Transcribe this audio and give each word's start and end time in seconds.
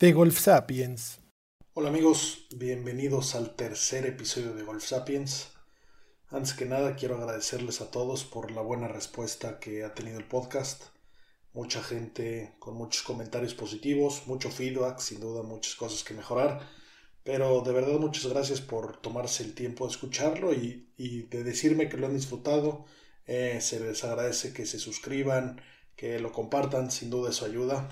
De 0.00 0.14
Golf 0.14 0.40
Sapiens. 0.40 1.20
Hola 1.74 1.90
amigos, 1.90 2.46
bienvenidos 2.56 3.34
al 3.34 3.54
tercer 3.54 4.06
episodio 4.06 4.54
de 4.54 4.62
Golf 4.62 4.82
Sapiens. 4.82 5.50
Antes 6.28 6.54
que 6.54 6.64
nada 6.64 6.96
quiero 6.96 7.18
agradecerles 7.18 7.82
a 7.82 7.90
todos 7.90 8.24
por 8.24 8.50
la 8.50 8.62
buena 8.62 8.88
respuesta 8.88 9.60
que 9.60 9.84
ha 9.84 9.92
tenido 9.92 10.18
el 10.18 10.24
podcast. 10.24 10.84
Mucha 11.52 11.82
gente 11.82 12.54
con 12.60 12.76
muchos 12.76 13.02
comentarios 13.02 13.52
positivos, 13.52 14.26
mucho 14.26 14.50
feedback, 14.50 15.00
sin 15.00 15.20
duda 15.20 15.42
muchas 15.42 15.74
cosas 15.74 16.02
que 16.02 16.14
mejorar. 16.14 16.66
Pero 17.22 17.60
de 17.60 17.72
verdad 17.74 17.98
muchas 17.98 18.26
gracias 18.26 18.62
por 18.62 18.96
tomarse 19.02 19.42
el 19.42 19.54
tiempo 19.54 19.84
de 19.84 19.92
escucharlo 19.92 20.54
y, 20.54 20.88
de 20.96 21.44
decirme 21.44 21.90
que 21.90 21.98
lo 21.98 22.06
han 22.06 22.14
disfrutado. 22.14 22.86
Eh, 23.26 23.58
se 23.60 23.78
les 23.78 24.02
agradece 24.02 24.54
que 24.54 24.64
se 24.64 24.78
suscriban, 24.78 25.60
que 25.94 26.18
lo 26.20 26.32
compartan, 26.32 26.90
sin 26.90 27.10
duda 27.10 27.28
eso 27.28 27.44
ayuda. 27.44 27.86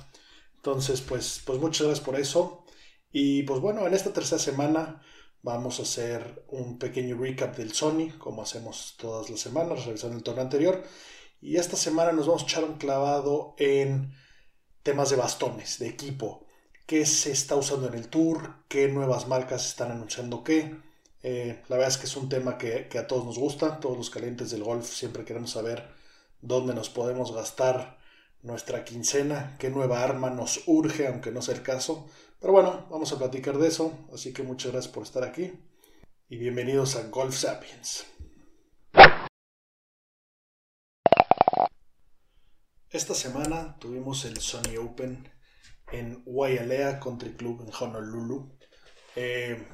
Entonces, 0.58 1.00
pues, 1.00 1.42
pues 1.44 1.58
muchas 1.58 1.86
gracias 1.86 2.04
por 2.04 2.18
eso. 2.20 2.64
Y 3.10 3.42
pues 3.44 3.60
bueno, 3.60 3.86
en 3.86 3.94
esta 3.94 4.12
tercera 4.12 4.38
semana 4.38 5.02
vamos 5.42 5.80
a 5.80 5.82
hacer 5.82 6.44
un 6.48 6.78
pequeño 6.78 7.16
recap 7.16 7.56
del 7.56 7.72
Sony, 7.72 8.10
como 8.18 8.42
hacemos 8.42 8.96
todas 8.98 9.30
las 9.30 9.40
semanas, 9.40 9.86
revisando 9.86 10.16
el 10.16 10.22
torneo 10.22 10.44
anterior. 10.44 10.84
Y 11.40 11.56
esta 11.56 11.76
semana 11.76 12.12
nos 12.12 12.26
vamos 12.26 12.42
a 12.42 12.46
echar 12.46 12.64
un 12.64 12.78
clavado 12.78 13.54
en 13.58 14.12
temas 14.82 15.10
de 15.10 15.16
bastones, 15.16 15.78
de 15.78 15.88
equipo 15.88 16.48
qué 16.88 17.04
se 17.04 17.32
está 17.32 17.54
usando 17.54 17.86
en 17.88 17.94
el 17.94 18.08
tour, 18.08 18.64
qué 18.66 18.88
nuevas 18.88 19.28
marcas 19.28 19.66
están 19.66 19.92
anunciando 19.92 20.42
qué. 20.42 20.74
Eh, 21.22 21.62
la 21.68 21.76
verdad 21.76 21.92
es 21.92 21.98
que 21.98 22.06
es 22.06 22.16
un 22.16 22.30
tema 22.30 22.56
que, 22.56 22.88
a 22.98 23.06
todos 23.06 23.26
nos 23.26 23.38
gusta, 23.38 23.78
todos 23.78 23.98
los 23.98 24.08
calientes 24.08 24.50
del 24.50 24.64
golf 24.64 24.90
siempre 24.90 25.26
queremos 25.26 25.50
saber 25.50 25.86
dónde 26.40 26.74
nos 26.74 26.88
podemos 26.88 27.34
gastar 27.34 27.97
nuestra 28.42 28.84
quincena, 28.84 29.56
qué 29.58 29.70
nueva 29.70 30.02
arma 30.02 30.30
nos 30.30 30.62
urge, 30.66 31.06
aunque 31.06 31.30
no 31.30 31.42
sea 31.42 31.54
el 31.54 31.62
caso. 31.62 32.08
Pero 32.40 32.52
bueno, 32.52 32.86
vamos 32.90 33.12
a 33.12 33.18
platicar 33.18 33.58
de 33.58 33.68
eso, 33.68 34.06
así 34.12 34.32
que 34.32 34.42
muchas 34.42 34.72
gracias 34.72 34.92
por 34.92 35.02
estar 35.02 35.24
aquí 35.24 35.52
y 36.28 36.36
bienvenidos 36.36 36.96
a 36.96 37.08
Golf 37.08 37.34
Sapiens. 37.34 38.06
Esta 42.90 43.14
semana 43.14 43.76
tuvimos 43.78 44.24
el 44.24 44.38
Sony 44.38 44.76
Open 44.80 45.30
en 45.90 46.22
Wailea 46.26 47.00
Country 47.00 47.34
Club 47.34 47.62
en 47.62 47.72
Honolulu. 47.72 48.56
Eh, 49.16 49.66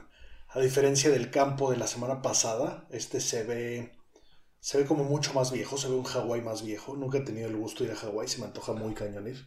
a 0.48 0.60
diferencia 0.60 1.10
del 1.10 1.30
campo 1.30 1.70
de 1.70 1.76
la 1.76 1.86
semana 1.86 2.22
pasada, 2.22 2.86
este 2.90 3.20
se 3.20 3.42
ve, 3.42 3.98
se 4.64 4.78
ve 4.78 4.86
como 4.86 5.04
mucho 5.04 5.34
más 5.34 5.52
viejo, 5.52 5.76
se 5.76 5.88
ve 5.88 5.94
un 5.94 6.04
Hawái 6.04 6.40
más 6.40 6.62
viejo. 6.62 6.96
Nunca 6.96 7.18
he 7.18 7.20
tenido 7.20 7.48
el 7.48 7.56
gusto 7.56 7.84
de 7.84 7.90
ir 7.90 7.96
a 7.96 8.00
Hawái, 8.00 8.28
se 8.28 8.38
me 8.38 8.46
antoja 8.46 8.72
muy 8.72 8.94
cañón 8.94 9.28
ir. 9.28 9.46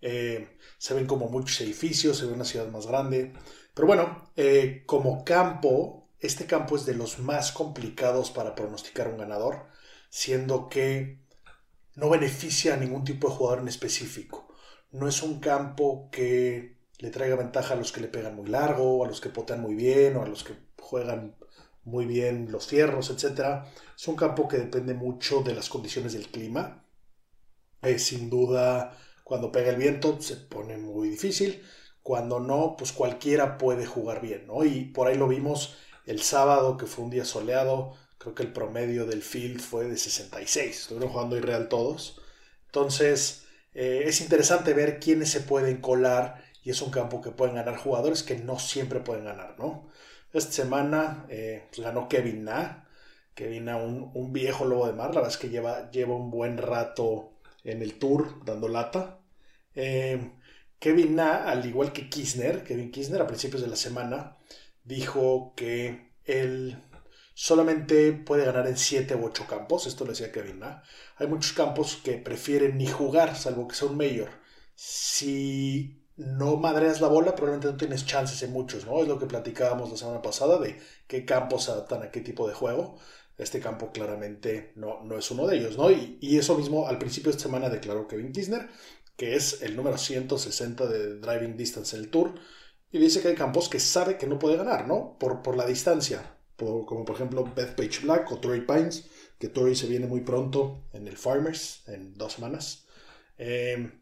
Eh, 0.00 0.56
se 0.78 0.94
ven 0.94 1.06
como 1.06 1.28
muchos 1.28 1.60
edificios, 1.60 2.16
se 2.16 2.24
ve 2.26 2.32
una 2.32 2.44
ciudad 2.46 2.68
más 2.68 2.86
grande. 2.86 3.34
Pero 3.74 3.86
bueno, 3.86 4.32
eh, 4.36 4.84
como 4.86 5.24
campo, 5.24 6.08
este 6.20 6.46
campo 6.46 6.76
es 6.76 6.86
de 6.86 6.94
los 6.94 7.18
más 7.18 7.52
complicados 7.52 8.30
para 8.30 8.54
pronosticar 8.54 9.08
un 9.08 9.18
ganador, 9.18 9.66
siendo 10.08 10.68
que 10.68 11.20
no 11.94 12.08
beneficia 12.08 12.74
a 12.74 12.76
ningún 12.78 13.04
tipo 13.04 13.28
de 13.28 13.34
jugador 13.34 13.60
en 13.60 13.68
específico 13.68 14.46
no 14.92 15.08
es 15.08 15.22
un 15.22 15.40
campo 15.40 16.08
que 16.10 16.76
le 16.98 17.10
traiga 17.10 17.36
ventaja 17.36 17.74
a 17.74 17.76
los 17.76 17.92
que 17.92 18.00
le 18.00 18.08
pegan 18.08 18.36
muy 18.36 18.48
largo, 18.48 19.04
a 19.04 19.08
los 19.08 19.20
que 19.20 19.28
potean 19.28 19.60
muy 19.60 19.74
bien 19.74 20.16
o 20.16 20.22
a 20.22 20.26
los 20.28 20.44
que 20.44 20.54
juegan 20.78 21.36
muy 21.86 22.04
bien 22.04 22.48
los 22.50 22.66
cierros, 22.66 23.10
etc. 23.10 23.64
Es 23.96 24.08
un 24.08 24.16
campo 24.16 24.48
que 24.48 24.58
depende 24.58 24.92
mucho 24.92 25.42
de 25.42 25.54
las 25.54 25.68
condiciones 25.68 26.12
del 26.12 26.28
clima. 26.28 26.84
Eh, 27.82 27.98
sin 27.98 28.28
duda, 28.28 28.98
cuando 29.24 29.52
pega 29.52 29.70
el 29.70 29.76
viento 29.76 30.20
se 30.20 30.36
pone 30.36 30.76
muy 30.76 31.08
difícil. 31.08 31.62
Cuando 32.02 32.40
no, 32.40 32.76
pues 32.76 32.92
cualquiera 32.92 33.56
puede 33.58 33.86
jugar 33.86 34.20
bien, 34.20 34.46
¿no? 34.46 34.64
Y 34.64 34.84
por 34.86 35.08
ahí 35.08 35.16
lo 35.16 35.28
vimos 35.28 35.76
el 36.06 36.22
sábado, 36.22 36.76
que 36.76 36.86
fue 36.86 37.04
un 37.04 37.10
día 37.10 37.24
soleado. 37.24 37.94
Creo 38.18 38.34
que 38.34 38.42
el 38.42 38.52
promedio 38.52 39.06
del 39.06 39.22
field 39.22 39.60
fue 39.60 39.86
de 39.86 39.96
66. 39.96 40.80
Estuvieron 40.80 41.10
jugando 41.10 41.36
irreal 41.36 41.68
todos. 41.68 42.20
Entonces, 42.66 43.44
eh, 43.74 44.04
es 44.06 44.20
interesante 44.20 44.74
ver 44.74 45.00
quiénes 45.00 45.30
se 45.30 45.40
pueden 45.40 45.80
colar 45.80 46.42
y 46.64 46.70
es 46.70 46.82
un 46.82 46.90
campo 46.90 47.20
que 47.22 47.30
pueden 47.30 47.54
ganar 47.54 47.76
jugadores 47.76 48.22
que 48.24 48.38
no 48.38 48.58
siempre 48.58 49.00
pueden 49.00 49.24
ganar, 49.24 49.56
¿no? 49.58 49.88
Esta 50.32 50.52
semana 50.52 51.26
eh, 51.28 51.64
pues, 51.70 51.80
ganó 51.80 52.08
Kevin 52.08 52.44
Na, 52.44 52.88
Kevin 53.34 53.66
Na, 53.66 53.76
un, 53.76 54.32
viejo 54.32 54.64
lobo 54.64 54.86
de 54.86 54.92
mar, 54.92 55.08
la 55.08 55.20
verdad 55.20 55.30
es 55.30 55.38
que 55.38 55.48
lleva, 55.48 55.90
lleva 55.90 56.14
un 56.14 56.30
buen 56.30 56.58
rato 56.58 57.32
en 57.64 57.82
el 57.82 57.98
tour 57.98 58.44
dando 58.44 58.68
lata. 58.68 59.20
Eh, 59.74 60.32
Kevin 60.78 61.16
Na, 61.16 61.44
al 61.44 61.64
igual 61.66 61.92
que 61.92 62.08
Kisner, 62.08 62.64
Kevin 62.64 62.90
Kisner 62.90 63.22
a 63.22 63.26
principios 63.26 63.62
de 63.62 63.68
la 63.68 63.76
semana 63.76 64.36
dijo 64.84 65.54
que 65.56 66.12
él 66.24 66.82
solamente 67.34 68.12
puede 68.12 68.46
ganar 68.46 68.66
en 68.66 68.76
7 68.78 69.14
u 69.14 69.26
8 69.26 69.46
campos, 69.46 69.86
esto 69.86 70.04
lo 70.04 70.12
decía 70.12 70.32
Kevin, 70.32 70.60
¿no? 70.60 70.80
Hay 71.16 71.26
muchos 71.26 71.52
campos 71.52 72.00
que 72.02 72.14
prefieren 72.14 72.78
ni 72.78 72.86
jugar, 72.86 73.36
salvo 73.36 73.68
que 73.68 73.74
sea 73.74 73.88
un 73.88 73.96
mayor. 73.96 74.30
Si 74.74 76.05
no 76.16 76.56
madreas 76.56 77.00
la 77.00 77.08
bola, 77.08 77.34
probablemente 77.34 77.68
no 77.68 77.76
tienes 77.76 78.06
chances 78.06 78.42
en 78.42 78.52
muchos, 78.52 78.86
¿no? 78.86 79.02
Es 79.02 79.08
lo 79.08 79.18
que 79.18 79.26
platicábamos 79.26 79.90
la 79.90 79.96
semana 79.96 80.22
pasada 80.22 80.58
de 80.58 80.80
qué 81.06 81.24
campos 81.24 81.64
se 81.64 81.72
adaptan 81.72 82.02
a 82.02 82.10
qué 82.10 82.20
tipo 82.20 82.48
de 82.48 82.54
juego. 82.54 82.98
Este 83.38 83.60
campo 83.60 83.92
claramente 83.92 84.72
no, 84.76 85.02
no 85.04 85.18
es 85.18 85.30
uno 85.30 85.46
de 85.46 85.58
ellos, 85.58 85.76
¿no? 85.76 85.90
Y, 85.90 86.18
y 86.20 86.38
eso 86.38 86.56
mismo 86.56 86.88
al 86.88 86.98
principio 86.98 87.30
de 87.30 87.36
esta 87.36 87.48
semana 87.48 87.68
declaró 87.68 88.08
Kevin 88.08 88.32
Kisner, 88.32 88.68
que 89.16 89.36
es 89.36 89.62
el 89.62 89.76
número 89.76 89.98
160 89.98 90.86
de 90.86 91.18
Driving 91.20 91.56
Distance 91.56 91.96
en 91.96 92.02
el 92.04 92.10
Tour, 92.10 92.34
y 92.92 92.98
dice 92.98 93.20
que 93.20 93.28
hay 93.28 93.34
campos 93.34 93.68
que 93.68 93.80
sabe 93.80 94.16
que 94.18 94.26
no 94.26 94.38
puede 94.38 94.56
ganar, 94.56 94.86
¿no? 94.88 95.16
Por, 95.18 95.42
por 95.42 95.56
la 95.56 95.66
distancia 95.66 96.36
como 96.56 97.04
por 97.04 97.14
ejemplo 97.14 97.44
Bethpage 97.54 98.00
Black 98.02 98.32
o 98.32 98.38
Torrey 98.38 98.62
Pines, 98.62 99.06
que 99.38 99.48
Torrey 99.48 99.74
se 99.76 99.86
viene 99.86 100.06
muy 100.06 100.20
pronto 100.22 100.84
en 100.92 101.06
el 101.06 101.16
Farmers, 101.16 101.82
en 101.86 102.14
dos 102.14 102.34
semanas. 102.34 102.86
Em, 103.38 104.00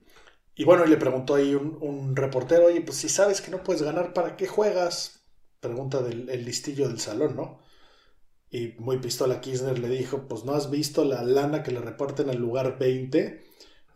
y 0.57 0.65
bueno, 0.65 0.85
y 0.85 0.89
le 0.89 0.97
preguntó 0.97 1.35
ahí 1.35 1.55
un, 1.55 2.15
reportero, 2.17 2.67
oye, 2.67 2.81
pues 2.81 2.99
si 2.99 3.09
sabes 3.09 3.41
que 3.41 3.51
no 3.51 3.63
puedes 3.63 3.83
ganar, 3.83 4.13
¿para 4.13 4.37
qué 4.37 4.47
juegas? 4.47 5.25
Pregunta 5.61 6.03
del 6.03 6.29
el 6.31 6.45
listillo 6.45 6.89
del 6.89 7.01
salón, 7.01 7.37
¿no? 7.37 7.61
Y 8.51 8.75
muy 8.79 8.99
pistola 8.99 9.41
Kirchner 9.41 9.79
le 9.81 9.89
dijo, 9.89 10.29
pues 10.29 10.45
no 10.45 10.55
has 10.55 10.71
visto 10.71 11.05
la 11.05 11.25
lana 11.25 11.65
que 11.65 11.73
le 11.73 11.81
reporten 11.81 12.31
al 12.31 12.37
lugar 12.37 12.79
20. 12.79 13.43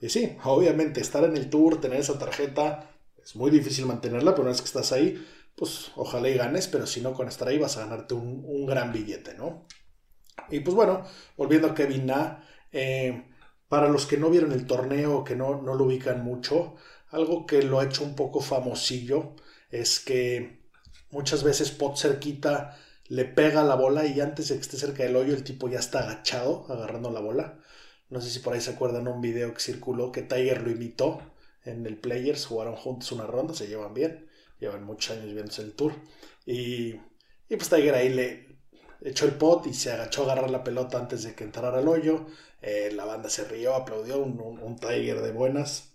Y 0.01 0.09
sí, 0.09 0.37
obviamente 0.45 1.01
estar 1.01 1.23
en 1.25 1.37
el 1.37 1.49
tour, 1.49 1.81
tener 1.81 2.01
esa 2.01 2.19
tarjeta, 2.19 2.91
es 3.23 3.37
muy 3.37 3.51
difícil 3.53 3.87
mantenerla, 3.87 4.33
pero 4.33 4.43
una 4.43 4.51
vez 4.51 4.61
que 4.61 4.67
estás 4.67 4.91
ahí, 4.91 5.25
pues 5.55 5.93
ojalá 5.97 6.29
y 6.29 6.35
ganes, 6.35 6.67
pero 6.67 6.87
si 6.87 7.01
no, 7.01 7.13
con 7.15 7.29
estar 7.29 7.47
ahí 7.47 7.59
vas 7.59 7.77
a 7.77 7.81
ganarte 7.87 8.15
un, 8.15 8.67
gran 8.67 8.93
billete, 8.93 9.35
¿no? 9.35 9.67
Y 10.51 10.61
pues 10.61 10.75
bueno, 10.75 11.05
volviendo 11.37 11.69
a 11.69 11.75
Kevin 11.75 12.07
Na, 12.07 12.45
eh, 12.73 13.25
para 13.69 13.89
los 13.89 14.07
que 14.07 14.17
no 14.17 14.31
vieron 14.31 14.53
el 14.53 14.67
torneo, 14.67 15.25
que 15.25 15.37
no, 15.37 15.61
no 15.63 15.75
lo 15.75 15.85
ubican 15.85 16.25
mucho, 16.25 16.77
algo 17.11 17.47
que 17.47 17.63
lo 17.63 17.81
ha 17.81 17.85
hecho 17.85 18.05
un 18.05 18.15
poco 18.17 18.41
famosillo 18.41 19.35
es 19.71 20.01
que 20.01 20.61
muchas 21.11 21.43
veces 21.45 21.71
pot 21.71 21.97
cerquita 21.97 22.79
le 23.09 23.25
pega 23.25 23.65
la 23.65 23.75
bola 23.75 24.07
y 24.07 24.21
antes 24.21 24.49
de 24.49 24.57
que 24.57 24.61
esté 24.61 24.77
cerca 24.77 25.03
del 25.03 25.17
hoyo 25.17 25.35
el 25.35 25.45
tipo 25.45 25.69
ya 25.69 25.79
está 25.79 26.01
agachado 26.01 26.67
agarrando 26.69 27.11
la 27.11 27.21
bola. 27.21 27.59
No 28.11 28.21
sé 28.21 28.31
si 28.31 28.41
por 28.41 28.55
ahí 28.55 28.61
se 28.61 28.71
acuerdan 28.73 29.09
un 29.09 29.21
video 29.21 29.53
que 29.55 29.61
circuló 29.61 30.13
que 30.13 30.23
Tiger 30.23 30.63
lo 30.63 30.71
imitó 30.71 31.21
en 31.65 31.87
el 31.87 31.99
Players, 31.99 32.47
jugaron 32.47 32.77
juntos 32.77 33.13
una 33.13 33.27
ronda, 33.27 33.55
se 33.55 33.67
llevan 33.69 33.95
bien 33.95 34.29
llevan 34.61 34.85
muchos 34.85 35.17
años 35.17 35.33
viéndose 35.33 35.63
el 35.63 35.73
tour. 35.73 35.93
Y, 36.47 36.95
y 37.49 37.57
pues 37.57 37.69
Tiger 37.69 37.95
ahí 37.95 38.09
le 38.11 38.48
echó 39.01 39.27
el 39.27 39.33
pot 39.33 39.67
y 39.67 39.75
se 39.75 39.93
agachó 39.93 40.23
a 40.23 40.33
agarrar 40.33 40.51
la 40.51 40.65
pelota 40.65 40.99
antes 40.99 41.23
de 41.23 41.35
que 41.35 41.45
entrara 41.45 41.79
al 41.79 41.89
hoyo. 41.89 42.27
Eh, 42.61 42.91
la 42.93 43.05
banda 43.05 43.31
se 43.31 43.45
rió, 43.45 43.75
aplaudió, 43.75 44.19
un, 44.19 44.77
Tiger 44.77 45.21
de 45.21 45.33
buenas. 45.33 45.95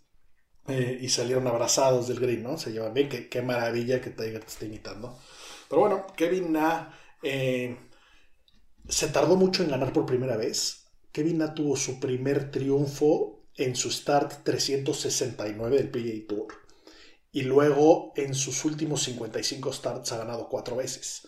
Eh, 0.67 0.97
y 1.01 1.09
salieron 1.09 1.47
abrazados 1.47 2.07
del 2.07 2.21
green, 2.21 2.43
¿no? 2.43 2.57
Se 2.57 2.71
llevan 2.71 2.93
bien, 2.93 3.09
qué, 3.09 3.27
qué 3.27 3.41
maravilla 3.41 3.99
que 3.99 4.11
Tiger 4.11 4.39
te 4.39 4.47
esté 4.47 4.65
imitando. 4.67 5.19
Pero 5.67 5.81
bueno, 5.81 6.07
Kevin 6.15 6.53
Na 6.53 6.97
eh, 7.21 7.77
se 8.87 9.07
tardó 9.07 9.35
mucho 9.35 9.63
en 9.63 9.69
ganar 9.69 9.91
por 9.91 10.05
primera 10.05 10.37
vez. 10.37 10.85
Kevin 11.11 11.39
Na 11.39 11.53
tuvo 11.53 11.75
su 11.75 11.99
primer 11.99 12.51
triunfo 12.51 13.43
en 13.55 13.75
su 13.75 13.91
start 13.91 14.43
369 14.43 15.77
del 15.77 15.89
PGA 15.91 16.27
Tour. 16.27 16.53
Y 17.31 17.41
luego 17.41 18.13
en 18.15 18.33
sus 18.35 18.63
últimos 18.63 19.03
55 19.03 19.73
starts 19.73 20.11
ha 20.11 20.17
ganado 20.17 20.47
cuatro 20.47 20.75
veces. 20.77 21.27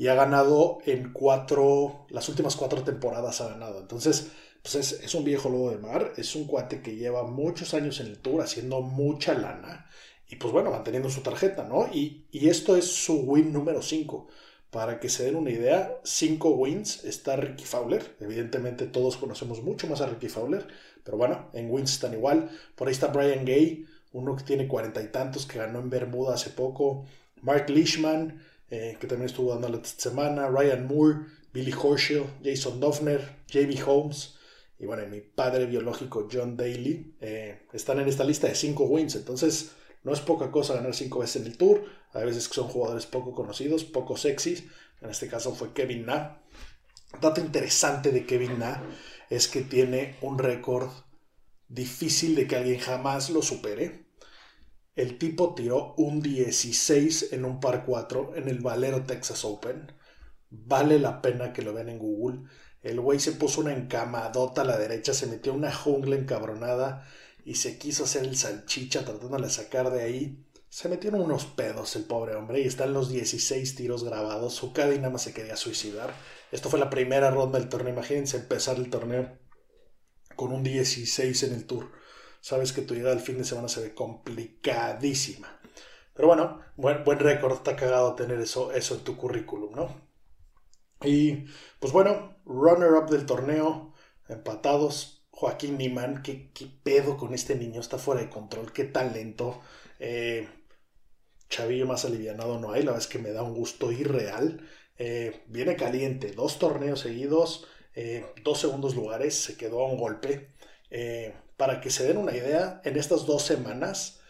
Y 0.00 0.08
ha 0.08 0.14
ganado 0.14 0.78
en 0.86 1.12
cuatro, 1.12 2.06
las 2.08 2.26
últimas 2.30 2.56
cuatro 2.56 2.82
temporadas 2.82 3.42
ha 3.42 3.50
ganado. 3.50 3.80
Entonces, 3.80 4.28
pues 4.62 4.74
es, 4.76 4.92
es, 5.04 5.14
un 5.14 5.24
viejo 5.24 5.50
lobo 5.50 5.70
de 5.70 5.76
mar, 5.76 6.14
es 6.16 6.34
un 6.34 6.46
cuate 6.46 6.80
que 6.80 6.96
lleva 6.96 7.24
muchos 7.24 7.74
años 7.74 8.00
en 8.00 8.06
el 8.06 8.18
tour 8.18 8.40
haciendo 8.40 8.80
mucha 8.80 9.34
lana 9.34 9.90
y 10.26 10.36
pues 10.36 10.54
bueno, 10.54 10.70
manteniendo 10.70 11.10
su 11.10 11.20
tarjeta, 11.20 11.64
¿no? 11.64 11.86
Y, 11.92 12.24
y 12.32 12.48
esto 12.48 12.76
es 12.76 12.86
su 12.86 13.24
win 13.24 13.52
número 13.52 13.82
5. 13.82 14.26
Para 14.70 15.00
que 15.00 15.10
se 15.10 15.24
den 15.24 15.36
una 15.36 15.50
idea, 15.50 15.98
5 16.02 16.48
wins 16.48 17.04
está 17.04 17.36
Ricky 17.36 17.64
Fowler. 17.64 18.16
Evidentemente 18.20 18.86
todos 18.86 19.18
conocemos 19.18 19.62
mucho 19.62 19.86
más 19.86 20.00
a 20.00 20.06
Ricky 20.06 20.30
Fowler, 20.30 20.66
pero 21.04 21.18
bueno, 21.18 21.50
en 21.52 21.70
wins 21.70 21.92
están 21.92 22.14
igual. 22.14 22.48
Por 22.74 22.88
ahí 22.88 22.92
está 22.92 23.08
Brian 23.08 23.44
Gay, 23.44 23.84
uno 24.14 24.34
que 24.34 24.44
tiene 24.44 24.66
cuarenta 24.66 25.02
y 25.02 25.08
tantos, 25.08 25.44
que 25.44 25.58
ganó 25.58 25.78
en 25.80 25.90
Bermuda 25.90 26.36
hace 26.36 26.48
poco. 26.48 27.04
Mark 27.42 27.68
Leishman, 27.68 28.40
eh, 28.70 28.96
que 29.00 29.06
también 29.06 29.28
estuvo 29.28 29.52
dando 29.52 29.68
la 29.68 29.84
semana. 29.84 30.48
Ryan 30.48 30.86
Moore, 30.86 31.26
Billy 31.52 31.72
Horschel, 31.72 32.24
Jason 32.42 32.80
Duffner, 32.80 33.36
Jamie 33.48 33.82
Holmes 33.84 34.34
y 34.80 34.86
bueno, 34.86 35.06
mi 35.08 35.20
padre 35.20 35.66
biológico 35.66 36.26
John 36.32 36.56
Daly 36.56 37.14
eh, 37.20 37.66
están 37.74 38.00
en 38.00 38.08
esta 38.08 38.24
lista 38.24 38.48
de 38.48 38.54
5 38.54 38.82
wins. 38.84 39.14
Entonces, 39.14 39.72
no 40.02 40.12
es 40.14 40.20
poca 40.20 40.50
cosa 40.50 40.74
ganar 40.74 40.94
5 40.94 41.18
veces 41.18 41.42
en 41.42 41.48
el 41.48 41.58
Tour. 41.58 41.84
Hay 42.14 42.24
veces 42.24 42.44
son 42.44 42.66
jugadores 42.66 43.04
poco 43.04 43.34
conocidos, 43.34 43.84
poco 43.84 44.16
sexys. 44.16 44.64
En 45.02 45.10
este 45.10 45.28
caso 45.28 45.54
fue 45.54 45.74
Kevin 45.74 46.06
Na. 46.06 46.42
Dato 47.20 47.42
interesante 47.42 48.10
de 48.10 48.24
Kevin 48.24 48.58
Na 48.58 48.82
es 49.28 49.48
que 49.48 49.60
tiene 49.60 50.16
un 50.22 50.38
récord 50.38 50.88
difícil 51.68 52.34
de 52.34 52.46
que 52.46 52.56
alguien 52.56 52.80
jamás 52.80 53.28
lo 53.28 53.42
supere. 53.42 54.06
El 54.96 55.18
tipo 55.18 55.54
tiró 55.54 55.94
un 55.96 56.20
16 56.20 57.32
en 57.32 57.44
un 57.44 57.60
par 57.60 57.84
4 57.86 58.36
en 58.36 58.48
el 58.48 58.58
Valero 58.58 59.04
Texas 59.04 59.44
Open. 59.44 59.92
Vale 60.50 60.98
la 60.98 61.22
pena 61.22 61.52
que 61.52 61.62
lo 61.62 61.72
vean 61.72 61.88
en 61.88 61.98
Google. 61.98 62.42
El 62.82 63.00
güey 63.00 63.20
se 63.20 63.32
puso 63.32 63.60
una 63.60 63.72
encamadota 63.72 64.62
a 64.62 64.64
la 64.64 64.78
derecha, 64.78 65.14
se 65.14 65.26
metió 65.26 65.52
una 65.54 65.72
jungla 65.72 66.16
encabronada 66.16 67.06
y 67.44 67.54
se 67.54 67.78
quiso 67.78 68.04
hacer 68.04 68.24
el 68.24 68.36
salchicha 68.36 69.04
tratando 69.04 69.38
de 69.38 69.50
sacar 69.50 69.90
de 69.92 70.02
ahí. 70.02 70.44
Se 70.68 70.88
metieron 70.88 71.20
unos 71.20 71.46
pedos 71.46 71.94
el 71.96 72.04
pobre 72.04 72.34
hombre 72.34 72.60
y 72.60 72.66
están 72.66 72.92
los 72.92 73.10
16 73.10 73.74
tiros 73.76 74.04
grabados. 74.04 74.54
Su 74.54 74.72
nada 74.76 75.10
más 75.10 75.22
se 75.22 75.32
quería 75.32 75.56
suicidar. 75.56 76.14
Esto 76.52 76.68
fue 76.68 76.78
la 76.78 76.90
primera 76.90 77.30
ronda 77.30 77.58
del 77.58 77.68
torneo. 77.68 77.92
Imagínense 77.92 78.36
empezar 78.36 78.76
el 78.76 78.90
torneo 78.90 79.38
con 80.36 80.52
un 80.52 80.62
16 80.62 81.42
en 81.44 81.54
el 81.54 81.66
tour. 81.66 81.90
Sabes 82.40 82.72
que 82.72 82.82
tu 82.82 82.94
llegada 82.94 83.14
al 83.14 83.20
fin 83.20 83.38
de 83.38 83.44
semana 83.44 83.68
se 83.68 83.82
ve 83.82 83.94
complicadísima. 83.94 85.60
Pero 86.14 86.28
bueno, 86.28 86.60
buen, 86.76 87.04
buen 87.04 87.18
récord. 87.18 87.52
Está 87.54 87.76
cagado 87.76 88.14
tener 88.14 88.40
eso, 88.40 88.72
eso 88.72 88.94
en 88.94 89.04
tu 89.04 89.16
currículum, 89.16 89.72
¿no? 89.74 90.10
Y 91.02 91.46
pues 91.78 91.92
bueno, 91.92 92.36
runner-up 92.44 93.08
del 93.10 93.26
torneo, 93.26 93.94
empatados. 94.28 95.16
Joaquín 95.30 95.78
Niman, 95.78 96.22
¿qué, 96.22 96.50
¿qué, 96.52 96.66
pedo 96.82 97.16
con 97.16 97.32
este 97.32 97.54
niño, 97.54 97.80
está 97.80 97.96
fuera 97.98 98.20
de 98.20 98.28
control, 98.28 98.72
qué 98.72 98.84
talento. 98.84 99.62
Eh, 99.98 100.46
chavillo 101.48 101.86
más 101.86 102.04
alivianado 102.04 102.58
no 102.58 102.72
hay, 102.72 102.82
la 102.82 102.92
verdad 102.92 103.06
es 103.06 103.06
que 103.06 103.18
me 103.18 103.32
da 103.32 103.42
un 103.42 103.54
gusto 103.54 103.90
irreal. 103.92 104.68
Eh, 104.98 105.42
viene 105.46 105.76
caliente, 105.76 106.32
dos 106.32 106.58
torneos 106.58 107.00
seguidos, 107.00 107.66
eh, 107.94 108.26
dos 108.44 108.60
segundos 108.60 108.94
lugares, 108.94 109.34
se 109.34 109.56
quedó 109.56 109.80
a 109.80 109.90
un 109.90 109.98
golpe. 109.98 110.50
Para 111.60 111.82
que 111.82 111.90
se 111.90 112.06
den 112.06 112.16
una 112.16 112.34
idea, 112.34 112.80
en 112.84 112.96
estas 112.96 113.26
dos 113.26 113.42
semanas, 113.42 114.20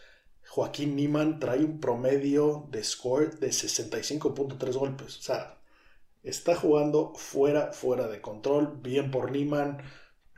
Joaquín 0.49 0.97
Niman 0.97 1.39
trae 1.39 1.63
un 1.63 1.79
promedio 1.79 2.67
de 2.69 2.83
score 2.83 3.39
de 3.39 3.51
65.3 3.51 4.73
golpes. 4.73 5.17
O 5.17 5.21
sea, 5.21 5.57
está 6.23 6.57
jugando 6.57 7.13
fuera, 7.15 7.71
fuera 7.71 8.09
de 8.09 8.19
control. 8.19 8.79
Bien 8.81 9.11
por 9.11 9.31
Niman, 9.31 9.81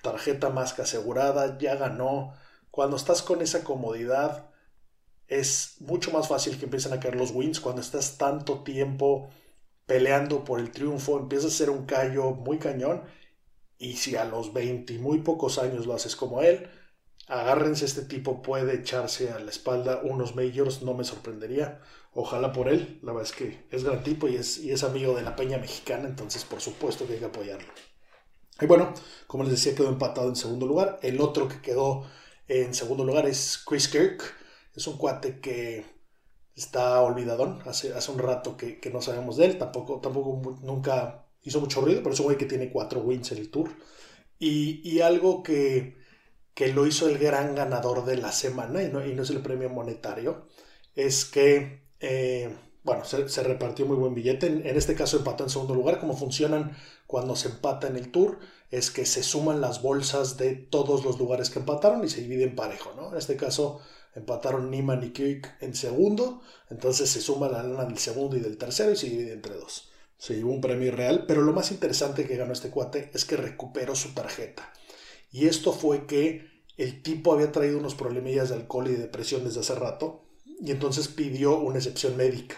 tarjeta 0.04 0.52
más 0.52 0.74
que 0.74 0.84
asegurada, 0.84 1.58
ya 1.58 1.74
ganó. 1.78 2.36
Cuando 2.70 2.96
estás 2.96 3.24
con 3.24 3.42
esa 3.42 3.64
comodidad, 3.64 4.52
es 5.28 5.78
mucho 5.80 6.12
más 6.12 6.28
fácil 6.28 6.60
que 6.60 6.66
empiecen 6.66 6.94
a 6.94 7.00
caer 7.00 7.16
los 7.16 7.32
wins. 7.32 7.60
Cuando 7.60 7.82
estás 7.82 8.20
tanto 8.20 8.62
tiempo 8.62 9.32
peleando 9.88 10.44
por 10.44 10.60
el 10.60 10.70
triunfo, 10.70 11.18
empiezas 11.18 11.54
a 11.54 11.58
ser 11.58 11.72
un 11.72 11.88
callo 11.88 12.36
muy 12.36 12.60
cañón. 12.60 13.02
Y 13.80 13.94
si 13.94 14.16
a 14.16 14.26
los 14.26 14.54
20 14.54 14.94
y 14.94 15.00
muy 15.00 15.22
pocos 15.22 15.58
años 15.58 15.88
lo 15.88 15.96
haces 15.96 16.16
como 16.16 16.44
él, 16.44 16.70
agárrense, 17.28 17.86
este 17.86 18.04
tipo 18.04 18.42
puede 18.42 18.76
echarse 18.76 19.32
a 19.32 19.40
la 19.40 19.50
espalda 19.50 20.02
unos 20.04 20.36
majors, 20.36 20.82
no 20.84 20.94
me 20.94 21.04
sorprendería. 21.04 21.82
Ojalá 22.14 22.52
por 22.52 22.70
él, 22.70 23.00
la 23.02 23.12
verdad 23.12 23.30
es 23.32 23.36
que 23.36 23.66
es 23.72 23.84
gran 23.84 24.04
tipo 24.04 24.28
y 24.28 24.36
es, 24.36 24.60
y 24.60 24.72
es 24.72 24.84
amigo 24.84 25.16
de 25.16 25.24
la 25.24 25.36
peña 25.36 25.58
mexicana, 25.58 26.08
entonces 26.08 26.44
por 26.46 26.62
supuesto 26.62 27.08
que 27.08 27.14
hay 27.14 27.20
que 27.20 27.26
apoyarlo. 27.26 27.68
Y 28.62 28.66
bueno, 28.66 28.94
como 29.28 29.44
les 29.44 29.54
decía, 29.54 29.76
quedó 29.76 29.90
empatado 29.90 30.30
en 30.30 30.36
segundo 30.36 30.68
lugar. 30.68 31.00
El 31.02 31.20
otro 31.22 31.48
que 31.48 31.62
quedó 31.62 32.06
en 32.48 32.74
segundo 32.74 33.04
lugar 33.04 33.26
es 33.26 33.62
Chris 33.66 33.88
Kirk. 33.88 34.22
Es 34.76 34.88
un 34.88 34.98
cuate 34.98 35.40
que 35.40 35.86
está 36.56 37.02
olvidadón. 37.02 37.62
Hace, 37.66 37.94
hace 37.94 38.12
un 38.12 38.20
rato 38.20 38.56
que, 38.56 38.80
no 38.94 39.02
sabemos 39.02 39.38
de 39.38 39.46
él. 39.46 39.58
Tampoco, 39.58 40.00
tampoco 40.02 40.60
nunca 40.62 41.26
hizo 41.42 41.60
mucho 41.60 41.82
ruido, 41.82 42.02
pero 42.04 42.14
es 42.14 42.20
un 42.20 42.26
güey 42.26 42.38
que 42.38 42.46
tiene 42.46 42.72
cuatro 42.72 43.02
wins 43.02 43.32
en 43.32 43.40
el 43.40 43.50
tour. 43.50 43.72
Y, 44.40 44.88
y 44.88 45.02
algo 45.02 45.42
que, 45.44 45.98
que, 46.54 46.74
lo 46.74 46.88
hizo 46.88 47.08
el 47.08 47.18
gran 47.18 47.56
ganador 47.56 48.06
de 48.06 48.18
la 48.18 48.32
semana, 48.32 48.84
y 48.84 48.90
no, 48.92 49.06
y 49.06 49.14
no 49.14 49.24
es 49.24 49.30
el 49.30 49.42
premio 49.42 49.70
monetario, 49.70 50.48
es 50.96 51.26
que 51.26 51.84
eh, 52.00 52.54
bueno, 52.84 53.06
se, 53.06 53.44
repartió 53.44 53.86
muy 53.86 53.96
buen 53.96 54.14
billete. 54.14 54.48
En, 54.48 54.78
este 54.78 54.96
caso 54.96 55.18
empató 55.18 55.44
en 55.46 55.50
segundo 55.50 55.74
lugar. 55.74 56.00
Cómo 56.00 56.18
funcionan 56.18 56.76
cuando 57.08 57.36
se 57.36 57.48
empata 57.48 57.88
en 57.88 57.96
el 57.96 58.12
tour 58.12 58.40
es 58.72 58.92
que 58.92 59.06
se 59.06 59.24
suman 59.24 59.62
las 59.62 59.82
bolsas 59.82 60.38
de 60.38 60.56
todos 60.56 61.06
los 61.06 61.18
lugares 61.18 61.50
que 61.50 61.60
empataron 61.60 62.04
y 62.04 62.10
se 62.10 62.22
dividen 62.22 62.56
parejo, 62.56 62.94
¿no? 62.96 63.12
En 63.12 63.18
este 63.18 63.38
caso 63.38 63.82
empataron 64.16 64.70
Niman 64.70 65.04
y 65.04 65.12
Kirk 65.12 65.58
en 65.62 65.76
segundo, 65.76 66.42
entonces 66.70 67.10
se 67.10 67.22
suma 67.22 67.48
la 67.48 67.64
lana 67.64 67.86
del 67.86 67.98
segundo 67.98 68.36
y 68.36 68.42
del 68.42 68.58
tercero 68.58 68.92
y 68.92 68.96
se 68.96 69.10
divide 69.10 69.34
entre 69.34 69.56
dos. 69.56 69.92
Se 70.18 70.36
llevó 70.36 70.52
un 70.52 70.62
premio 70.62 70.92
real, 70.92 71.26
pero 71.28 71.42
lo 71.42 71.54
más 71.54 71.72
interesante 71.72 72.26
que 72.26 72.36
ganó 72.36 72.54
este 72.54 72.70
cuate 72.70 73.12
es 73.14 73.26
que 73.26 73.38
recuperó 73.38 73.96
su 73.96 74.14
tarjeta. 74.14 74.72
Y 75.34 75.48
esto 75.48 75.74
fue 75.74 76.06
que 76.06 76.48
el 76.78 77.02
tipo 77.02 77.34
había 77.34 77.52
traído 77.52 77.80
unos 77.80 77.96
problemillas 77.96 78.50
de 78.50 78.56
alcohol 78.56 78.88
y 78.88 78.94
depresión 78.94 79.44
desde 79.44 79.62
hace 79.62 79.76
rato 79.76 80.24
y 80.62 80.72
entonces 80.72 81.08
pidió 81.08 81.58
una 81.60 81.80
excepción 81.80 82.16
médica. 82.16 82.56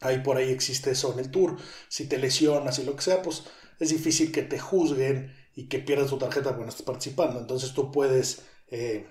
Ahí 0.00 0.20
por 0.20 0.38
ahí 0.38 0.50
existe 0.50 0.90
eso 0.90 1.12
en 1.12 1.20
el 1.20 1.30
tour. 1.30 1.56
Si 1.88 2.06
te 2.06 2.18
lesionas 2.18 2.78
y 2.78 2.84
lo 2.84 2.96
que 2.96 3.02
sea, 3.02 3.22
pues 3.22 3.44
es 3.78 3.90
difícil 3.90 4.32
que 4.32 4.42
te 4.42 4.58
juzguen 4.58 5.36
y 5.54 5.68
que 5.68 5.78
pierdas 5.78 6.08
tu 6.08 6.18
tarjeta 6.18 6.54
cuando 6.54 6.70
estás 6.70 6.86
participando. 6.86 7.38
Entonces 7.38 7.74
tú 7.74 7.92
puedes 7.92 8.42
eh, 8.68 9.06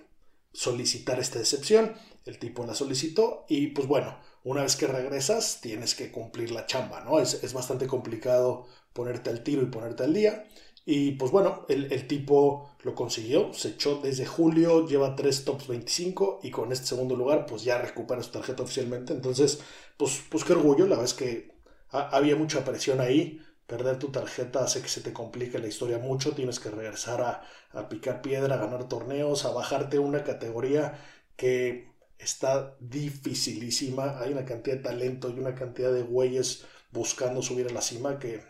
solicitar 0.52 1.20
esta 1.20 1.40
excepción. 1.40 1.94
El 2.26 2.40
tipo 2.40 2.66
la 2.66 2.74
solicitó 2.74 3.46
y 3.48 3.68
pues 3.68 3.88
bueno, 3.88 4.18
una 4.44 4.64
vez 4.64 4.76
que 4.76 4.88
regresas 4.88 5.62
tienes 5.62 5.94
que 5.94 6.12
cumplir 6.12 6.52
la 6.52 6.66
chamba, 6.66 7.02
¿no? 7.02 7.20
Es, 7.20 7.44
es 7.44 7.54
bastante 7.54 7.86
complicado 7.86 8.66
ponerte 8.92 9.30
al 9.30 9.44
tiro 9.44 9.62
y 9.62 9.68
ponerte 9.68 10.04
al 10.04 10.16
día. 10.16 10.46
Y 10.86 11.12
pues 11.12 11.32
bueno, 11.32 11.66
el, 11.70 12.08
tipo 12.08 12.71
lo 12.84 12.96
consiguió, 12.96 13.54
se 13.54 13.70
echó 13.70 14.00
desde 14.02 14.26
julio, 14.26 14.88
lleva 14.88 15.16
tres 15.16 15.46
tops 15.46 15.68
25 15.68 16.40
y 16.44 16.52
con 16.52 16.72
este 16.72 16.88
segundo 16.88 17.16
lugar 17.16 17.46
pues 17.46 17.64
ya 17.64 17.78
recupera 17.78 18.24
su 18.24 18.32
tarjeta 18.32 18.64
oficialmente. 18.64 19.14
Entonces, 19.14 19.60
pues, 19.98 20.24
pues 20.30 20.44
qué 20.44 20.54
orgullo, 20.54 20.86
la 20.86 20.98
verdad 20.98 21.06
es 21.06 21.14
que 21.14 21.52
había 21.90 22.36
mucha 22.36 22.64
presión 22.64 23.00
ahí. 23.02 23.42
Perder 23.68 24.00
tu 24.00 24.10
tarjeta 24.10 24.64
hace 24.64 24.82
que 24.82 24.90
se 24.90 25.02
te 25.02 25.14
complique 25.14 25.60
la 25.60 25.68
historia 25.68 25.98
mucho, 25.98 26.34
tienes 26.34 26.60
que 26.60 26.70
regresar 26.72 27.22
a, 27.22 27.44
a 27.72 27.88
picar 27.88 28.22
piedra, 28.22 28.56
a 28.56 28.58
ganar 28.58 28.90
torneos, 28.90 29.46
a 29.46 29.52
bajarte 29.52 29.98
una 29.98 30.24
categoría 30.24 31.00
que 31.38 31.90
está 32.20 32.76
dificilísima. 32.80 34.20
Hay 34.20 34.34
una 34.34 34.46
cantidad 34.46 34.78
de 34.78 34.84
talento 34.84 35.30
y 35.30 35.40
una 35.40 35.56
cantidad 35.56 35.94
de 35.94 36.04
güeyes 36.04 36.66
buscando 36.92 37.42
subir 37.42 37.68
a 37.68 37.74
la 37.74 37.82
cima 37.82 38.20
que, 38.20 38.42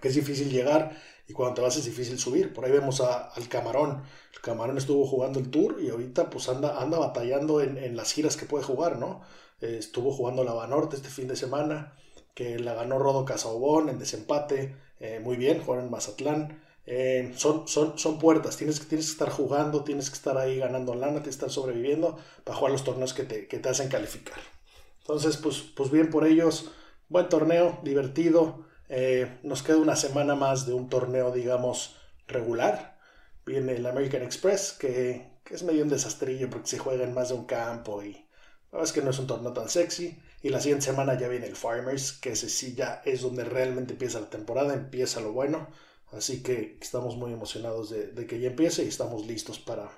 que 0.00 0.08
es 0.08 0.14
difícil 0.14 0.50
llegar 0.50 0.96
y 1.30 1.32
cuando 1.32 1.54
te 1.54 1.60
vas 1.60 1.76
es 1.76 1.84
difícil 1.84 2.18
subir. 2.18 2.52
Por 2.52 2.64
ahí 2.64 2.72
vemos 2.72 3.00
al 3.00 3.48
Camarón. 3.48 4.02
El 4.34 4.40
Camarón 4.40 4.76
estuvo 4.78 5.06
jugando 5.06 5.38
el 5.38 5.48
Tour 5.48 5.76
y 5.80 5.88
ahorita 5.88 6.28
pues 6.28 6.48
anda, 6.48 6.82
anda 6.82 6.98
batallando 6.98 7.60
en, 7.60 7.96
las 7.96 8.12
giras 8.12 8.36
que 8.36 8.46
puede 8.46 8.64
jugar, 8.64 8.98
¿no? 8.98 9.20
Eh, 9.60 9.76
estuvo 9.78 10.10
jugando 10.10 10.42
la 10.42 10.54
Banorte 10.54 10.96
este 10.96 11.08
fin 11.08 11.28
de 11.28 11.36
semana, 11.36 11.94
que 12.34 12.58
la 12.58 12.74
ganó 12.74 12.98
Rodo 12.98 13.24
Casaubón 13.24 13.88
en 13.88 14.00
desempate. 14.00 14.74
Eh, 14.98 15.20
muy 15.22 15.36
bien, 15.36 15.60
jugaron 15.60 15.84
en 15.84 15.92
Mazatlán. 15.92 16.60
Eh, 16.84 17.32
son, 17.36 17.68
son, 17.68 17.96
son 17.96 18.18
puertas, 18.18 18.56
tienes, 18.56 18.80
tienes 18.88 19.06
que 19.06 19.12
estar 19.12 19.30
jugando, 19.30 19.84
tienes 19.84 20.10
que 20.10 20.16
estar 20.16 20.36
ahí 20.36 20.58
ganando 20.58 20.94
lana, 20.94 21.22
tienes 21.22 21.36
que 21.36 21.46
estar 21.46 21.50
sobreviviendo 21.50 22.18
para 22.42 22.58
jugar 22.58 22.72
los 22.72 22.82
torneos 22.82 23.14
que 23.14 23.22
te, 23.22 23.46
que 23.46 23.60
te 23.60 23.68
hacen 23.68 23.88
calificar. 23.88 24.40
Entonces, 25.02 25.36
pues, 25.36 25.58
pues 25.76 25.92
bien 25.92 26.10
por 26.10 26.26
ellos, 26.26 26.72
buen 27.08 27.28
torneo, 27.28 27.78
divertido. 27.84 28.68
Eh, 28.92 29.38
nos 29.44 29.62
queda 29.62 29.76
una 29.76 29.94
semana 29.94 30.34
más 30.34 30.66
de 30.66 30.74
un 30.74 30.88
torneo, 30.88 31.30
digamos, 31.30 31.96
regular. 32.26 32.98
viene 33.46 33.76
el 33.76 33.86
American 33.86 34.22
Express, 34.22 34.72
que, 34.72 35.30
es 35.48 35.62
medio 35.62 35.82
un 35.84 35.88
desastrillo 35.88 36.50
porque 36.50 36.68
se 36.68 36.78
juega 36.78 37.04
en 37.04 37.14
más 37.14 37.28
de 37.30 37.34
un 37.34 37.44
campo 37.44 38.02
y 38.04 38.12
la 38.12 38.78
verdad 38.78 38.84
es 38.84 38.92
que 38.92 39.02
no 39.02 39.10
es 39.10 39.18
un 39.18 39.26
torneo 39.26 39.52
tan 39.52 39.68
sexy. 39.68 40.20
Y 40.42 40.48
la 40.50 40.60
siguiente 40.60 40.86
semana 40.86 41.18
ya 41.18 41.28
viene 41.28 41.46
el 41.46 41.56
Farmers, 41.56 42.12
que 42.12 42.32
ese 42.32 42.48
sí 42.48 42.74
ya 42.74 43.02
es 43.04 43.22
donde 43.22 43.44
realmente 43.44 43.92
empieza 43.92 44.20
la 44.20 44.30
temporada, 44.30 44.74
empieza 44.74 45.20
lo 45.20 45.32
bueno. 45.32 45.68
Así 46.12 46.42
que 46.42 46.78
estamos 46.80 47.16
muy 47.16 47.32
emocionados 47.32 47.90
de, 47.90 48.26
que 48.26 48.40
ya 48.40 48.48
empiece 48.48 48.84
y 48.84 48.88
estamos 48.88 49.26
listos 49.26 49.60
para 49.60 49.90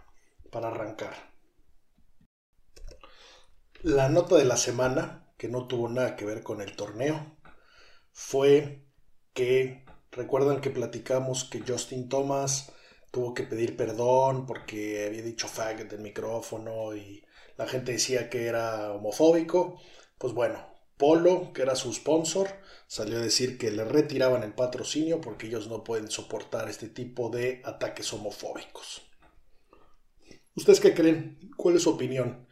arrancar. 0.52 1.14
La 3.82 4.08
nota 4.08 4.36
de 4.36 4.44
la 4.44 4.56
semana, 4.56 5.32
que 5.38 5.48
no 5.48 5.66
tuvo 5.66 5.88
nada 5.88 6.16
que 6.16 6.24
ver 6.24 6.42
con 6.42 6.60
el 6.60 6.76
torneo, 6.76 7.31
fue 8.12 8.86
que 9.32 9.84
recuerdan 10.10 10.60
que 10.60 10.70
platicamos 10.70 11.44
que 11.44 11.62
Justin 11.66 12.08
Thomas 12.08 12.72
tuvo 13.10 13.34
que 13.34 13.44
pedir 13.44 13.76
perdón 13.76 14.46
porque 14.46 15.06
había 15.06 15.22
dicho 15.22 15.48
faggot 15.48 15.88
del 15.88 16.00
micrófono 16.00 16.94
y 16.94 17.24
la 17.56 17.66
gente 17.66 17.92
decía 17.92 18.30
que 18.30 18.46
era 18.46 18.92
homofóbico. 18.92 19.80
Pues 20.18 20.32
bueno, 20.32 20.72
Polo, 20.96 21.52
que 21.52 21.62
era 21.62 21.74
su 21.74 21.92
sponsor, 21.92 22.48
salió 22.86 23.18
a 23.18 23.22
decir 23.22 23.58
que 23.58 23.70
le 23.70 23.84
retiraban 23.84 24.42
el 24.42 24.54
patrocinio 24.54 25.20
porque 25.20 25.46
ellos 25.46 25.68
no 25.68 25.84
pueden 25.84 26.10
soportar 26.10 26.68
este 26.68 26.88
tipo 26.88 27.30
de 27.30 27.62
ataques 27.64 28.12
homofóbicos. 28.12 29.02
¿Ustedes 30.54 30.80
qué 30.80 30.94
creen? 30.94 31.50
¿Cuál 31.56 31.76
es 31.76 31.82
su 31.82 31.90
opinión? 31.90 32.46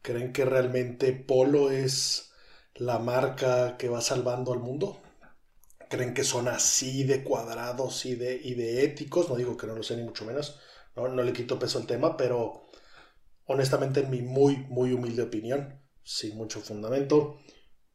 ¿Creen 0.00 0.32
que 0.32 0.44
realmente 0.44 1.12
Polo 1.12 1.70
es 1.70 2.32
la 2.74 2.98
marca 2.98 3.76
que 3.76 3.88
va 3.88 4.00
salvando 4.00 4.52
al 4.52 4.60
mundo? 4.60 5.01
¿Creen 5.92 6.14
que 6.14 6.24
son 6.24 6.48
así 6.48 7.04
de 7.04 7.22
cuadrados 7.22 8.06
y 8.06 8.14
de, 8.14 8.40
y 8.42 8.54
de 8.54 8.82
éticos? 8.82 9.28
No 9.28 9.36
digo 9.36 9.58
que 9.58 9.66
no 9.66 9.74
lo 9.74 9.82
sean 9.82 10.00
ni 10.00 10.06
mucho 10.06 10.24
menos, 10.24 10.58
no, 10.96 11.06
no 11.06 11.22
le 11.22 11.34
quito 11.34 11.58
peso 11.58 11.78
al 11.78 11.86
tema, 11.86 12.16
pero 12.16 12.66
honestamente 13.44 14.00
en 14.00 14.08
mi 14.08 14.22
muy, 14.22 14.56
muy 14.70 14.94
humilde 14.94 15.20
opinión, 15.20 15.78
sin 16.02 16.34
mucho 16.34 16.62
fundamento, 16.62 17.36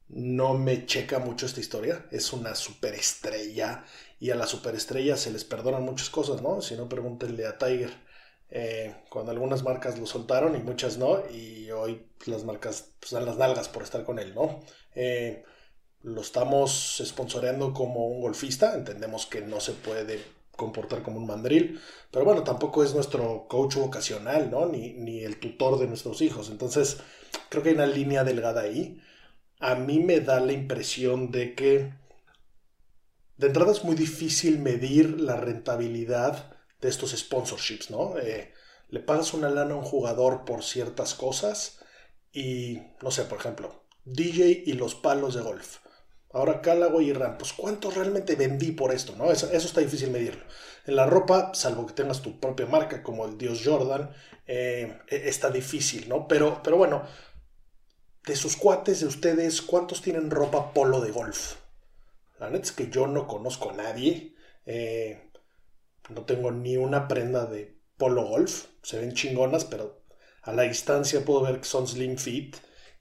no 0.10 0.54
me 0.54 0.86
checa 0.86 1.18
mucho 1.18 1.48
esta 1.48 1.60
historia. 1.60 2.06
Es 2.12 2.34
una 2.34 2.54
superestrella 2.54 3.84
y 4.20 4.30
a 4.30 4.36
la 4.36 4.46
superestrella 4.46 5.18
se 5.18 5.32
les 5.32 5.44
perdonan 5.44 5.82
muchas 5.82 6.12
cosas, 6.12 6.44
¿no? 6.44 6.62
Si 6.62 6.76
no, 6.76 6.88
pregúntenle 6.88 7.48
a 7.48 7.58
Tiger. 7.58 7.90
Eh, 8.52 8.96
cuando 9.10 9.32
algunas 9.32 9.64
marcas 9.64 9.98
lo 9.98 10.06
soltaron 10.06 10.56
y 10.56 10.60
muchas 10.60 11.00
no, 11.00 11.28
y 11.32 11.72
hoy 11.72 12.06
las 12.28 12.44
marcas 12.44 12.94
pues, 13.00 13.12
dan 13.12 13.26
las 13.26 13.38
nalgas 13.38 13.70
por 13.70 13.82
estar 13.82 14.04
con 14.04 14.20
él, 14.20 14.36
¿no? 14.36 14.62
Eh, 14.94 15.44
lo 16.04 16.22
estamos 16.22 17.02
sponsoreando 17.06 17.74
como 17.74 18.08
un 18.08 18.22
golfista, 18.22 18.74
entendemos 18.76 19.26
que 19.26 19.42
no 19.42 19.60
se 19.60 19.74
puede 19.74 20.24
comportar 20.56 21.04
como 21.04 21.18
un 21.18 21.28
mandril, 21.28 21.80
pero 22.12 22.26
bueno, 22.26 22.44
tampoco 22.44 22.84
es 22.84 22.94
nuestro 22.94 23.48
coach 23.48 23.76
vocacional, 23.76 24.50
¿no? 24.50 24.66
Ni, 24.66 24.94
ni 24.94 25.20
el 25.20 25.40
tutor 25.40 25.78
de 25.80 25.88
nuestros 25.88 26.22
hijos, 26.22 26.50
entonces 26.50 26.98
creo 27.50 27.62
que 27.62 27.70
hay 27.70 27.76
una 27.76 27.86
línea 27.86 28.24
delgada 28.24 28.62
ahí 28.62 29.02
a 29.60 29.76
mí 29.76 30.00
me 30.00 30.20
da 30.20 30.40
la 30.40 30.54
impresión 30.54 31.32
de 31.32 31.56
que 31.56 31.94
de 33.38 33.48
entrada 33.48 33.72
es 33.72 33.84
muy 33.84 33.96
difícil 33.96 34.60
medir 34.60 35.20
la 35.20 35.36
rentabilidad 35.36 36.56
de 36.82 36.90
estos 36.90 37.12
sponsorships, 37.12 37.90
¿no? 37.90 38.18
Eh, 38.18 38.54
le 38.90 39.00
pagas 39.00 39.34
una 39.34 39.50
lana 39.50 39.74
a 39.74 39.78
un 39.78 39.84
jugador 39.84 40.46
por 40.46 40.64
ciertas 40.64 41.14
cosas 41.14 41.80
y, 42.32 42.80
no 43.02 43.12
sé, 43.12 43.24
por 43.24 43.40
ejemplo, 43.40 43.84
DJ 44.06 44.64
y 44.66 44.74
los 44.74 44.96
palos 44.96 45.36
de 45.36 45.42
golf. 45.42 45.80
Ahora 46.32 46.62
Callaway 46.62 47.10
y 47.10 47.14
Ram, 47.14 47.38
pues 47.38 47.54
¿cuánto 47.54 47.90
realmente 47.90 48.36
vendí 48.36 48.72
por 48.72 48.94
esto? 48.94 49.16
¿no? 49.16 49.32
Eso, 49.32 49.50
está 49.52 49.82
difícil 49.82 50.12
medirlo. 50.12 50.44
En 50.86 50.96
la 50.96 51.06
ropa, 51.06 51.52
salvo 51.54 51.86
que 51.86 51.94
tengas 51.94 52.22
tu 52.22 52.40
propia 52.40 52.66
marca 52.66 53.02
como 53.02 53.26
el 53.26 53.38
Dios 53.38 53.62
Jordan, 53.64 54.12
eh, 54.46 55.00
e, 55.08 55.30
está 55.30 55.50
difícil, 55.50 56.08
¿no? 56.10 56.28
Pero, 56.28 56.62
pero 56.64 56.78
bueno, 56.78 57.04
de 58.26 58.36
sus 58.36 58.58
cuates, 58.58 59.00
de 59.00 59.08
ustedes, 59.08 59.62
¿cuántos 59.62 60.02
tienen 60.02 60.30
ropa 60.30 60.74
polo 60.74 61.02
de 61.02 61.12
golf? 61.12 61.56
La 62.40 62.50
neta 62.50 62.66
es 62.66 62.72
que 62.72 62.90
yo 62.90 63.08
no 63.08 63.28
conozco 63.28 63.72
a 63.72 63.74
nadie. 63.74 64.36
Eh, 64.66 65.32
no 66.10 66.26
tengo 66.26 66.52
ni 66.52 66.78
una 66.78 67.08
prenda 67.08 67.46
de 67.46 67.80
polo 67.98 68.26
golf. 68.26 68.66
Se 68.84 69.00
ven 69.00 69.14
chingonas, 69.14 69.66
pero 69.66 70.04
a 70.44 70.52
la 70.54 70.64
distancia 70.64 71.26
puedo 71.26 71.42
ver 71.42 71.60
que 71.60 71.66
son 71.66 71.88
slim 71.88 72.18
fit. 72.18 72.58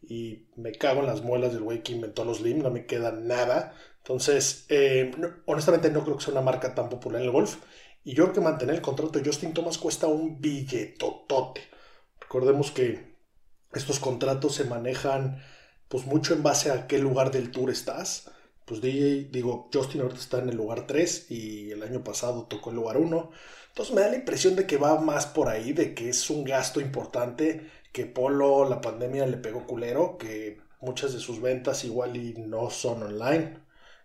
Y 0.09 0.49
me 0.57 0.73
cago 0.73 1.01
en 1.01 1.07
las 1.07 1.23
muelas 1.23 1.53
del 1.53 1.63
güey 1.63 1.83
que 1.83 1.93
inventó 1.93 2.25
los 2.25 2.39
slim. 2.39 2.63
No 2.63 2.71
me 2.71 2.87
queda 2.87 3.13
nada. 3.13 3.75
Entonces, 3.99 4.67
eh, 4.69 5.11
honestamente 5.47 5.91
no 5.91 6.05
creo 6.05 6.17
que 6.17 6.25
sea 6.25 6.33
una 6.33 6.43
marca 6.43 6.75
tan 6.75 6.89
popular 6.89 7.21
en 7.21 7.27
el 7.27 7.33
golf. 7.33 7.57
Y 8.05 8.15
yo 8.15 8.25
creo 8.25 8.35
que 8.35 8.41
mantener 8.41 8.77
el 8.77 8.83
contrato 8.83 9.19
de 9.19 9.25
Justin 9.25 9.53
Thomas 9.53 9.79
cuesta 9.79 10.07
un 10.07 10.41
billetotote. 10.41 11.61
Recordemos 12.21 12.71
que 12.71 13.17
estos 13.73 13.99
contratos 13.99 14.55
se 14.55 14.65
manejan 14.65 15.43
pues 15.89 16.07
mucho 16.07 16.35
en 16.35 16.43
base 16.43 16.71
a 16.71 16.87
qué 16.87 16.99
lugar 16.99 17.31
del 17.31 17.51
tour 17.51 17.71
estás. 17.71 18.31
Pues 18.65 18.81
DJ, 18.81 19.29
digo, 19.31 19.69
Justin 19.73 20.03
ahorita 20.03 20.21
está 20.21 20.39
en 20.39 20.49
el 20.49 20.57
lugar 20.57 20.87
3 20.87 21.31
y 21.31 21.71
el 21.71 21.83
año 21.83 22.03
pasado 22.03 22.47
tocó 22.47 22.71
el 22.71 22.77
lugar 22.77 22.97
1. 22.97 23.31
Entonces 23.69 23.95
me 23.95 24.01
da 24.01 24.09
la 24.09 24.17
impresión 24.17 24.57
de 24.57 24.67
que 24.67 24.77
va 24.77 25.01
más 25.01 25.27
por 25.27 25.49
ahí, 25.49 25.73
de 25.73 25.95
que 25.95 26.09
es 26.09 26.31
un 26.31 26.45
gasto 26.45 26.81
importante, 26.81 27.71
que 27.97 28.05
Polo 28.05 28.69
la 28.69 28.83
pandemia 28.83 29.25
le 29.25 29.39
pegó 29.39 29.67
culero, 29.67 30.19
que 30.19 30.59
muchas 30.83 31.15
de 31.15 31.19
sus 31.19 31.41
ventas 31.41 31.83
igual 31.83 32.15
y 32.15 32.35
no 32.35 32.69
son 32.69 33.03
online 33.03 33.59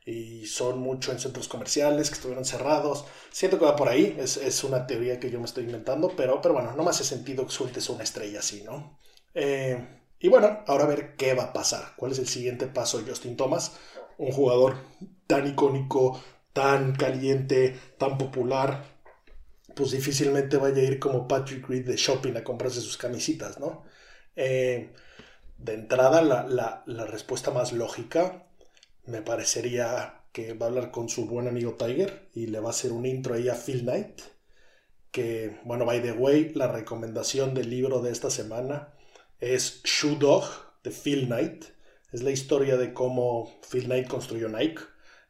y 0.06 0.46
son 0.46 0.80
mucho 0.80 1.12
en 1.12 1.20
centros 1.20 1.50
comerciales 1.50 2.08
que 2.08 2.16
estuvieron 2.16 2.46
cerrados. 2.46 3.04
Siento 3.32 3.60
que 3.60 3.66
va 3.66 3.76
por 3.76 3.90
ahí, 3.90 4.16
es, 4.18 4.38
es 4.38 4.64
una 4.64 4.88
teoría 4.88 5.20
que 5.20 5.30
yo 5.30 5.40
me 5.40 5.46
estoy 5.46 5.66
inventando, 5.66 6.14
pero, 6.16 6.42
pero 6.42 6.54
bueno, 6.54 6.72
no 6.72 6.84
me 6.84 6.90
hace 6.92 7.04
sentido 7.04 7.46
que 7.46 7.52
sueltes 7.52 7.90
una 7.90 8.04
estrella 8.04 8.40
así, 8.40 8.64
¿no? 8.64 8.98
Eh, 9.34 9.86
y 10.22 10.30
bueno, 10.30 10.60
ahora 10.68 10.86
a 10.86 10.88
ver 10.88 11.18
qué 11.18 11.34
va 11.34 11.44
a 11.44 11.54
pasar. 11.54 11.92
¿Cuál 11.98 12.14
es 12.14 12.20
el 12.20 12.30
siguiente 12.30 12.68
paso 12.68 12.98
de 12.98 13.10
Justin 13.10 13.36
Thomas? 13.36 13.78
Un 14.18 14.32
jugador 14.32 14.78
tan 15.28 15.48
icónico, 15.48 16.18
tan 16.54 16.96
caliente, 16.96 17.78
tan 17.98 18.18
popular, 18.18 19.01
pues 19.82 19.94
difícilmente 19.94 20.58
vaya 20.58 20.80
a 20.80 20.86
ir 20.86 21.00
como 21.00 21.28
Patrick 21.28 21.68
Reed 21.68 21.88
de 21.88 21.96
shopping 21.96 22.36
a 22.36 22.44
comprarse 22.44 22.82
sus 22.82 22.98
camisitas, 22.98 23.60
¿no? 23.60 23.84
Eh, 24.36 24.92
de 25.58 25.74
entrada, 25.74 26.22
la, 26.22 26.84
la, 26.86 27.06
respuesta 27.08 27.50
más 27.50 27.74
lógica 27.74 28.46
me 29.08 29.24
parecería 29.24 30.22
que 30.34 30.54
va 30.54 30.68
a 30.68 30.70
hablar 30.70 30.92
con 30.92 31.10
su 31.10 31.26
buen 31.26 31.48
amigo 31.48 31.74
Tiger 31.74 32.30
y 32.36 32.46
le 32.46 32.60
va 32.60 32.68
a 32.68 32.70
hacer 32.70 32.92
un 32.92 33.08
intro 33.08 33.34
ahí 33.34 33.50
a 33.50 33.56
Phil 33.56 33.82
Knight. 33.82 34.22
Que, 35.10 35.60
bueno, 35.64 35.84
by 35.86 36.00
the 36.04 36.12
way, 36.12 36.54
la 36.54 36.68
recomendación 36.68 37.56
del 37.56 37.72
libro 37.72 38.04
de 38.04 38.12
esta 38.12 38.30
semana 38.30 38.94
es 39.40 39.82
Shoe 39.84 40.16
Dog 40.18 40.44
de 40.84 40.92
Phil 40.92 41.26
Knight. 41.26 41.66
Es 42.12 42.22
la 42.22 42.30
historia 42.30 42.78
de 42.78 42.94
cómo 42.94 43.60
Phil 43.68 43.86
Knight 43.86 44.08
construyó 44.08 44.48
Nike. 44.48 44.84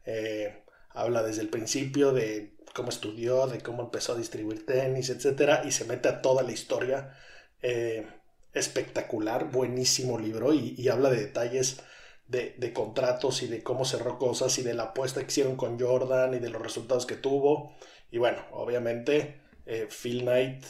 Eh, 0.04 0.62
habla 0.90 1.22
desde 1.22 1.40
el 1.40 1.48
principio 1.48 2.12
de 2.12 2.51
cómo 2.74 2.88
estudió, 2.88 3.46
de 3.46 3.60
cómo 3.60 3.82
empezó 3.82 4.12
a 4.12 4.16
distribuir 4.16 4.66
tenis, 4.66 5.10
etc. 5.10 5.60
Y 5.64 5.72
se 5.72 5.84
mete 5.84 6.08
a 6.08 6.22
toda 6.22 6.42
la 6.42 6.52
historia. 6.52 7.16
Eh, 7.62 8.06
espectacular, 8.52 9.50
buenísimo 9.50 10.18
libro 10.18 10.52
y, 10.52 10.88
habla 10.88 11.10
de 11.10 11.20
detalles 11.20 11.80
de, 12.26 12.72
contratos 12.72 13.42
y 13.42 13.46
de 13.46 13.62
cómo 13.62 13.84
cerró 13.84 14.18
cosas 14.18 14.58
y 14.58 14.62
de 14.62 14.74
la 14.74 14.84
apuesta 14.84 15.20
que 15.20 15.28
hicieron 15.28 15.56
con 15.56 15.78
Jordan 15.78 16.34
y 16.34 16.38
de 16.38 16.50
los 16.50 16.62
resultados 16.62 17.06
que 17.06 17.16
tuvo. 17.16 17.74
Y 18.10 18.18
bueno, 18.18 18.42
obviamente 18.52 19.40
eh, 19.66 19.88
Phil 19.90 20.22
Knight 20.22 20.64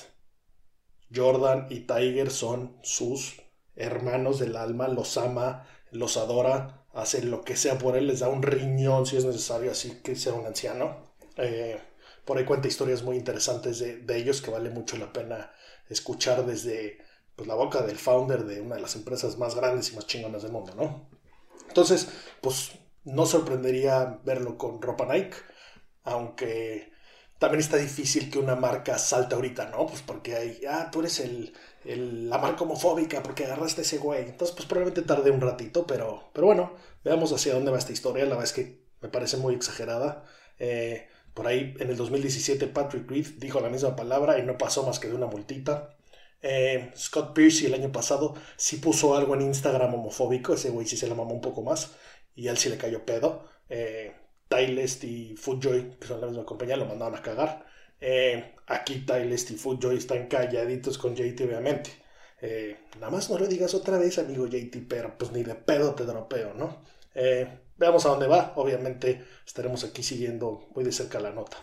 Jordan 1.14 1.66
y 1.71 1.80
Tiger 1.80 2.30
son 2.30 2.78
sus 2.82 3.42
hermanos 3.76 4.38
del 4.38 4.56
alma, 4.56 4.88
los 4.88 5.16
ama, 5.16 5.66
los 5.90 6.16
adora, 6.16 6.85
hace 6.92 7.23
lo 7.23 7.42
que 7.42 7.56
sea 7.56 7.78
por 7.78 7.97
él, 7.97 8.06
les 8.06 8.21
da 8.21 8.28
un 8.28 8.42
riñón 8.42 9.06
si 9.06 9.16
es 9.16 9.25
necesario, 9.25 9.71
así 9.71 10.00
que 10.02 10.16
sea 10.16 10.35
un 10.35 10.47
anciano. 10.47 11.12
Eh, 11.37 11.80
por 12.25 12.38
ahí 12.38 12.45
cuenta 12.45 12.69
historias 12.69 13.02
muy 13.02 13.17
interesantes 13.17 13.79
de, 13.79 14.17
ellos 14.17 14.43
que 14.43 14.50
vale 14.50 14.71
mucho 14.71 14.97
la 14.97 15.12
pena 15.12 15.52
escuchar 15.88 16.47
desde 16.47 16.99
pues, 17.37 17.49
la 17.49 17.55
boca 17.55 17.83
del 17.83 17.99
founder 17.99 18.45
de 18.45 18.61
una 18.61 18.76
de 18.76 18.83
las 18.83 18.97
empresas 18.97 19.38
más 19.38 19.55
grandes 19.55 19.93
y 19.93 19.97
más 19.97 20.07
chingonas 20.07 20.43
del 20.43 20.52
mundo, 20.52 20.75
¿no? 20.75 21.09
Entonces, 21.69 22.09
pues 22.41 22.73
no 23.05 23.26
sorprendería 23.26 24.21
verlo 24.25 24.57
con 24.59 24.81
ropa 24.81 25.07
Nike, 25.07 25.37
aunque 26.05 26.93
también 27.38 27.61
está 27.61 27.76
difícil 27.76 28.31
que 28.31 28.38
una 28.38 28.55
marca 28.55 28.99
salte 28.99 29.35
ahorita, 29.35 29.67
¿no? 29.71 29.87
Pues 29.87 30.02
porque 30.02 30.37
hay, 30.37 30.61
ah, 30.69 30.91
tú 30.93 31.00
eres 31.00 31.19
el, 31.19 31.52
la 31.85 32.38
marca 32.38 32.62
homofóbica 32.62 33.23
porque 33.23 33.47
agarraste 33.47 33.83
ese 33.83 33.99
güey. 33.99 34.26
Entonces, 34.26 34.55
pues 34.55 34.69
probablemente 34.69 35.02
tarde 35.02 35.33
un 35.33 35.41
ratito, 35.41 35.85
pero, 35.85 36.31
pero 36.33 36.47
bueno, 36.47 36.76
veamos 37.02 37.33
hacia 37.33 37.55
dónde 37.55 37.73
va 37.73 37.79
esta 37.79 37.93
historia. 37.93 38.25
La 38.25 38.37
verdad 38.37 38.45
es 38.45 38.52
que 38.52 38.85
me 39.00 39.09
parece 39.09 39.38
muy 39.38 39.55
exagerada. 39.55 40.25
Eh, 40.61 41.09
por 41.35 41.47
ahí 41.47 41.75
en 41.79 41.91
el 41.91 41.97
2017 41.97 42.67
Patrick 42.69 43.11
Reed 43.11 43.27
dijo 43.39 43.61
la 43.61 43.69
misma 43.69 43.97
palabra 43.97 44.39
y 44.39 44.43
no 44.43 44.59
pasó 44.59 44.85
más 44.85 44.99
que 44.99 45.09
de 45.09 45.15
una 45.15 45.27
multita. 45.27 45.95
Eh, 46.43 46.91
Scott 46.97 47.35
Pierce 47.35 47.67
el 47.67 47.75
año 47.75 47.93
pasado 47.93 48.35
sí 48.57 48.77
puso 48.79 49.17
algo 49.17 49.35
en 49.35 49.43
Instagram 49.43 49.95
homofóbico, 49.95 50.55
ese 50.55 50.71
güey 50.71 50.87
sí 50.87 50.97
se 50.97 51.07
la 51.09 51.15
mamó 51.15 51.35
un 51.35 51.41
poco 51.41 51.62
más 51.62 51.93
y 52.35 52.49
él 52.49 52.59
sí 52.59 52.69
le 52.69 52.77
cayó 52.79 53.05
pedo. 53.05 53.49
Eh, 53.69 54.12
Tylest 54.49 55.05
y 55.05 55.35
Footjoy, 55.37 55.97
que 55.99 56.07
son 56.07 56.21
la 56.21 56.27
misma 56.27 56.45
compañía, 56.45 56.77
lo 56.77 56.87
mandaban 56.87 57.15
a 57.15 57.23
cagar. 57.23 57.65
Eh, 58.01 58.55
aquí 58.67 59.07
Tyler 59.07 59.39
y 59.39 59.55
Footjoy 59.57 59.97
están 59.97 60.27
calladitos 60.27 60.99
con 60.99 61.15
JT, 61.15 61.41
obviamente. 61.45 61.91
Eh, 62.41 62.77
nada 62.97 63.11
más 63.11 63.31
no 63.31 63.39
lo 63.39 63.47
digas 63.47 63.75
otra 63.75 63.97
vez, 63.99 64.19
amigo 64.19 64.47
JT, 64.47 64.85
pero 64.89 65.17
pues 65.17 65.33
ni 65.33 65.45
de 65.45 65.55
pedo 65.55 65.95
te 65.95 66.05
dropeo, 66.05 66.55
¿no? 66.55 66.83
Eh, 67.14 67.61
veamos 67.76 68.07
a 68.07 68.11
dónde 68.11 68.26
va. 68.26 68.52
Obviamente 68.57 69.25
estaremos 69.47 69.85
aquí 69.85 70.02
siguiendo 70.02 70.69
muy 70.75 70.85
de 70.85 70.92
cerca 70.92 71.21
la 71.21 71.31
nota. 71.31 71.57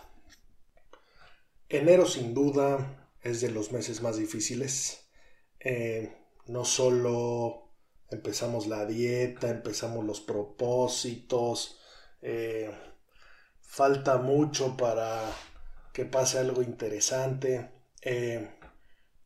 Enero 1.68 2.06
sin 2.06 2.34
duda 2.34 3.10
es 3.22 3.40
de 3.40 3.50
los 3.50 3.72
meses 3.72 4.02
más 4.02 4.16
difíciles. 4.16 5.08
no 6.46 6.64
solo 6.64 7.68
empezamos 8.10 8.66
la 8.66 8.86
dieta, 8.86 9.50
empezamos 9.50 10.04
los 10.04 10.20
propósitos, 10.20 11.78
falta 13.70 14.18
mucho 14.18 14.76
para 14.76 15.32
que 15.92 16.04
pase 16.04 16.38
algo 16.38 16.62
interesante. 16.62 17.70
Eh, 18.02 18.50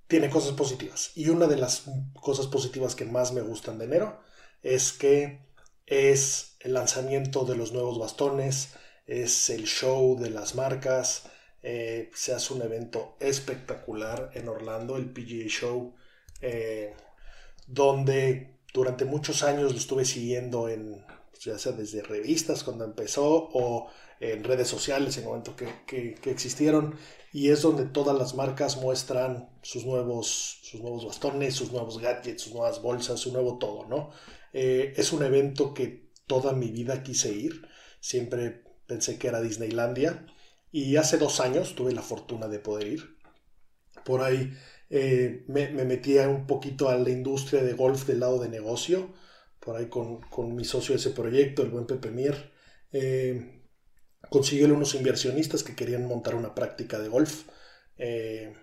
tiene 0.06 0.30
cosas 0.30 0.52
positivas. 0.52 1.12
Y 1.14 1.30
una 1.30 1.46
de 1.46 1.56
las 1.56 1.84
cosas 2.20 2.46
positivas 2.46 2.94
que 2.94 3.06
más 3.06 3.32
me 3.32 3.40
gustan 3.40 3.78
de 3.78 3.86
enero 3.86 4.20
es 4.62 4.92
que 4.92 5.40
es 5.86 6.56
el 6.60 6.74
lanzamiento 6.74 7.44
de 7.44 7.56
los 7.56 7.72
nuevos 7.72 7.98
bastones, 7.98 8.74
es 9.06 9.50
el 9.50 9.64
show 9.64 10.18
de 10.18 10.30
las 10.30 10.54
marcas. 10.54 11.24
Eh, 11.62 12.10
se 12.14 12.34
hace 12.34 12.52
un 12.52 12.62
evento 12.62 13.16
espectacular 13.20 14.30
en 14.34 14.48
Orlando, 14.48 14.96
el 14.96 15.10
PGA 15.10 15.48
Show, 15.48 15.94
eh, 16.40 16.94
donde 17.66 18.58
durante 18.72 19.04
muchos 19.04 19.42
años 19.42 19.72
lo 19.72 19.78
estuve 19.78 20.04
siguiendo 20.04 20.68
en, 20.68 21.04
ya 21.40 21.58
sea 21.58 21.72
desde 21.72 22.02
revistas 22.02 22.64
cuando 22.64 22.84
empezó 22.84 23.48
o 23.52 23.88
en 24.20 24.44
redes 24.44 24.68
sociales 24.68 25.16
en 25.16 25.24
el 25.24 25.28
momento 25.28 25.54
que, 25.56 26.18
existieron 26.24 26.96
y 27.32 27.50
es 27.50 27.62
donde 27.62 27.84
todas 27.84 28.16
las 28.16 28.34
marcas 28.34 28.76
muestran 28.76 29.48
sus 29.62 29.84
nuevos, 29.84 30.60
sus 30.62 30.80
nuevos 30.80 31.04
bastones, 31.04 31.54
sus 31.54 31.72
nuevos 31.72 31.98
gadgets, 31.98 32.42
sus 32.42 32.54
nuevas 32.54 32.80
bolsas, 32.80 33.20
su 33.20 33.32
nuevo 33.32 33.58
todo, 33.58 33.86
¿no? 33.86 34.10
Eh, 34.54 34.94
es 34.96 35.12
un 35.12 35.22
evento 35.22 35.74
que 35.74 36.10
toda 36.26 36.54
mi 36.54 36.70
vida 36.70 37.02
quise 37.02 37.32
ir, 37.32 37.68
siempre 38.00 38.64
pensé 38.86 39.18
que 39.18 39.28
era 39.28 39.42
Disneylandia 39.42 40.26
y 40.72 40.96
hace 40.96 41.18
dos 41.18 41.40
años 41.40 41.74
tuve 41.74 41.92
la 41.92 42.02
fortuna 42.02 42.48
de 42.48 42.58
poder 42.60 42.86
ir. 42.88 43.16
Por 44.04 44.22
ahí 44.22 44.52
eh, 44.90 45.44
me, 45.48 45.68
me 45.70 45.84
metí 45.84 46.16
un 46.18 46.46
poquito 46.46 46.88
a 46.88 46.96
la 46.96 47.10
industria 47.10 47.62
de 47.62 47.74
golf 47.74 48.06
del 48.06 48.20
lado 48.20 48.38
de 48.40 48.48
negocio, 48.48 49.12
por 49.60 49.76
ahí 49.76 49.88
con, 49.88 50.20
con 50.22 50.54
mi 50.54 50.64
socio 50.64 50.94
de 50.94 51.00
ese 51.00 51.10
proyecto, 51.10 51.62
el 51.62 51.70
buen 51.70 51.86
Pepe 51.86 52.10
Mier. 52.10 52.52
Eh, 52.92 53.62
consiguió 54.30 54.66
unos 54.66 54.94
inversionistas 54.94 55.62
que 55.64 55.74
querían 55.74 56.06
montar 56.06 56.34
una 56.34 56.54
práctica 56.54 56.98
de 56.98 57.08
golf. 57.08 57.44
Eh, 57.98 58.54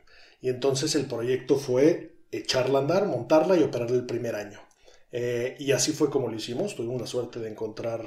y 0.42 0.50
entonces 0.50 0.96
el 0.96 1.06
proyecto 1.06 1.58
fue 1.58 2.18
echarla 2.32 2.80
a 2.80 2.82
andar, 2.82 3.06
montarla 3.08 3.58
y 3.58 3.64
operarla 3.64 3.98
el 3.98 4.06
primer 4.06 4.36
año. 4.36 4.60
Eh, 5.12 5.56
y 5.60 5.72
así 5.72 5.91
fue 5.94 6.10
como 6.10 6.27
lo 6.30 6.36
hicimos. 6.36 6.75
Tuvimos 6.75 7.01
la 7.01 7.08
suerte 7.08 7.39
de 7.39 7.50
encontrar 7.50 8.06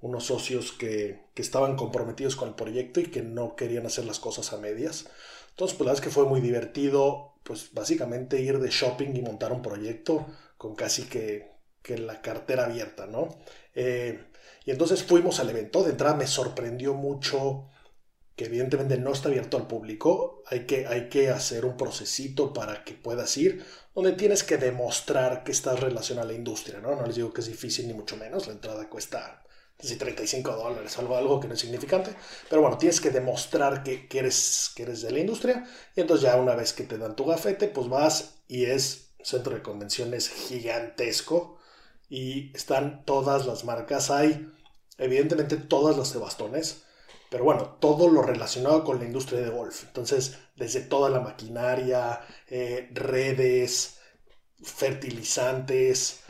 unos 0.00 0.24
socios 0.24 0.72
que, 0.72 1.24
que, 1.34 1.42
estaban 1.42 1.76
comprometidos 1.76 2.34
con 2.36 2.48
el 2.48 2.54
proyecto 2.54 3.00
y 3.00 3.04
que 3.04 3.22
no 3.22 3.54
querían 3.54 3.86
hacer 3.86 4.04
las 4.04 4.18
cosas 4.18 4.52
a 4.52 4.56
medias. 4.56 5.06
Entonces, 5.50 5.76
pues 5.76 5.86
la 5.86 5.92
verdad 5.92 5.94
es 5.94 6.00
que 6.00 6.14
fue 6.14 6.24
muy 6.24 6.40
divertido, 6.40 7.34
pues 7.42 7.72
básicamente 7.72 8.40
ir 8.40 8.58
de 8.58 8.70
shopping 8.70 9.14
y 9.14 9.22
montar 9.22 9.52
un 9.52 9.62
proyecto 9.62 10.26
con 10.56 10.74
casi 10.74 11.04
que, 11.04 11.50
que 11.82 11.98
la 11.98 12.22
cartera 12.22 12.64
abierta, 12.64 13.06
¿no? 13.06 13.28
Eh, 13.74 14.24
y 14.64 14.70
entonces 14.70 15.02
fuimos 15.02 15.40
al 15.40 15.50
evento. 15.50 15.82
De 15.82 15.90
entrada 15.90 16.16
me 16.16 16.26
sorprendió 16.26 16.94
mucho 16.94 17.68
que 18.40 18.46
evidentemente 18.46 18.96
no 18.96 19.12
está 19.12 19.28
abierto 19.28 19.58
al 19.58 19.66
público. 19.66 20.42
Hay 20.46 20.64
que, 20.64 20.86
hay 20.86 21.10
que 21.10 21.28
hacer 21.28 21.66
un 21.66 21.76
procesito 21.76 22.54
para 22.54 22.84
que 22.84 22.94
puedas 22.94 23.36
ir, 23.36 23.66
donde 23.94 24.12
tienes 24.12 24.44
que 24.44 24.56
demostrar 24.56 25.44
que 25.44 25.52
estás 25.52 25.78
relacionado 25.78 26.26
a 26.26 26.32
la 26.32 26.38
industria, 26.38 26.80
¿no? 26.80 26.96
No 26.96 27.04
les 27.04 27.16
digo 27.16 27.34
que 27.34 27.42
es 27.42 27.48
difícil 27.48 27.86
ni 27.86 27.92
mucho 27.92 28.16
menos. 28.16 28.46
La 28.46 28.54
entrada 28.54 28.88
cuesta 28.88 29.42
35 29.76 30.56
dólares, 30.56 30.98
algo, 30.98 31.18
algo 31.18 31.38
que 31.38 31.48
no 31.48 31.52
es 31.52 31.60
significante. 31.60 32.16
Pero 32.48 32.62
bueno, 32.62 32.78
tienes 32.78 33.02
que 33.02 33.10
demostrar 33.10 33.82
que, 33.82 34.08
que, 34.08 34.20
eres, 34.20 34.72
que 34.74 34.84
eres 34.84 35.02
de 35.02 35.10
la 35.10 35.18
industria. 35.18 35.66
Y 35.94 36.00
entonces 36.00 36.22
ya 36.22 36.36
una 36.36 36.54
vez 36.54 36.72
que 36.72 36.84
te 36.84 36.96
dan 36.96 37.16
tu 37.16 37.26
gafete, 37.26 37.68
pues 37.68 37.90
vas 37.90 38.36
y 38.48 38.64
es 38.64 39.10
centro 39.22 39.54
de 39.54 39.60
convenciones 39.60 40.30
gigantesco 40.30 41.58
y 42.08 42.56
están 42.56 43.04
todas 43.04 43.44
las 43.44 43.66
marcas. 43.66 44.10
Hay, 44.10 44.50
evidentemente, 44.96 45.58
todas 45.58 45.98
las 45.98 46.14
de 46.14 46.20
bastones, 46.20 46.84
pero 47.30 47.44
bueno, 47.44 47.76
todo 47.80 48.08
lo 48.08 48.22
relacionado 48.22 48.84
con 48.84 48.98
la 48.98 49.04
industria 49.04 49.40
de 49.40 49.50
golf. 49.50 49.84
Entonces, 49.84 50.38
desde 50.56 50.80
toda 50.80 51.08
la 51.08 51.20
maquinaria, 51.20 52.20
eh, 52.48 52.90
redes, 52.92 54.00
fertilizantes, 54.62 56.24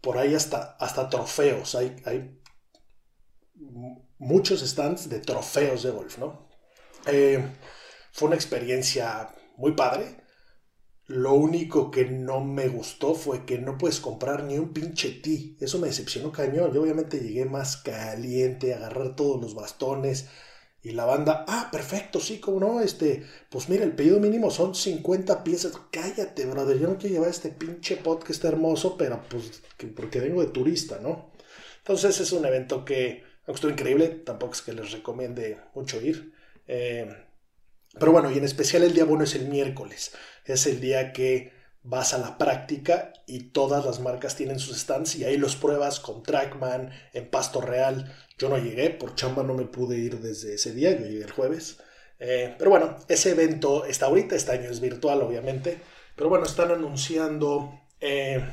por 0.00 0.18
ahí 0.18 0.34
hasta, 0.34 0.76
hasta 0.78 1.08
trofeos. 1.08 1.74
Hay, 1.74 1.96
hay 2.06 2.40
muchos 4.18 4.60
stands 4.60 5.08
de 5.08 5.18
trofeos 5.18 5.82
de 5.82 5.90
golf, 5.90 6.18
¿no? 6.18 6.48
Eh, 7.06 7.44
fue 8.12 8.28
una 8.28 8.36
experiencia 8.36 9.34
muy 9.56 9.72
padre. 9.72 10.19
Lo 11.10 11.34
único 11.34 11.90
que 11.90 12.04
no 12.04 12.40
me 12.40 12.68
gustó 12.68 13.16
fue 13.16 13.44
que 13.44 13.58
no 13.58 13.76
puedes 13.76 13.98
comprar 13.98 14.44
ni 14.44 14.56
un 14.60 14.72
pinche 14.72 15.10
ti. 15.10 15.56
Eso 15.58 15.80
me 15.80 15.88
decepcionó 15.88 16.30
cañón. 16.30 16.72
Yo 16.72 16.82
obviamente 16.82 17.18
llegué 17.18 17.46
más 17.46 17.78
caliente, 17.78 18.72
a 18.72 18.76
agarrar 18.76 19.16
todos 19.16 19.40
los 19.40 19.56
bastones. 19.56 20.28
Y 20.84 20.92
la 20.92 21.06
banda, 21.06 21.44
ah, 21.48 21.68
perfecto, 21.72 22.20
sí, 22.20 22.38
como 22.38 22.60
no, 22.60 22.80
este, 22.80 23.26
pues 23.50 23.68
mira, 23.68 23.82
el 23.82 23.96
pedido 23.96 24.20
mínimo 24.20 24.52
son 24.52 24.76
50 24.76 25.42
piezas. 25.42 25.72
Cállate, 25.90 26.46
brother, 26.46 26.78
yo 26.78 26.86
no 26.86 26.96
quiero 26.96 27.14
llevar 27.14 27.30
este 27.30 27.48
pinche 27.48 27.96
pot 27.96 28.22
que 28.22 28.30
está 28.30 28.46
hermoso, 28.46 28.96
pero 28.96 29.20
pues 29.28 29.62
porque 29.96 30.20
vengo 30.20 30.40
de 30.42 30.52
turista, 30.52 31.00
¿no? 31.02 31.32
Entonces 31.78 32.20
es 32.20 32.30
un 32.30 32.44
evento 32.44 32.84
que, 32.84 33.24
aunque 33.46 33.54
estuvo 33.54 33.72
increíble, 33.72 34.06
tampoco 34.10 34.52
es 34.52 34.62
que 34.62 34.74
les 34.74 34.92
recomiende 34.92 35.58
mucho 35.74 36.00
ir. 36.00 36.32
Eh, 36.68 37.12
pero 37.98 38.12
bueno, 38.12 38.30
y 38.30 38.38
en 38.38 38.44
especial 38.44 38.84
el 38.84 38.94
día 38.94 39.04
bueno 39.04 39.24
es 39.24 39.34
el 39.34 39.48
miércoles. 39.48 40.12
Es 40.44 40.66
el 40.66 40.80
día 40.80 41.12
que 41.12 41.52
vas 41.82 42.12
a 42.12 42.18
la 42.18 42.36
práctica 42.36 43.12
y 43.26 43.44
todas 43.50 43.84
las 43.84 44.00
marcas 44.00 44.36
tienen 44.36 44.58
sus 44.58 44.78
stands 44.78 45.16
y 45.16 45.24
ahí 45.24 45.36
los 45.38 45.56
pruebas 45.56 46.00
con 46.00 46.22
Trackman 46.22 46.90
en 47.12 47.30
Pasto 47.30 47.60
Real. 47.60 48.14
Yo 48.38 48.48
no 48.48 48.58
llegué, 48.58 48.90
por 48.90 49.14
chamba 49.14 49.42
no 49.42 49.54
me 49.54 49.64
pude 49.64 49.98
ir 49.98 50.20
desde 50.20 50.54
ese 50.54 50.72
día, 50.72 50.92
yo 50.92 51.06
llegué 51.06 51.24
el 51.24 51.30
jueves. 51.30 51.78
Eh, 52.18 52.54
pero 52.58 52.70
bueno, 52.70 52.96
ese 53.08 53.30
evento 53.30 53.86
está 53.86 54.06
ahorita, 54.06 54.36
este 54.36 54.52
año 54.52 54.70
es 54.70 54.80
virtual 54.80 55.22
obviamente. 55.22 55.80
Pero 56.16 56.28
bueno, 56.28 56.44
están 56.44 56.70
anunciando 56.70 57.80
eh, 58.00 58.44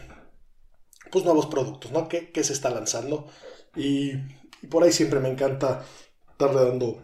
pues 1.11 1.25
nuevos 1.25 1.47
productos, 1.47 1.91
¿no? 1.91 2.07
¿Qué, 2.07 2.31
se 2.43 2.53
está 2.53 2.69
lanzando? 2.69 3.27
Y, 3.75 4.13
y 4.61 4.67
por 4.69 4.83
ahí 4.83 4.91
siempre 4.91 5.19
me 5.19 5.29
encanta 5.29 5.83
estarle 6.31 6.63
dando 6.63 7.03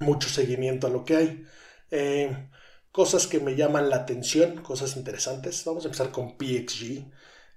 mucho 0.00 0.28
seguimiento 0.28 0.86
a 0.86 0.90
lo 0.90 1.04
que 1.04 1.16
hay. 1.16 1.46
Eh, 1.90 2.48
cosas 2.92 3.26
que 3.26 3.40
me 3.40 3.56
llaman 3.56 3.90
la 3.90 3.96
atención, 3.96 4.62
cosas 4.62 4.96
interesantes. 4.96 5.64
Vamos 5.64 5.84
a 5.84 5.88
empezar 5.88 6.10
con 6.10 6.36
PXG. 6.36 7.10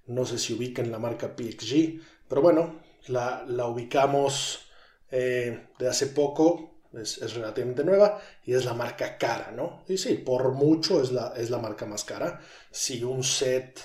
No 0.07 0.25
sé 0.25 0.39
si 0.39 0.53
ubican 0.53 0.91
la 0.91 0.99
marca 0.99 1.35
PXG, 1.35 2.01
pero 2.27 2.41
bueno, 2.41 2.81
la, 3.07 3.45
ubicamos 3.67 4.67
eh, 5.11 5.67
de 5.77 5.87
hace 5.87 6.07
poco, 6.07 6.81
es, 6.93 7.33
relativamente 7.33 7.83
nueva 7.83 8.21
y 8.45 8.53
es 8.53 8.65
la 8.65 8.73
marca 8.73 9.17
cara, 9.17 9.51
¿no? 9.51 9.83
Y 9.87 9.97
sí, 9.97 10.13
por 10.13 10.53
mucho 10.53 11.01
es 11.01 11.11
la, 11.11 11.33
es 11.35 11.49
la 11.49 11.57
marca 11.57 11.85
más 11.85 12.05
cara. 12.05 12.39
Si 12.71 13.03
un 13.03 13.23
set 13.23 13.81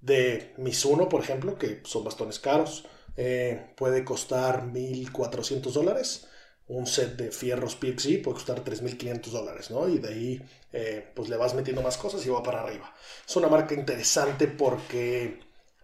de 0.00 0.54
Mizuno, 0.58 1.08
por 1.08 1.22
ejemplo, 1.22 1.58
que 1.58 1.82
son 1.84 2.04
bastones 2.04 2.38
caros, 2.38 2.86
eh, 3.16 3.72
puede 3.76 4.04
costar 4.04 4.64
1.400 4.66 5.72
dólares 5.72 6.28
un 6.68 6.86
set 6.86 7.16
de 7.16 7.30
fierros 7.30 7.76
PXG 7.76 8.22
puede 8.22 8.34
costar 8.34 8.64
3.500 8.64 9.30
dólares, 9.30 9.70
¿no? 9.70 9.88
Y 9.88 9.98
de 9.98 10.08
ahí, 10.08 10.42
eh, 10.72 11.12
pues 11.14 11.28
le 11.28 11.36
vas 11.36 11.54
metiendo 11.54 11.82
más 11.82 11.96
cosas 11.96 12.24
y 12.26 12.28
va 12.28 12.42
para 12.42 12.62
arriba. 12.62 12.92
Es 13.26 13.36
una 13.36 13.48
marca 13.48 13.74
interesante 13.74 14.48
porque 14.48 15.40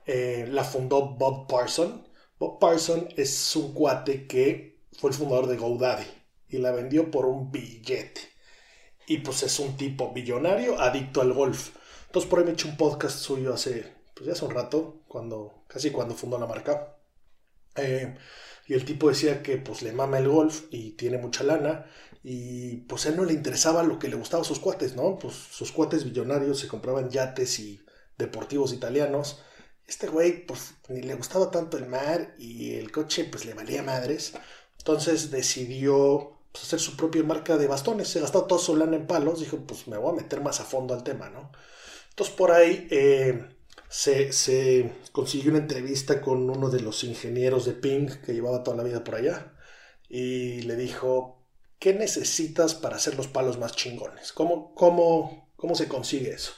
eh, 0.06 0.48
la 0.50 0.64
fundó 0.64 1.10
Bob 1.16 1.46
Parson. 1.46 2.06
Bob 2.38 2.58
Parson 2.58 3.08
es 3.16 3.54
un 3.54 3.72
cuate 3.74 4.26
que 4.26 4.80
fue 4.98 5.10
el 5.10 5.16
fundador 5.16 5.46
de 5.46 5.56
GoDaddy 5.56 6.06
y 6.48 6.58
la 6.58 6.72
vendió 6.72 7.10
por 7.10 7.26
un 7.26 7.52
billete. 7.52 8.20
Y 9.06 9.18
pues 9.18 9.42
es 9.42 9.58
un 9.58 9.76
tipo 9.76 10.12
billonario 10.12 10.80
adicto 10.80 11.20
al 11.20 11.32
golf. 11.32 11.76
Entonces 12.06 12.28
por 12.28 12.38
ahí 12.38 12.44
me 12.44 12.50
he 12.50 12.54
hecho 12.54 12.68
un 12.68 12.76
podcast 12.76 13.18
suyo 13.18 13.54
hace, 13.54 13.92
pues 14.14 14.26
ya 14.26 14.32
hace 14.32 14.44
un 14.44 14.50
rato, 14.50 15.02
cuando, 15.08 15.64
casi 15.68 15.90
cuando 15.90 16.14
fundó 16.14 16.38
la 16.38 16.46
marca. 16.46 16.96
Eh, 17.76 18.14
y 18.72 18.74
el 18.74 18.86
tipo 18.86 19.10
decía 19.10 19.42
que 19.42 19.58
pues 19.58 19.82
le 19.82 19.92
mama 19.92 20.16
el 20.18 20.28
golf 20.30 20.62
y 20.70 20.92
tiene 20.92 21.18
mucha 21.18 21.44
lana 21.44 21.84
y 22.24 22.76
pues 22.88 23.04
a 23.04 23.10
él 23.10 23.16
no 23.16 23.26
le 23.26 23.34
interesaba 23.34 23.82
lo 23.82 23.98
que 23.98 24.08
le 24.08 24.16
gustaba 24.16 24.40
a 24.40 24.46
sus 24.46 24.60
cuates, 24.60 24.96
¿no? 24.96 25.18
Pues 25.18 25.34
sus 25.34 25.72
cuates 25.72 26.04
billonarios 26.04 26.58
se 26.58 26.68
compraban 26.68 27.10
yates 27.10 27.58
y 27.58 27.82
deportivos 28.16 28.72
italianos. 28.72 29.42
Este 29.86 30.06
güey 30.06 30.46
pues 30.46 30.72
ni 30.88 31.02
le 31.02 31.14
gustaba 31.16 31.50
tanto 31.50 31.76
el 31.76 31.84
mar 31.84 32.34
y 32.38 32.76
el 32.76 32.90
coche 32.90 33.26
pues 33.30 33.44
le 33.44 33.52
valía 33.52 33.82
madres. 33.82 34.32
Entonces 34.78 35.30
decidió 35.30 36.38
pues, 36.50 36.64
hacer 36.64 36.80
su 36.80 36.96
propia 36.96 37.22
marca 37.24 37.58
de 37.58 37.66
bastones. 37.66 38.08
Se 38.08 38.20
gastó 38.20 38.44
toda 38.44 38.58
su 38.58 38.74
lana 38.74 38.96
en 38.96 39.06
palos. 39.06 39.40
Dijo, 39.40 39.58
pues 39.66 39.86
me 39.86 39.98
voy 39.98 40.14
a 40.14 40.22
meter 40.22 40.40
más 40.40 40.60
a 40.60 40.64
fondo 40.64 40.94
al 40.94 41.04
tema, 41.04 41.28
¿no? 41.28 41.52
Entonces 42.08 42.34
por 42.34 42.52
ahí 42.52 42.88
eh, 42.90 43.54
se, 43.92 44.90
consiguió 45.12 45.50
una 45.50 45.60
entrevista 45.60 46.22
con 46.22 46.48
uno 46.48 46.70
de 46.70 46.80
los 46.80 47.04
ingenieros 47.04 47.66
de 47.66 47.72
Ping 47.72 48.08
que 48.24 48.32
llevaba 48.32 48.62
toda 48.62 48.78
la 48.78 48.84
vida 48.84 49.04
por 49.04 49.16
allá. 49.16 49.52
Y 50.08 50.62
le 50.62 50.76
dijo, 50.76 51.46
¿qué 51.78 51.92
necesitas 51.92 52.74
para 52.74 52.96
hacer 52.96 53.16
los 53.16 53.28
palos 53.28 53.58
más 53.58 53.76
chingones? 53.76 54.32
¿Cómo, 54.32 54.74
cómo, 54.74 55.52
cómo 55.56 55.74
se 55.74 55.88
consigue 55.88 56.30
eso? 56.30 56.52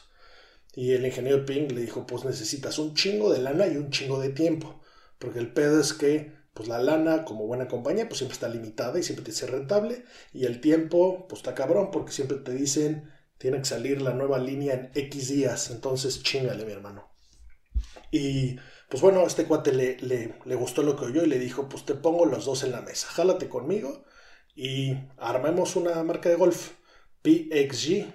Y 0.76 0.92
el 0.92 1.04
ingeniero 1.04 1.44
Ping 1.44 1.68
le 1.72 1.80
dijo, 1.82 2.06
pues 2.06 2.24
necesitas 2.24 2.78
un 2.78 2.94
chingo 2.94 3.32
de 3.32 3.40
lana 3.40 3.66
y 3.66 3.76
un 3.78 3.90
chingo 3.90 4.20
de 4.20 4.30
tiempo. 4.30 4.80
Porque 5.18 5.40
el 5.40 5.52
pedo 5.52 5.80
es 5.80 5.92
que 5.92 6.32
pues 6.54 6.68
la 6.68 6.78
lana 6.78 7.24
como 7.24 7.46
buena 7.46 7.66
compañía 7.66 8.08
pues 8.08 8.18
siempre 8.18 8.34
está 8.34 8.48
limitada 8.48 8.98
y 9.00 9.02
siempre 9.02 9.24
que 9.24 9.32
ser 9.32 9.50
rentable 9.50 10.04
y 10.32 10.44
el 10.44 10.60
tiempo 10.60 11.26
pues 11.28 11.40
está 11.40 11.52
cabrón 11.52 11.90
porque 11.90 12.12
siempre 12.12 12.36
te 12.38 12.52
dicen 12.52 13.10
tiene 13.38 13.58
que 13.58 13.64
salir 13.64 14.00
la 14.02 14.12
nueva 14.12 14.38
línea 14.38 14.74
en 14.74 14.90
X 14.94 15.28
días, 15.30 15.70
entonces 15.70 16.22
chingale 16.22 16.64
mi 16.64 16.72
hermano. 16.72 17.13
Y 18.14 18.60
pues 18.88 19.02
bueno, 19.02 19.26
este 19.26 19.44
cuate 19.44 19.72
le, 19.72 19.96
le, 19.98 20.54
gustó 20.54 20.84
lo 20.84 20.94
que 20.94 21.06
oyó 21.06 21.24
y 21.24 21.26
le 21.26 21.40
dijo 21.40 21.68
pues 21.68 21.84
te 21.84 21.94
pongo 21.94 22.26
los 22.26 22.44
dos 22.44 22.62
en 22.62 22.70
la 22.70 22.80
mesa, 22.80 23.08
jálate 23.08 23.48
conmigo 23.48 24.04
y 24.54 24.94
armemos 25.16 25.74
una 25.74 26.00
marca 26.04 26.28
de 26.28 26.36
golf, 26.36 26.74
PXG, 27.22 28.06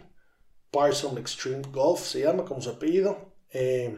Parson 0.71 1.17
Extreme 1.17 1.63
Golf 1.69 2.05
se 2.05 2.21
llama 2.21 2.45
como 2.45 2.61
su 2.61 2.69
apellido. 2.69 3.33
Eh, 3.51 3.93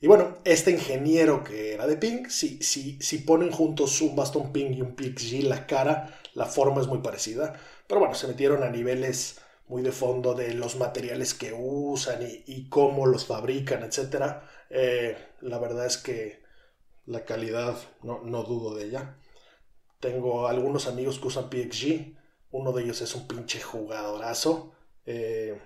y 0.00 0.06
bueno, 0.06 0.38
este 0.44 0.70
ingeniero 0.70 1.44
que 1.44 1.74
era 1.74 1.86
de 1.86 1.98
Ping, 1.98 2.30
si, 2.30 2.62
si, 2.62 2.98
si 3.02 3.18
ponen 3.18 3.50
juntos 3.50 4.00
un 4.00 4.16
bastón 4.16 4.54
Ping 4.54 4.72
y 4.72 4.80
un 4.80 4.96
PXG, 4.96 5.42
la 5.44 5.66
cara, 5.66 6.18
la 6.32 6.46
forma 6.46 6.80
es 6.80 6.86
muy 6.86 7.00
parecida. 7.00 7.60
Pero 7.86 8.00
bueno, 8.00 8.14
se 8.14 8.26
metieron 8.26 8.62
a 8.62 8.70
niveles 8.70 9.38
muy 9.70 9.82
de 9.82 9.92
fondo 9.92 10.34
de 10.34 10.52
los 10.54 10.76
materiales 10.76 11.32
que 11.32 11.52
usan 11.52 12.18
y, 12.22 12.68
cómo 12.68 13.06
los 13.06 13.26
fabrican, 13.26 13.84
etc. 13.84 14.42
Eh, 14.70 15.16
la 15.40 15.58
verdad 15.58 15.86
es 15.86 15.98
que 15.98 16.42
la 17.06 17.24
calidad 17.24 17.76
no, 18.02 18.22
no, 18.22 18.44
dudo 18.44 18.74
de 18.74 18.84
ella. 18.84 19.16
Tengo 19.98 20.46
algunos 20.46 20.86
amigos 20.86 21.18
que 21.18 21.26
usan 21.26 21.50
PXG. 21.50 22.16
Uno 22.52 22.72
de 22.72 22.84
ellos 22.84 23.00
es 23.00 23.14
un 23.14 23.26
pinche 23.26 23.60
jugadorazo. 23.60 24.72
Eh, 25.06 25.60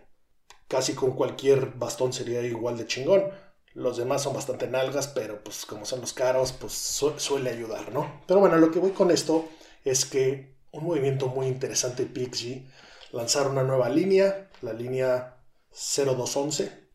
casi 0.68 0.94
con 0.94 1.12
cualquier 1.12 1.66
bastón 1.74 2.12
sería 2.12 2.40
igual 2.42 2.78
de 2.78 2.86
chingón. 2.86 3.30
Los 3.74 3.96
demás 3.96 4.22
son 4.22 4.34
bastante 4.34 4.68
nalgas, 4.68 5.08
pero 5.08 5.42
pues 5.42 5.66
como 5.66 5.84
son 5.84 6.00
los 6.00 6.12
caros, 6.12 6.52
pues 6.52 6.72
suele 6.72 7.50
ayudar, 7.50 7.92
¿no? 7.92 8.22
Pero 8.26 8.40
bueno, 8.40 8.56
lo 8.56 8.70
que 8.70 8.78
voy 8.78 8.92
con 8.92 9.10
esto 9.10 9.48
es 9.84 10.04
que 10.04 10.54
un 10.72 10.84
movimiento 10.84 11.26
muy 11.28 11.46
interesante 11.46 12.06
PXG 12.06 12.64
lanzaron 13.12 13.52
una 13.52 13.64
nueva 13.64 13.88
línea, 13.88 14.50
la 14.62 14.72
línea 14.72 15.36
0211, 15.70 16.88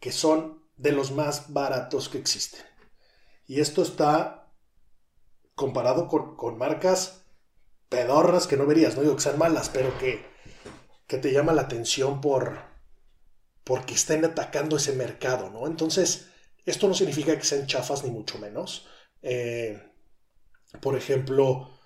que 0.00 0.12
son 0.12 0.59
de 0.80 0.92
los 0.92 1.12
más 1.12 1.52
baratos 1.52 2.08
que 2.08 2.18
existen. 2.18 2.64
Y 3.46 3.60
esto 3.60 3.82
está 3.82 4.50
comparado 5.54 6.08
con, 6.08 6.36
con 6.36 6.56
marcas 6.56 7.22
pedorras 7.90 8.46
que 8.46 8.56
no 8.56 8.64
verías, 8.64 8.96
no 8.96 9.02
digo 9.02 9.16
que 9.16 9.22
sean 9.22 9.38
malas, 9.38 9.68
pero 9.68 9.96
que, 9.98 10.24
que 11.06 11.18
te 11.18 11.32
llama 11.32 11.52
la 11.52 11.62
atención 11.62 12.22
por, 12.22 12.60
porque 13.62 13.94
estén 13.94 14.24
atacando 14.24 14.78
ese 14.78 14.94
mercado, 14.94 15.50
¿no? 15.50 15.66
Entonces, 15.66 16.28
esto 16.64 16.88
no 16.88 16.94
significa 16.94 17.36
que 17.36 17.44
sean 17.44 17.66
chafas 17.66 18.02
ni 18.02 18.10
mucho 18.10 18.38
menos. 18.38 18.86
Eh, 19.20 19.82
por 20.80 20.96
ejemplo, 20.96 21.78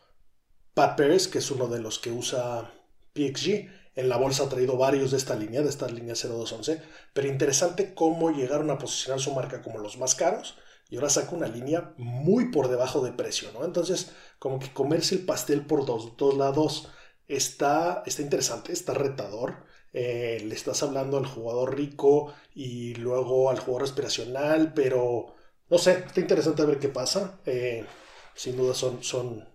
Pat 0.73 0.97
Pérez, 0.97 1.27
que 1.27 1.39
es 1.39 1.51
uno 1.51 1.67
de 1.67 1.81
los 1.81 1.99
que 1.99 2.13
usa 2.13 2.73
PXG, 3.13 3.71
en 3.97 4.09
la 4.09 4.17
bolsa 4.17 4.45
ha 4.45 4.49
traído 4.49 4.77
varios 4.77 5.11
de 5.11 5.17
esta 5.17 5.37
línea, 5.37 5.63
de 5.63 5.69
esta 5.69 5.87
línea 5.89 6.15
0211, 6.15 6.83
pero 7.13 7.29
interesante 7.29 7.95
cómo 7.95 8.31
llegaron 8.31 8.71
a 8.71 8.79
posicionar 8.79 9.21
su 9.21 9.33
marca 9.33 9.63
como 9.63 9.79
los 9.79 9.99
más 9.99 10.15
caros 10.15 10.57
y 10.91 10.97
ahora 10.97 11.11
saca 11.11 11.35
una 11.35 11.49
línea 11.49 11.95
muy 11.97 12.51
por 12.51 12.69
debajo 12.69 13.05
de 13.05 13.13
precio, 13.13 13.51
¿no? 13.53 13.65
Entonces, 13.65 14.13
como 14.39 14.59
que 14.59 14.73
comerse 14.73 15.15
el 15.15 15.25
pastel 15.25 15.67
por 15.67 15.87
dos, 15.87 16.17
dos 16.17 16.37
lados 16.37 16.89
está, 17.29 18.03
está 18.07 18.23
interesante, 18.23 18.73
está 18.73 18.95
retador. 18.95 19.65
Eh, 19.93 20.43
le 20.45 20.55
estás 20.55 20.83
hablando 20.83 21.17
al 21.17 21.27
jugador 21.27 21.77
rico 21.77 22.35
y 22.55 22.95
luego 22.97 23.51
al 23.51 23.61
jugador 23.61 23.85
aspiracional, 23.85 24.73
pero 24.75 25.35
no 25.71 25.79
sé, 25.79 26.05
está 26.07 26.21
interesante 26.21 26.65
ver 26.65 26.79
qué 26.79 26.89
pasa. 26.89 27.41
Eh, 27.47 27.87
sin 28.35 28.57
duda 28.57 28.75
son, 28.75 29.03
son, 29.03 29.49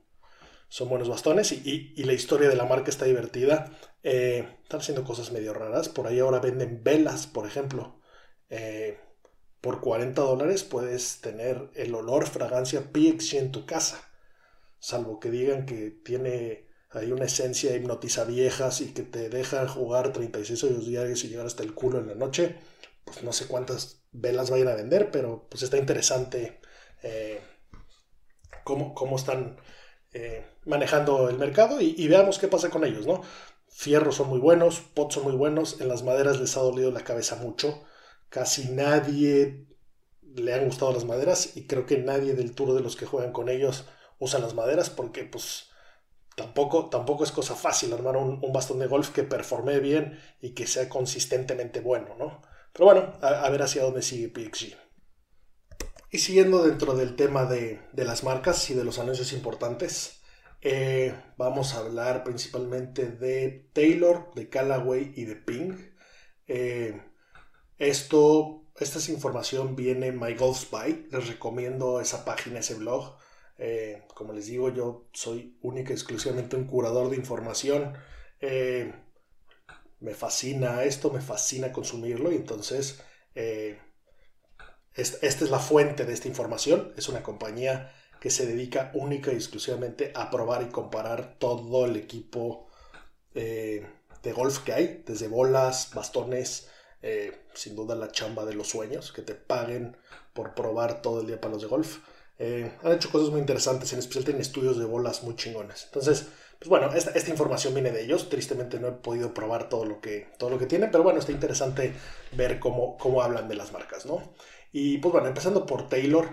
son 0.70 0.90
buenos 0.90 1.10
bastones 1.10 1.52
y, 1.52 1.94
la 2.04 2.14
historia 2.14 2.50
de 2.50 2.56
la 2.56 2.66
marca 2.66 2.90
está 2.90 3.06
divertida. 3.06 3.78
Eh, 4.04 4.48
están 4.64 4.80
haciendo 4.80 5.04
cosas 5.04 5.32
medio 5.32 5.54
raras. 5.54 5.90
Por 5.90 6.08
ahí 6.08 6.20
ahora 6.20 6.40
venden 6.40 6.84
velas, 6.84 7.28
por 7.28 7.46
ejemplo. 7.46 8.00
por 9.62 9.82
40 9.82 10.22
dólares 10.22 10.64
puedes 10.64 11.22
tener 11.22 11.70
el 11.76 11.94
olor 11.94 12.26
fragancia 12.28 12.92
PXG 12.94 13.36
en 13.38 13.52
tu 13.52 13.66
casa. 13.66 14.00
Salvo 14.80 15.20
que 15.20 15.30
digan 15.32 15.66
que 15.66 15.92
tiene 15.92 16.70
hay 16.92 17.12
una 17.12 17.26
esencia 17.26 17.76
hipnotiza 17.76 18.24
viejas 18.24 18.82
y 18.82 18.94
que 18.94 19.04
te 19.04 19.30
deja 19.30 19.68
jugar 19.68 20.12
36 20.12 20.64
hoyos 20.64 20.88
diarios 20.88 21.24
y 21.24 21.30
llegar 21.30 21.46
hasta 21.46 21.64
el 21.64 21.74
culo 21.74 22.00
en 22.00 22.08
la 22.08 22.16
noche, 22.16 22.56
pues 23.06 23.24
no 23.24 23.32
sé 23.32 23.48
cuántas 23.48 24.02
velas 24.12 24.50
vayan 24.50 24.70
a 24.70 24.76
vender, 24.76 25.12
pero 25.12 25.48
pues 25.50 25.62
está 25.64 25.78
interesante 25.78 26.60
eh, 27.04 27.42
cómo, 28.64 28.96
cómo, 28.96 29.18
están 29.18 29.58
eh, 30.14 30.46
manejando 30.66 31.30
el 31.30 31.38
mercado 31.38 31.82
y, 31.82 32.08
veamos 32.08 32.40
qué 32.40 32.48
pasa 32.48 32.70
con 32.70 32.84
ellos, 32.84 33.06
¿no? 33.06 33.22
Fierros 33.68 34.16
son 34.16 34.30
muy 34.30 34.40
buenos, 34.40 34.80
pots 34.80 35.16
son 35.16 35.24
muy 35.24 35.36
buenos, 35.36 35.80
en 35.82 35.88
las 35.88 36.04
maderas 36.04 36.40
les 36.40 36.58
ha 36.58 36.62
dolido 36.62 36.92
la 36.92 37.04
cabeza 37.04 37.36
mucho, 37.36 37.84
casi 38.30 38.70
nadie 38.70 39.68
le 40.36 40.54
han 40.54 40.66
gustado 40.66 40.94
las 40.94 41.06
maderas 41.06 41.56
y 41.58 41.68
creo 41.68 41.86
que 41.86 41.98
nadie 41.98 42.34
del 42.34 42.54
tour 42.54 42.74
de 42.74 42.82
los 42.82 42.96
que 42.96 43.06
juegan 43.06 43.32
con 43.32 43.50
ellos 43.50 43.86
usan 44.20 44.42
las 44.42 44.54
maderas 44.54 44.90
porque 44.90 45.24
pues 45.24 45.70
tampoco, 46.36 46.90
tampoco 46.90 47.24
es 47.24 47.32
cosa 47.32 47.56
fácil 47.56 47.94
armar 47.94 48.18
un, 48.18 48.42
bastón 48.54 48.80
de 48.80 48.88
golf 48.88 49.10
que 49.10 49.24
performe 49.24 49.80
bien 49.80 50.20
y 50.42 50.52
que 50.52 50.68
sea 50.68 50.90
consistentemente 50.90 51.82
bueno, 51.82 52.16
¿no? 52.18 52.42
Pero 52.74 52.86
bueno, 52.86 53.14
a, 53.22 53.50
ver 53.50 53.62
hacia 53.64 53.84
dónde 53.84 54.02
sigue 54.02 54.30
PXG. 54.30 54.89
Y 56.12 56.18
siguiendo 56.18 56.64
dentro 56.64 56.96
del 56.96 57.16
tema 57.16 57.46
de, 57.46 57.80
las 57.94 58.24
marcas 58.24 58.68
y 58.72 58.74
de 58.74 58.84
los 58.84 58.98
anuncios 58.98 59.32
importantes, 59.32 60.22
eh, 60.62 61.14
vamos 61.38 61.76
a 61.76 61.80
hablar 61.80 62.24
principalmente 62.24 63.12
de 63.12 63.70
Taylor, 63.74 64.34
de 64.34 64.50
Callaway 64.50 65.14
y 65.16 65.26
de 65.26 65.36
Ping. 65.36 65.78
Eh, 66.48 67.00
esto, 67.78 68.64
esta 68.80 69.00
información 69.12 69.76
viene 69.76 70.08
en 70.08 70.20
My 70.20 70.34
Golf 70.34 70.62
Spy. 70.62 71.08
Les 71.12 71.28
recomiendo 71.28 72.02
esa 72.02 72.26
página, 72.26 72.60
ese 72.60 72.74
blog. 72.74 73.16
Eh, 73.60 74.02
como 74.16 74.34
les 74.34 74.48
digo, 74.48 74.70
yo 74.74 75.10
soy 75.14 75.60
única 75.62 75.92
y 75.92 75.94
exclusivamente 75.94 76.56
un 76.56 76.66
curador 76.66 77.12
de 77.12 77.18
información. 77.18 77.94
Me 80.00 80.14
fascina 80.16 80.84
esto, 80.86 81.12
me 81.12 81.22
fascina 81.22 81.72
consumirlo 81.72 82.32
y 82.32 82.36
entonces 82.36 83.00
esta 84.96 85.46
es 85.46 85.50
la 85.50 85.60
fuente 85.60 86.06
de 86.06 86.14
esta 86.14 86.28
información. 86.28 86.94
Es 86.98 87.10
una 87.10 87.24
compañía 87.24 87.94
que 88.20 88.30
se 88.30 88.46
dedica 88.46 88.92
única 88.94 89.32
y 89.32 89.36
exclusivamente 89.36 90.12
a 90.16 90.30
probar 90.30 90.62
y 90.64 90.70
comparar 90.70 91.36
todo 91.40 91.86
el 91.86 91.96
equipo 91.96 92.68
de 93.34 94.34
golf 94.34 94.60
que 94.60 94.74
hay, 94.74 95.04
desde 95.06 95.30
bolas, 95.30 95.92
bastones, 95.94 96.68
sin 97.54 97.76
duda 97.76 97.96
la 97.96 98.12
chamba 98.12 98.44
de 98.46 98.54
los 98.54 98.68
sueños, 98.68 99.14
que 99.14 99.22
te 99.22 99.36
paguen 99.36 99.96
por 100.34 100.54
probar 100.54 101.02
todo 101.02 101.22
el 101.22 101.28
día 101.28 101.40
palos 101.40 101.62
de 101.62 101.68
golf. 101.68 102.00
Eh, 102.40 102.72
han 102.84 102.94
hecho 102.94 103.12
cosas 103.12 103.30
muy 103.30 103.42
interesantes, 103.42 103.92
en 103.92 104.00
especial 104.00 104.24
tienen 104.24 104.42
estudios 104.42 104.80
de 104.80 104.86
bolas 104.86 105.24
muy 105.24 105.36
chingones. 105.36 105.84
Entonces, 105.86 106.28
pues 106.58 106.70
bueno, 106.70 106.92
esta, 106.94 107.30
información 107.30 107.74
viene 107.74 107.92
de 107.92 108.04
ellos. 108.04 108.30
Tristemente 108.30 108.80
no 108.80 108.88
he 108.88 108.92
podido 108.94 109.34
probar 109.34 109.68
todo 109.68 109.84
lo 109.86 110.00
que, 110.00 110.30
todo 110.38 110.50
lo 110.50 110.58
que 110.58 110.66
tienen, 110.66 110.90
pero 110.90 111.04
bueno, 111.04 111.20
está 111.20 111.34
interesante 111.34 111.94
ver 112.32 112.60
cómo, 112.60 112.98
cómo 112.98 113.22
hablan 113.22 113.50
de 113.50 113.56
las 113.56 113.74
marcas, 113.74 114.06
¿no? 114.06 114.34
Y 114.72 114.98
pues 115.00 115.12
bueno, 115.12 115.28
empezando 115.28 115.66
por 115.66 115.88
Taylor. 115.88 116.30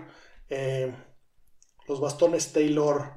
Eh, 0.49 0.93
los 1.87 1.99
bastones 1.99 2.51
Taylor 2.53 3.13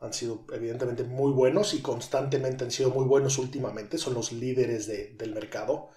han 0.00 0.12
sido 0.12 0.46
evidentemente 0.52 1.04
muy 1.04 1.32
buenos 1.32 1.74
y 1.74 1.80
constantemente 1.80 2.64
han 2.64 2.70
sido 2.70 2.90
muy 2.90 3.04
buenos 3.04 3.38
últimamente. 3.38 3.98
Son 3.98 4.14
los 4.14 4.32
líderes 4.32 4.86
del 4.86 5.34
mercado. 5.34 5.90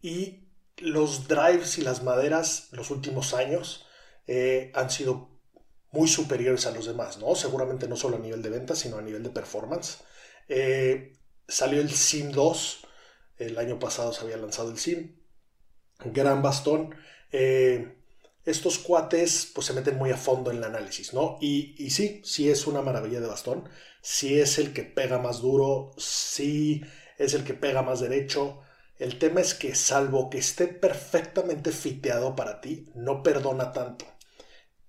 Y 0.00 0.48
los 0.78 1.28
drives 1.28 1.78
y 1.78 1.82
las 1.82 2.02
maderas 2.02 2.68
los 2.72 2.90
últimos 2.90 3.34
años 3.34 3.86
eh, 4.26 4.72
han 4.74 4.90
sido 4.90 5.30
muy 5.92 6.08
superiores 6.08 6.66
a 6.66 6.70
los 6.70 6.86
demás, 6.86 7.18
¿no? 7.18 7.34
Seguramente 7.34 7.88
no 7.88 7.96
solo 7.96 8.16
a 8.16 8.20
nivel 8.20 8.42
de 8.42 8.50
ventas, 8.50 8.78
sino 8.78 8.96
a 8.96 9.02
nivel 9.02 9.22
de 9.22 9.30
performance. 9.30 9.98
Eh, 10.48 11.12
salió 11.48 11.80
el 11.80 11.90
SIM 11.90 12.30
2, 12.30 12.86
el 13.38 13.58
año 13.58 13.78
pasado 13.78 14.12
se 14.12 14.22
había 14.22 14.36
lanzado 14.36 14.70
el 14.70 14.78
SIM, 14.78 15.16
gran 15.98 16.42
bastón. 16.42 16.94
Eh, 17.32 17.96
estos 18.44 18.78
cuates 18.78 19.50
pues 19.54 19.66
se 19.66 19.72
meten 19.74 19.96
muy 19.98 20.10
a 20.10 20.16
fondo 20.16 20.50
en 20.50 20.58
el 20.58 20.64
análisis, 20.64 21.12
¿no? 21.14 21.38
Y, 21.40 21.74
y 21.78 21.90
sí, 21.90 22.20
sí 22.24 22.50
es 22.50 22.66
una 22.66 22.82
maravilla 22.82 23.20
de 23.20 23.26
bastón, 23.28 23.68
sí 24.02 24.40
es 24.40 24.58
el 24.58 24.72
que 24.72 24.82
pega 24.84 25.18
más 25.18 25.40
duro, 25.40 25.92
sí 25.98 26.82
es 27.18 27.34
el 27.34 27.44
que 27.44 27.54
pega 27.54 27.82
más 27.82 28.00
derecho. 28.00 28.60
El 28.98 29.18
tema 29.18 29.40
es 29.40 29.54
que 29.54 29.74
salvo 29.74 30.30
que 30.30 30.38
esté 30.38 30.66
perfectamente 30.68 31.70
fiteado 31.72 32.34
para 32.36 32.60
ti, 32.60 32.88
no 32.94 33.22
perdona 33.22 33.72
tanto. 33.72 34.06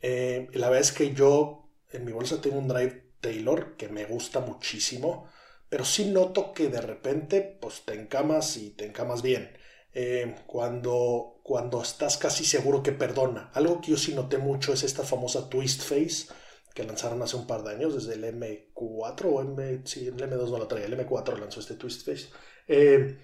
Eh, 0.01 0.47
la 0.53 0.69
verdad 0.69 0.81
es 0.81 0.91
que 0.91 1.13
yo 1.13 1.69
en 1.91 2.05
mi 2.05 2.11
bolsa 2.11 2.41
tengo 2.41 2.57
un 2.57 2.67
drive 2.67 3.11
Taylor 3.21 3.75
que 3.77 3.89
me 3.89 4.05
gusta 4.05 4.39
muchísimo, 4.39 5.27
pero 5.69 5.85
sí 5.85 6.05
noto 6.05 6.53
que 6.53 6.67
de 6.69 6.81
repente 6.81 7.41
pues 7.61 7.83
te 7.85 7.93
encamas 7.93 8.57
y 8.57 8.71
te 8.71 8.85
encamas 8.85 9.21
bien. 9.21 9.51
Eh, 9.93 10.35
cuando, 10.47 11.30
cuando 11.51 11.81
estás 11.81 12.17
casi 12.17 12.45
seguro 12.45 12.81
que 12.81 12.93
perdona. 12.93 13.51
Algo 13.53 13.81
que 13.81 13.91
yo 13.91 13.97
sí 13.97 14.13
noté 14.13 14.37
mucho 14.37 14.71
es 14.71 14.83
esta 14.83 15.03
famosa 15.03 15.49
twist 15.49 15.81
face 15.81 16.33
que 16.73 16.85
lanzaron 16.85 17.21
hace 17.21 17.35
un 17.35 17.45
par 17.45 17.61
de 17.61 17.71
años, 17.71 17.93
desde 17.93 18.13
el 18.13 18.23
M4 18.23 19.25
o 19.25 19.41
M, 19.41 19.81
sí, 19.83 20.07
el 20.07 20.15
M2 20.15 20.49
no 20.49 20.57
lo 20.59 20.67
traía, 20.69 20.85
el 20.85 20.97
M4 20.97 21.37
lanzó 21.37 21.59
este 21.59 21.73
twist 21.73 22.05
face. 22.05 22.29
Eh, 22.69 23.19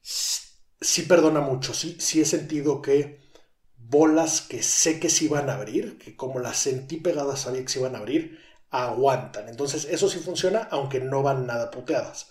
sí 0.00 1.02
perdona 1.08 1.40
mucho, 1.40 1.74
sí, 1.74 1.96
sí 1.98 2.20
he 2.20 2.24
sentido 2.24 2.80
que 2.80 3.18
bolas 3.76 4.42
que 4.42 4.62
sé 4.62 5.00
que 5.00 5.10
se 5.10 5.24
iban 5.24 5.50
a 5.50 5.54
abrir, 5.54 5.98
que 5.98 6.14
como 6.14 6.38
las 6.38 6.58
sentí 6.58 6.98
pegadas 6.98 7.40
sabía 7.40 7.62
que 7.62 7.68
se 7.68 7.80
iban 7.80 7.96
a 7.96 7.98
abrir, 7.98 8.38
aguantan. 8.70 9.48
Entonces 9.48 9.88
eso 9.90 10.08
sí 10.08 10.20
funciona, 10.20 10.68
aunque 10.70 11.00
no 11.00 11.24
van 11.24 11.48
nada 11.48 11.72
puteadas. 11.72 12.30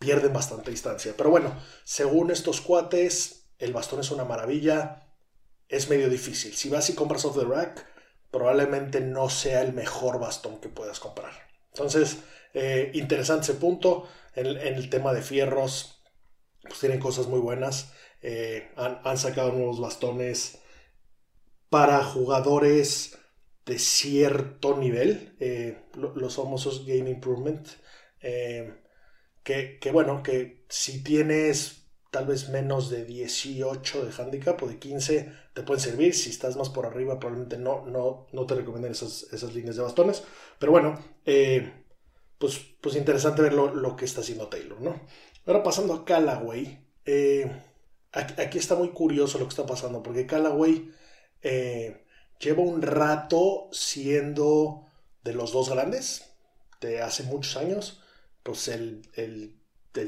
Pierden 0.00 0.32
bastante 0.32 0.72
distancia. 0.72 1.14
Pero 1.16 1.30
bueno, 1.30 1.56
según 1.84 2.32
estos 2.32 2.60
cuates, 2.60 3.37
el 3.58 3.72
bastón 3.72 4.00
es 4.00 4.10
una 4.10 4.24
maravilla. 4.24 5.04
Es 5.68 5.90
medio 5.90 6.08
difícil. 6.08 6.54
Si 6.54 6.68
vas 6.68 6.88
y 6.88 6.94
compras 6.94 7.24
off 7.24 7.38
the 7.38 7.44
rack, 7.44 7.86
probablemente 8.30 9.00
no 9.00 9.28
sea 9.28 9.62
el 9.62 9.72
mejor 9.72 10.18
bastón 10.18 10.60
que 10.60 10.68
puedas 10.68 11.00
comprar. 11.00 11.32
Entonces, 11.72 12.18
eh, 12.54 12.90
interesante 12.94 13.44
ese 13.44 13.54
punto. 13.54 14.08
En, 14.34 14.46
el 14.46 14.88
tema 14.88 15.12
de 15.12 15.22
fierros, 15.22 16.02
pues 16.62 16.78
tienen 16.80 17.00
cosas 17.00 17.26
muy 17.26 17.40
buenas. 17.40 17.92
Eh, 18.22 18.70
han, 18.76 19.18
sacado 19.18 19.52
nuevos 19.52 19.80
bastones 19.80 20.58
para 21.70 22.02
jugadores 22.04 23.18
de 23.66 23.78
cierto 23.78 24.76
nivel, 24.76 25.36
eh, 25.40 25.84
los 25.94 26.36
famosos 26.36 26.86
Game 26.86 27.10
Improvement, 27.10 27.68
que, 29.42 29.90
bueno, 29.92 30.22
que 30.22 30.64
si 30.68 31.02
tienes 31.02 31.87
tal 32.10 32.26
vez 32.26 32.48
menos 32.48 32.90
de 32.90 33.04
18 33.04 34.04
de 34.06 34.22
handicap 34.22 34.62
o 34.62 34.68
de 34.68 34.78
15 34.78 35.32
te 35.54 35.62
pueden 35.62 35.82
servir, 35.82 36.14
si 36.14 36.30
estás 36.30 36.56
más 36.56 36.68
por 36.70 36.86
arriba 36.86 37.18
probablemente 37.18 37.58
no, 37.58 37.84
no, 37.86 38.26
no 38.32 38.46
te 38.46 38.54
recomienden 38.54 38.92
esas, 38.92 39.24
esas 39.32 39.54
líneas 39.54 39.76
de 39.76 39.82
bastones, 39.82 40.22
pero 40.58 40.72
bueno, 40.72 40.98
eh, 41.26 41.84
pues, 42.38 42.58
pues 42.80 42.96
interesante 42.96 43.42
ver 43.42 43.52
lo, 43.52 43.96
que 43.96 44.04
está 44.04 44.20
haciendo 44.20 44.48
Taylor, 44.48 44.80
¿no? 44.80 45.00
Ahora 45.46 45.62
pasando 45.62 45.94
a 45.94 46.04
Callaway, 46.04 46.86
aquí, 48.12 48.40
aquí, 48.40 48.58
está 48.58 48.74
muy 48.74 48.90
curioso 48.90 49.38
lo 49.38 49.44
que 49.46 49.50
está 49.50 49.66
pasando, 49.66 50.02
porque 50.02 50.26
Callaway 50.26 50.92
lleva 51.42 52.62
un 52.62 52.82
rato 52.82 53.68
siendo 53.72 54.86
de 55.24 55.34
los 55.34 55.52
dos 55.52 55.68
grandes, 55.70 56.24
de 56.80 57.02
hace 57.02 57.24
muchos 57.24 57.56
años, 57.56 58.00
pues 58.42 58.68
el, 58.68 59.02
el, 59.14 59.57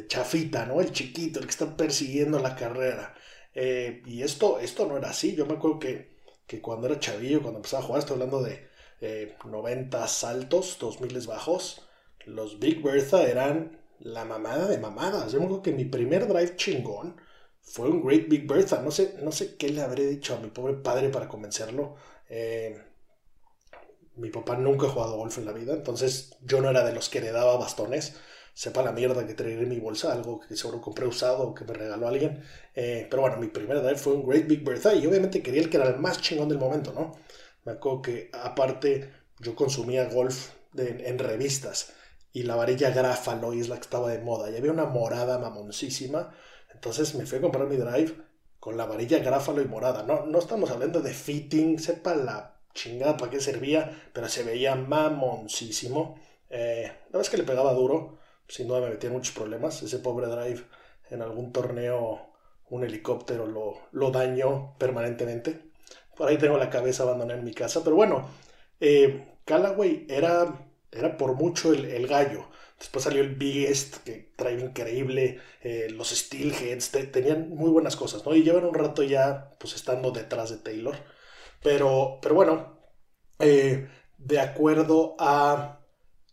chafita, 0.07 0.67
¿no? 0.67 0.81
El 0.81 0.93
chiquito, 0.93 1.39
el 1.41 1.47
que 1.47 1.51
está 1.51 1.77
persiguiendo 1.77 2.39
la 2.39 2.57
carrera. 2.57 3.15
Eh, 3.55 4.03
y 4.07 4.23
esto, 4.23 4.59
esto 4.61 4.87
no 4.87 4.97
era 4.97 5.11
así. 5.11 5.35
Yo 5.35 5.47
me 5.47 5.55
acuerdo 5.55 5.79
que, 5.79 6.17
que 6.47 6.61
cuando 6.61 6.87
era 6.87 7.01
chavillo, 7.01 7.43
cuando 7.43 7.59
empezaba 7.59 7.83
a 7.83 7.87
jugar, 7.87 8.01
estoy 8.01 8.15
hablando 8.15 8.43
de 8.43 8.69
90 9.45 10.05
eh, 10.05 10.09
saltos, 10.09 10.79
2000 10.79 11.27
bajos, 11.27 11.89
los 12.27 12.59
Big 12.59 12.83
Bertha 12.83 13.23
eran 13.25 13.81
la 13.99 14.25
mamada 14.25 14.69
de 14.69 14.79
mamadas. 14.79 15.33
Yo 15.33 15.39
me 15.39 15.47
acuerdo 15.47 15.63
que 15.63 15.73
mi 15.73 15.85
primer 15.85 16.27
drive 16.29 16.57
chingón 16.57 17.17
fue 17.63 17.89
un 17.89 18.05
Great 18.05 18.29
Big 18.29 18.47
Bertha. 18.47 18.83
No 18.83 18.91
sé, 18.91 19.17
no 19.23 19.33
sé 19.33 19.57
qué 19.57 19.71
le 19.71 19.83
habré 19.83 20.07
dicho 20.07 20.35
a 20.35 20.41
mi 20.41 20.51
pobre 20.51 20.75
padre 20.75 21.09
para 21.11 21.29
convencerlo 21.29 21.97
eh, 22.31 22.81
mi 24.17 24.31
papá 24.31 24.57
nunca 24.57 24.87
ha 24.87 24.91
jugado 24.91 25.17
golf 25.17 25.37
en 25.39 25.47
la 25.47 25.53
vida, 25.53 25.75
entonces 25.75 26.37
yo 26.43 26.61
no 26.61 26.71
era 26.71 26.85
de 26.85 26.93
los 26.93 27.09
que 27.09 27.21
le 27.21 27.33
daba 27.33 27.57
bastones. 27.57 28.17
Sepa 28.61 28.83
la 28.83 28.93
mierda 28.93 29.27
que 29.27 29.33
traeré 29.33 29.63
en 29.63 29.71
mi 29.71 29.81
bolsa, 29.81 30.13
algo 30.13 30.41
que 30.41 30.55
seguro 30.55 30.83
compré 30.83 31.07
usado 31.07 31.45
o 31.45 31.55
que 31.55 31.65
me 31.65 31.73
regaló 31.73 32.07
alguien. 32.07 32.43
Eh, 32.75 33.07
pero 33.09 33.23
bueno, 33.23 33.39
mi 33.39 33.47
primera 33.47 33.81
drive 33.81 33.97
fue 33.97 34.13
un 34.13 34.27
Great 34.29 34.47
Big 34.47 34.63
Bertha 34.63 34.95
y 34.95 35.07
obviamente 35.07 35.43
quería 35.43 35.63
el 35.63 35.71
que 35.71 35.79
era 35.79 35.89
el 35.89 35.99
más 35.99 36.21
chingón 36.21 36.51
del 36.51 36.59
momento, 36.59 36.93
¿no? 36.93 37.13
Me 37.65 37.73
acuerdo 37.73 38.03
que 38.03 38.29
aparte 38.35 39.11
yo 39.39 39.55
consumía 39.55 40.11
golf 40.11 40.51
en 40.77 41.19
revistas 41.19 41.95
y 42.35 42.43
la 42.43 42.55
varilla 42.55 42.91
Grafalo 42.91 43.55
es 43.55 43.71
la 43.71 43.77
que 43.77 43.81
estaba 43.81 44.11
de 44.11 44.19
moda 44.19 44.51
y 44.51 44.57
había 44.59 44.73
una 44.73 44.85
morada 44.85 45.39
mamoncísima. 45.39 46.35
Entonces 46.75 47.15
me 47.15 47.25
fui 47.25 47.39
a 47.39 47.41
comprar 47.41 47.67
mi 47.67 47.77
drive 47.77 48.15
con 48.59 48.77
la 48.77 48.85
varilla 48.85 49.21
gráfalo 49.21 49.63
y 49.63 49.69
morada. 49.69 50.03
No, 50.03 50.27
no 50.27 50.39
estamos 50.39 50.71
hablando 50.71 51.01
de 51.01 51.15
fitting, 51.15 51.79
sepa 51.79 52.15
la 52.15 52.61
chingada 52.75 53.17
para 53.17 53.31
qué 53.31 53.41
servía, 53.41 53.91
pero 54.13 54.29
se 54.29 54.43
veía 54.43 54.75
mamoncísimo. 54.75 56.21
Eh, 56.51 56.93
la 57.11 57.21
es 57.23 57.31
que 57.31 57.39
le 57.39 57.45
pegaba 57.45 57.73
duro, 57.73 58.20
sin 58.51 58.69
duda 58.69 58.81
me 58.81 58.91
metía 58.91 59.09
en 59.09 59.17
muchos 59.17 59.35
problemas. 59.35 59.83
Ese 59.83 59.99
pobre 59.99 60.27
drive 60.27 60.65
en 61.11 61.23
algún 61.23 61.53
torneo, 61.53 62.33
un 62.69 62.85
helicóptero 62.85 63.47
lo, 63.47 63.81
lo 63.93 64.11
dañó 64.11 64.77
permanentemente. 64.79 65.71
Por 66.17 66.29
ahí 66.29 66.39
tengo 66.39 66.59
la 66.59 66.71
cabeza 66.71 67.05
abandonada 67.05 67.39
en 67.39 67.45
mi 67.45 67.55
casa, 67.55 67.83
pero 67.85 67.97
bueno, 67.97 68.29
eh, 68.81 69.39
Callaway 69.45 70.07
era, 70.09 70.67
era 70.93 71.17
por 71.17 71.35
mucho 71.35 71.73
el, 71.73 71.87
el 71.87 72.07
gallo. 72.07 72.47
Después 72.79 73.05
salió 73.05 73.21
el 73.23 73.35
Biggest, 73.35 73.99
que 74.05 74.33
trae 74.37 74.55
increíble, 74.59 75.41
eh, 75.63 75.89
los 75.91 76.11
Steelheads, 76.11 76.91
tenían 77.13 77.51
muy 77.51 77.71
buenas 77.71 77.95
cosas, 77.97 78.25
¿no? 78.25 78.35
Y 78.35 78.43
llevan 78.43 78.65
un 78.65 78.75
rato 78.75 79.03
ya, 79.03 79.51
pues, 79.59 79.75
estando 79.75 80.11
detrás 80.13 80.51
de 80.51 80.59
Taylor. 80.59 80.97
Pero, 81.63 82.19
pero 82.23 82.35
bueno, 82.35 82.79
eh, 83.39 83.89
de 84.19 84.41
acuerdo 84.41 85.17
a 85.19 85.80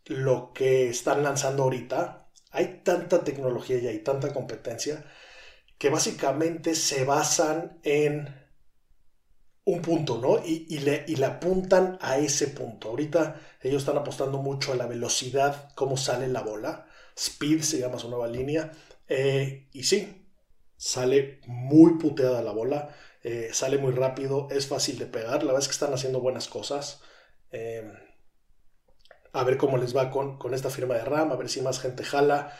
lo 0.07 0.53
que 0.53 0.89
están 0.89 1.23
lanzando 1.23 1.63
ahorita, 1.63 2.29
hay 2.51 2.81
tanta 2.83 3.23
tecnología 3.23 3.77
y 3.77 3.87
hay 3.87 3.99
tanta 3.99 4.33
competencia 4.33 5.05
que 5.77 5.89
básicamente 5.89 6.75
se 6.75 7.03
basan 7.05 7.79
en 7.83 8.33
un 9.65 9.81
punto, 9.81 10.17
¿no? 10.17 10.43
Y, 10.45 10.79
le, 10.79 11.03
y, 11.07 11.21
apuntan 11.23 11.97
a 12.01 12.17
ese 12.17 12.47
punto. 12.47 12.89
Ahorita 12.89 13.41
ellos 13.61 13.83
están 13.83 13.97
apostando 13.97 14.37
mucho 14.37 14.71
a 14.71 14.75
la 14.75 14.87
velocidad, 14.87 15.71
cómo 15.75 15.97
sale 15.97 16.27
la 16.29 16.41
bola. 16.41 16.87
Speed 17.15 17.61
se 17.63 17.79
llama 17.79 17.99
su 17.99 18.09
nueva 18.09 18.27
línea. 18.27 18.71
Eh, 19.09 19.67
y 19.73 19.83
sí, 19.83 20.25
sale 20.77 21.41
muy 21.47 21.97
puteada 21.97 22.41
la 22.41 22.51
bola, 22.51 22.95
eh, 23.23 23.49
sale 23.51 23.77
muy 23.77 23.91
rápido, 23.91 24.47
es 24.51 24.67
fácil 24.67 24.97
de 24.99 25.05
pegar. 25.05 25.43
La 25.43 25.51
verdad 25.51 25.59
es 25.59 25.67
que 25.67 25.73
están 25.73 25.93
haciendo 25.93 26.21
buenas 26.21 26.47
cosas. 26.47 27.01
Eh, 27.51 27.91
a 29.39 29.43
ver 29.43 29.57
cómo 29.57 29.77
les 29.77 29.95
va 29.95 30.09
con, 30.11 30.37
con, 30.37 30.53
esta 30.53 30.69
firma 30.69 30.95
de 30.95 31.05
RAM, 31.05 31.31
a 31.31 31.35
ver 31.35 31.49
si 31.49 31.61
más 31.61 31.79
gente 31.79 32.03
jala. 32.03 32.53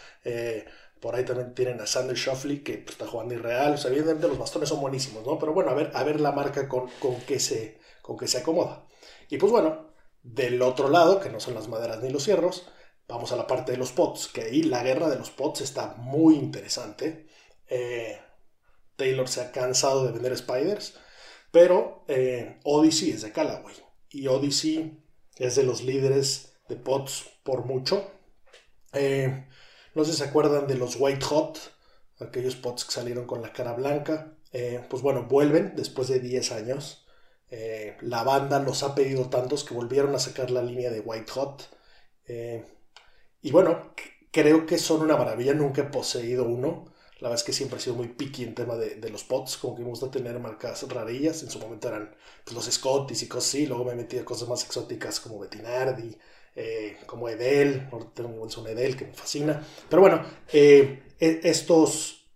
Por 1.00 1.16
ahí 1.16 1.24
también 1.24 1.54
tienen 1.54 1.80
a 1.80 1.86
Sander 1.86 2.16
Shoffley, 2.16 2.64
que 2.64 2.80
pues, 2.80 2.94
está 2.94 3.08
jugando 3.08 3.36
irreal. 3.36 3.74
O 3.74 3.88
evidentemente 3.88 4.28
los 4.28 4.40
bastones 4.40 4.70
son 4.70 4.82
buenísimos, 4.82 5.26
¿no? 5.26 5.38
Pero 5.38 5.54
bueno, 5.54 5.70
a 5.72 5.74
ver, 5.74 5.92
a 5.94 6.04
ver 6.04 6.20
la 6.20 6.32
marca 6.32 6.68
con, 6.68 6.90
con, 7.00 7.16
qué 7.22 7.40
se, 7.40 7.80
con 8.02 8.18
se 8.28 8.40
acomoda. 8.40 8.88
Y 9.30 9.38
pues 9.38 9.52
bueno, 9.52 9.92
del 10.24 10.62
otro 10.62 10.90
lado, 10.90 11.20
que 11.20 11.30
no 11.30 11.40
son 11.40 11.54
las 11.54 11.68
maderas 11.68 12.02
ni 12.02 12.10
los 12.10 12.24
cierros, 12.24 12.68
vamos 13.08 13.32
a 13.32 13.36
la 13.36 13.48
parte 13.48 13.72
de 13.74 13.78
los 13.78 13.92
pots, 13.92 14.28
que 14.28 14.42
ahí 14.42 14.64
la 14.64 14.84
guerra 14.84 15.10
de 15.10 15.18
los 15.18 15.30
pots 15.30 15.62
está 15.62 15.96
muy 15.98 16.36
interesante. 16.36 17.28
Eh, 17.68 18.20
Taylor 18.96 19.28
se 19.28 19.42
ha 19.42 19.52
cansado 19.52 20.06
de 20.06 20.14
vender 20.14 20.36
spiders, 20.36 20.96
pero 21.52 22.04
eh, 22.08 22.60
Odyssey 22.64 23.12
es 23.12 23.22
de 23.22 23.32
Callaway. 23.32 23.76
Y 24.10 24.28
Odyssey 24.28 25.04
es 25.36 25.56
de 25.56 25.64
los 25.64 25.84
líderes 25.84 26.57
de 26.70 26.76
pots 26.76 27.26
por 27.44 27.66
mucho. 27.66 28.12
Eh, 28.94 29.48
no 29.96 30.04
sé 30.04 30.12
si 30.12 30.18
se 30.18 30.24
acuerdan 30.26 30.68
de 30.68 30.76
los 30.76 30.96
White 31.00 31.26
Hot, 31.26 31.60
aquellos 32.20 32.56
pots 32.56 32.86
que 32.86 32.92
salieron 32.92 33.26
con 33.26 33.42
la 33.42 33.54
cara 33.54 33.74
blanca. 33.74 34.38
Eh, 34.54 34.86
pues 34.90 35.02
bueno, 35.02 35.24
vuelven 35.24 35.74
después 35.76 36.08
de 36.08 36.20
10 36.20 36.52
años. 36.52 37.06
Eh, 37.50 37.98
la 38.02 38.24
banda 38.24 38.60
los 38.60 38.84
ha 38.84 38.96
pedido 38.96 39.30
tantos 39.30 39.64
que 39.64 39.74
volvieron 39.74 40.14
a 40.16 40.20
sacar 40.20 40.52
la 40.52 40.62
línea 40.62 40.92
de 40.92 41.02
White 41.02 41.32
Hot. 41.34 41.70
Y 43.42 43.52
bueno, 43.52 43.94
creo 44.32 44.66
que 44.66 44.78
son 44.78 45.02
una 45.02 45.18
maravilla. 45.18 45.54
Nunca 45.54 45.82
he 45.82 45.86
poseído 45.86 46.46
uno. 46.46 46.86
La 47.20 47.30
verdad 47.30 47.42
es 47.42 47.44
que 47.44 47.54
siempre 47.54 47.80
he 47.80 47.82
sido 47.82 47.96
muy 47.96 48.10
picky 48.10 48.44
en 48.44 48.54
tema 48.54 48.76
de, 48.76 49.10
los 49.10 49.24
pots, 49.24 49.58
como 49.58 49.76
que 49.76 49.82
me 49.82 49.90
gusta 49.90 50.12
tener 50.12 50.40
marcas 50.40 50.88
rarillas. 50.88 51.42
En 51.42 51.50
su 51.50 51.60
momento 51.60 51.88
eran 51.88 52.16
pues, 52.44 52.56
los 52.56 52.66
Scotties 52.66 53.24
y 53.24 53.28
cosas 53.28 53.50
así. 53.50 53.66
Luego 53.66 53.86
me 53.86 53.96
metí 53.96 54.20
a 54.20 54.26
cosas 54.26 54.48
más 54.48 54.64
exóticas 54.64 55.20
como 55.20 55.40
Betinardi, 55.40 56.16
eh, 56.60 56.98
como 57.06 57.30
Edel, 57.30 57.88
tengo 58.16 58.48
Edel 58.68 58.98
que 58.98 59.06
me 59.06 59.14
fascina. 59.14 59.64
Pero 59.88 60.02
bueno, 60.02 60.26
eh, 60.52 61.04
e, 61.20 61.42
estos, 61.44 62.32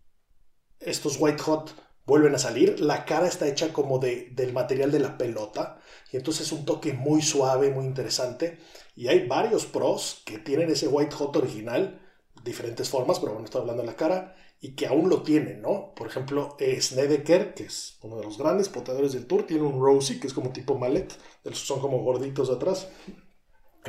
estos 0.80 1.18
White 1.20 1.42
Hot 1.42 1.76
vuelven 2.06 2.36
a 2.36 2.38
salir. 2.38 2.80
La 2.80 3.04
cara 3.06 3.28
está 3.28 3.48
hecha 3.48 3.74
como 3.74 3.98
de, 3.98 4.30
del 4.32 4.54
material 4.54 4.92
de 4.92 5.00
la 5.00 5.18
pelota 5.18 5.80
y 6.12 6.18
entonces 6.18 6.46
es 6.46 6.52
un 6.52 6.66
toque 6.66 6.94
muy 6.94 7.24
suave, 7.24 7.72
muy 7.72 7.86
interesante. 7.86 8.60
Y 8.96 9.08
hay 9.08 9.28
varios 9.28 9.66
pros 9.66 10.22
que 10.24 10.38
tienen 10.38 10.70
ese 10.70 10.88
white 10.88 11.16
hot 11.16 11.36
original, 11.38 12.00
diferentes 12.44 12.90
formas, 12.90 13.20
pero 13.20 13.32
bueno, 13.32 13.46
estoy 13.46 13.62
hablando 13.62 13.82
de 13.82 13.88
la 13.88 13.96
cara, 13.96 14.36
y 14.60 14.76
que 14.76 14.86
aún 14.86 15.10
lo 15.10 15.24
tienen, 15.24 15.62
¿no? 15.64 15.96
Por 15.96 16.06
ejemplo, 16.06 16.56
Snedeker, 16.60 17.56
que 17.56 17.64
es 17.64 17.98
uno 18.04 18.18
de 18.18 18.24
los 18.26 18.38
grandes 18.38 18.70
poteadores 18.70 19.14
del 19.14 19.26
tour, 19.26 19.48
tiene 19.48 19.64
un 19.64 19.82
Rosie, 19.82 20.20
que 20.20 20.28
es 20.28 20.34
como 20.34 20.52
tipo 20.52 20.78
mallet, 20.78 21.12
son 21.54 21.80
como 21.80 22.04
gorditos 22.04 22.50
de 22.50 22.56
atrás. 22.56 22.88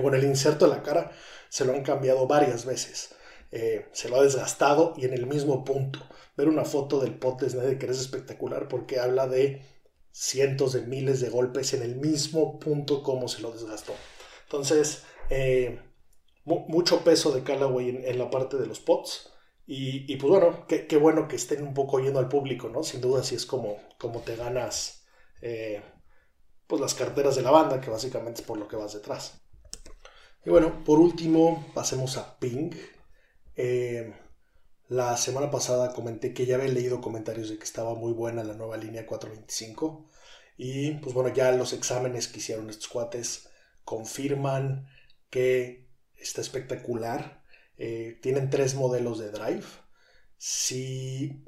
Bueno, 0.01 0.17
el 0.17 0.25
inserto 0.25 0.67
de 0.67 0.77
la 0.77 0.83
cara 0.83 1.13
se 1.49 1.65
lo 1.65 1.73
han 1.73 1.83
cambiado 1.83 2.27
varias 2.27 2.65
veces. 2.65 3.15
Eh, 3.51 3.87
se 3.93 4.09
lo 4.09 4.17
ha 4.17 4.23
desgastado 4.23 4.95
y 4.97 5.05
en 5.05 5.13
el 5.13 5.27
mismo 5.27 5.65
punto. 5.65 6.01
Ver 6.37 6.49
una 6.49 6.65
foto 6.65 7.01
del 7.01 7.19
pot 7.19 7.41
de 7.41 7.51
Snedeker 7.51 7.91
es 7.91 8.01
espectacular 8.01 8.69
porque 8.69 8.99
habla 8.99 9.27
de 9.27 9.63
cientos 10.11 10.73
de 10.73 10.83
miles 10.83 11.21
de 11.21 11.29
golpes 11.29 11.75
en 11.75 11.83
el 11.83 11.97
mismo 11.97 12.59
punto 12.59 13.03
como 13.03 13.29
se 13.29 13.43
lo 13.43 13.53
desgastó. 13.53 13.93
Entonces, 14.45 15.05
eh, 15.29 15.81
mucho 16.45 17.05
peso 17.05 17.33
de 17.33 17.43
Callaway 17.43 18.03
en, 18.05 18.19
la 18.19 18.31
parte 18.31 18.57
de 18.57 18.67
los 18.67 18.81
pots. 18.81 19.31
Y, 19.67 20.17
pues 20.17 20.31
bueno, 20.31 20.67
qué, 20.67 20.97
bueno 20.97 21.29
que 21.29 21.37
estén 21.37 21.63
un 21.63 21.73
poco 21.73 22.01
yendo 22.01 22.19
al 22.19 22.29
público, 22.29 22.69
¿no? 22.69 22.83
Sin 22.83 23.01
duda, 23.01 23.23
si 23.23 23.37
es 23.37 23.47
como, 23.47 23.79
como 23.99 24.21
te 24.21 24.37
ganas 24.37 25.05
eh, 25.41 25.83
pues 26.67 26.81
las 26.81 26.95
carteras 26.95 27.37
de 27.37 27.43
la 27.43 27.51
banda, 27.51 27.81
que 27.81 27.91
básicamente 27.91 28.41
es 28.41 28.47
por 28.47 28.59
lo 28.59 28.69
que 28.69 28.77
vas 28.77 28.93
detrás. 28.93 29.42
Y 30.45 30.51
bueno, 30.51 30.83
por 30.85 30.99
último, 30.99 31.71
pasemos 31.75 32.17
a 32.17 32.39
Ping. 32.39 32.73
Eh, 33.57 34.13
la 34.89 35.17
semana 35.17 35.51
pasada 35.51 35.93
comenté 35.93 36.35
que 36.35 36.47
ya 36.47 36.57
había 36.57 36.69
leído 36.69 37.01
comentarios 37.01 37.49
de 37.49 37.59
que 37.59 37.65
estaba 37.65 37.95
muy 37.95 38.13
buena 38.13 38.43
la 38.45 38.55
nueva 38.55 38.77
línea 38.77 39.07
425. 39.07 40.09
Y 40.57 40.93
pues 40.95 41.15
bueno, 41.15 41.33
ya 41.33 41.53
los 41.53 41.73
exámenes 41.73 42.29
que 42.29 42.39
hicieron 42.41 42.71
estos 42.71 42.89
cuates 42.89 43.49
confirman 43.85 44.87
que 45.31 45.89
está 46.17 46.41
espectacular. 46.41 47.43
Eh, 47.79 48.19
tienen 48.21 48.51
tres 48.51 48.75
modelos 48.75 49.19
de 49.19 49.31
drive. 49.31 49.65
Si, 50.39 51.45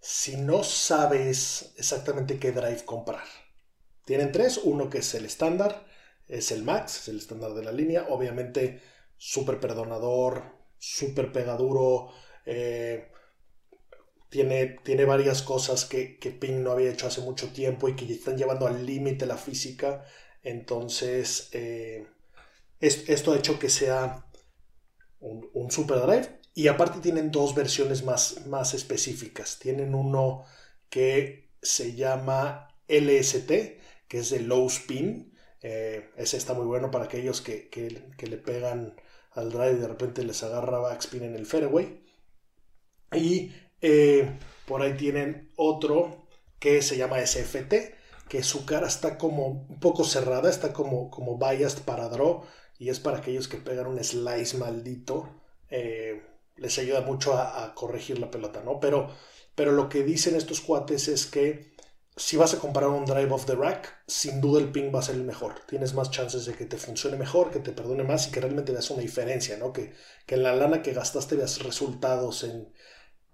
si 0.00 0.36
no 0.38 0.64
sabes 0.64 1.74
exactamente 1.76 2.38
qué 2.38 2.52
drive 2.52 2.84
comprar, 2.86 3.24
tienen 4.06 4.32
tres. 4.32 4.58
Uno 4.64 4.88
que 4.88 4.98
es 4.98 5.14
el 5.14 5.26
estándar, 5.26 5.86
es 6.28 6.52
el 6.52 6.62
Max, 6.62 7.00
es 7.00 7.08
el 7.08 7.18
estándar 7.18 7.54
de 7.54 7.64
la 7.64 7.72
línea. 7.72 8.06
Obviamente, 8.08 8.80
súper 9.16 9.60
perdonador, 9.60 10.44
súper 10.78 11.32
pegaduro. 11.32 12.10
Eh, 12.46 13.08
tiene, 14.28 14.78
tiene, 14.84 15.04
varias 15.04 15.42
cosas 15.42 15.86
que, 15.86 16.18
que 16.18 16.30
Ping 16.30 16.62
no 16.62 16.72
había 16.72 16.90
hecho 16.90 17.06
hace 17.06 17.22
mucho 17.22 17.48
tiempo 17.48 17.88
y 17.88 17.96
que 17.96 18.12
están 18.12 18.36
llevando 18.36 18.66
al 18.66 18.84
límite 18.84 19.26
la 19.26 19.38
física. 19.38 20.04
Entonces, 20.42 21.48
eh, 21.52 22.06
esto 22.80 23.32
ha 23.32 23.36
hecho 23.36 23.58
que 23.58 23.70
sea 23.70 24.24
un, 25.20 25.70
Super 25.70 26.00
Drive. 26.00 26.38
Y 26.54 26.68
aparte 26.68 27.00
tienen 27.00 27.30
dos 27.30 27.54
versiones 27.54 28.04
más, 28.04 28.46
más 28.46 28.74
específicas. 28.74 29.58
Tienen 29.58 29.94
uno 29.94 30.44
que 30.90 31.50
se 31.62 31.94
llama 31.94 32.74
LST, 32.88 33.48
que 34.08 34.18
es 34.18 34.30
de 34.30 34.40
low 34.40 34.66
spin. 34.66 35.36
Eh, 35.62 36.10
ese 36.16 36.36
está 36.36 36.54
muy 36.54 36.66
bueno 36.66 36.90
para 36.90 37.06
aquellos 37.06 37.40
que, 37.40 37.68
le 38.20 38.36
pegan 38.38 38.94
al 39.32 39.50
drive 39.50 39.72
y 39.72 39.80
de 39.80 39.88
repente 39.88 40.24
les 40.24 40.42
agarra 40.42 40.78
backspin 40.78 41.24
en 41.24 41.34
el 41.34 41.46
fairway. 41.46 42.04
Y 43.12 43.52
eh, 43.80 44.38
por 44.66 44.82
ahí 44.82 44.94
tienen 44.96 45.50
otro 45.56 46.26
que 46.58 46.82
se 46.82 46.96
llama 46.96 47.24
SFT, 47.24 47.94
que 48.28 48.42
su 48.42 48.66
cara 48.66 48.86
está 48.86 49.16
como 49.18 49.46
un 49.46 49.80
poco 49.80 50.04
cerrada, 50.04 50.50
está 50.50 50.72
como, 50.72 51.10
como 51.10 51.38
biased 51.38 51.82
para 51.84 52.08
draw 52.08 52.44
y 52.78 52.90
es 52.90 53.00
para 53.00 53.18
aquellos 53.18 53.48
que 53.48 53.58
pegan 53.58 53.86
un 53.86 54.02
slice 54.02 54.56
maldito, 54.56 55.28
eh, 55.70 56.22
les 56.56 56.78
ayuda 56.78 57.00
mucho 57.00 57.34
a, 57.34 57.74
corregir 57.74 58.18
la 58.18 58.30
pelota, 58.30 58.62
¿no? 58.64 58.80
Pero, 58.80 59.10
pero 59.54 59.72
lo 59.72 59.88
que 59.88 60.02
dicen 60.02 60.36
estos 60.36 60.60
cuates 60.60 61.08
es 61.08 61.26
que 61.26 61.72
si 62.18 62.36
vas 62.36 62.52
a 62.54 62.58
comprar 62.58 62.88
un 62.88 63.04
drive 63.04 63.32
off 63.32 63.46
the 63.46 63.54
rack, 63.54 64.02
sin 64.06 64.40
duda 64.40 64.60
el 64.60 64.70
ping 64.70 64.94
va 64.94 64.98
a 64.98 65.02
ser 65.02 65.14
el 65.14 65.24
mejor. 65.24 65.54
Tienes 65.66 65.94
más 65.94 66.10
chances 66.10 66.44
de 66.46 66.54
que 66.54 66.66
te 66.66 66.76
funcione 66.76 67.16
mejor, 67.16 67.50
que 67.50 67.60
te 67.60 67.72
perdone 67.72 68.04
más 68.04 68.28
y 68.28 68.30
que 68.30 68.40
realmente 68.40 68.72
veas 68.72 68.90
una 68.90 69.02
diferencia, 69.02 69.56
¿no? 69.56 69.72
Que, 69.72 69.94
que 70.26 70.34
en 70.34 70.42
la 70.42 70.54
lana 70.54 70.82
que 70.82 70.92
gastaste 70.92 71.36
veas 71.36 71.62
resultados 71.62 72.44
en, 72.44 72.72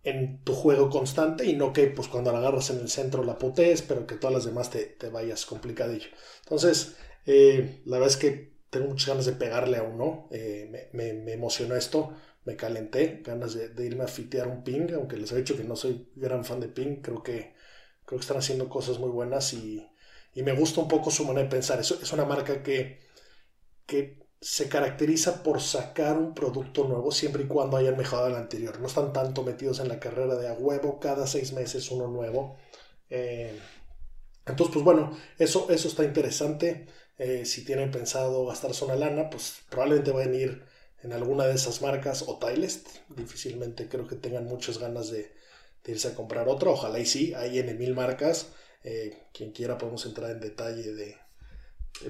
en 0.05 0.44
tu 0.44 0.55
juego 0.55 0.90
constante 0.90 1.47
y 1.47 1.57
no 1.57 1.73
que 1.73 1.87
pues 1.88 2.09
cuando 2.09 2.31
la 2.31 2.38
agarras 2.38 2.70
en 2.70 2.79
el 2.79 2.90
centro 2.90 3.25
la 3.25 3.38
potees, 3.38 3.83
pero 3.83 4.07
que 4.07 4.16
todas 4.16 4.35
las 4.35 4.44
demás 4.44 4.70
te, 4.70 4.85
te 4.85 5.09
vayas 5.09 5.47
complicadillo. 5.47 6.09
Entonces, 6.42 6.97
eh, 7.27 7.83
la 7.87 7.99
verdad 7.99 8.14
es 8.14 8.16
que 8.18 8.55
tengo 8.70 8.88
muchas 8.88 9.09
ganas 9.09 9.27
de 9.27 9.33
pegarle 9.33 9.79
a 9.79 9.83
uno. 9.83 10.29
Eh, 10.31 10.90
me, 10.92 11.33
emocionó 11.33 11.77
esto, 11.77 12.12
me 12.44 12.57
calenté, 12.57 13.23
ganas 13.25 13.55
de, 13.55 13.87
irme 13.87 14.05
a 14.05 14.09
fitear 14.09 14.49
un 14.49 14.64
ping, 14.64 14.92
aunque 14.94 15.16
les 15.16 15.33
he 15.33 15.37
dicho 15.37 15.57
que 15.57 15.64
no 15.64 15.77
soy 15.77 16.09
gran 16.14 16.44
fan 16.44 16.61
de 16.61 16.68
ping, 16.68 17.01
creo 17.01 17.23
que, 17.23 17.54
creo 18.05 18.19
que 18.19 18.23
están 18.23 18.38
haciendo 18.38 18.69
cosas 18.69 18.99
muy 18.99 19.11
buenas 19.11 19.53
y, 19.53 19.87
me 20.37 20.53
gusta 20.53 20.81
un 20.81 20.88
poco 20.88 21.12
su 21.12 21.25
manera 21.25 21.45
de 21.45 21.51
pensar. 21.51 21.79
Es, 21.79 21.93
es 21.93 22.12
una 22.12 22.25
marca 22.25 22.62
que, 22.62 23.01
que 23.87 24.25
se 24.40 24.69
caracteriza 24.69 25.43
por 25.43 25.61
sacar 25.61 26.19
un 26.19 26.35
producto 26.35 26.85
nuevo 26.85 27.12
siempre 27.12 27.45
y 27.45 27.47
cuando 27.47 27.77
hayan 27.77 27.97
mejorado 27.97 28.29
el 28.29 28.35
anterior. 28.35 28.81
No 28.81 28.88
están 28.88 29.12
tanto 29.12 29.43
metidos 29.43 29.79
en 29.81 29.88
la 29.88 30.01
carrera 30.01 30.35
de 30.35 30.49
a 30.49 30.55
huevo, 30.55 30.99
cada 31.01 31.27
seis 31.27 31.53
meses 31.53 31.90
uno 31.90 32.09
nuevo. 32.09 32.57
Eh, 33.11 33.59
entonces, 34.47 34.73
pues 34.75 34.85
bueno, 34.85 35.17
eso, 35.38 35.69
eso 35.71 35.88
está 35.88 36.05
interesante. 36.05 36.88
Eh, 37.17 37.45
si 37.47 37.64
tienen 37.64 37.90
pensado 37.90 38.45
gastarse 38.47 38.85
una 38.85 38.97
lana, 38.97 39.31
pues 39.31 39.62
probablemente 39.71 40.11
van 40.11 40.33
a 40.33 40.37
ir 40.37 40.64
en 41.03 41.12
alguna 41.12 41.47
de 41.47 41.55
esas 41.55 41.81
marcas 41.81 42.25
o 42.27 42.38
Tilest. 42.38 42.88
Difícilmente 43.09 43.88
creo 43.88 44.07
que 44.07 44.17
tengan 44.17 44.47
muchas 44.47 44.79
ganas 44.79 45.11
de, 45.11 45.33
irse 45.87 46.09
a 46.09 46.14
comprar 46.14 46.49
otra. 46.49 46.70
Ojalá 46.70 46.99
y 46.99 47.07
sí, 47.07 47.35
hay 47.35 47.59
en 47.59 47.77
mil 47.79 47.94
marcas. 47.94 48.49
Eh, 48.83 49.29
quien 49.33 49.53
quiera 49.53 49.79
podemos 49.79 50.05
entrar 50.07 50.31
en 50.31 50.40
detalle 50.40 50.92
de, 50.94 51.16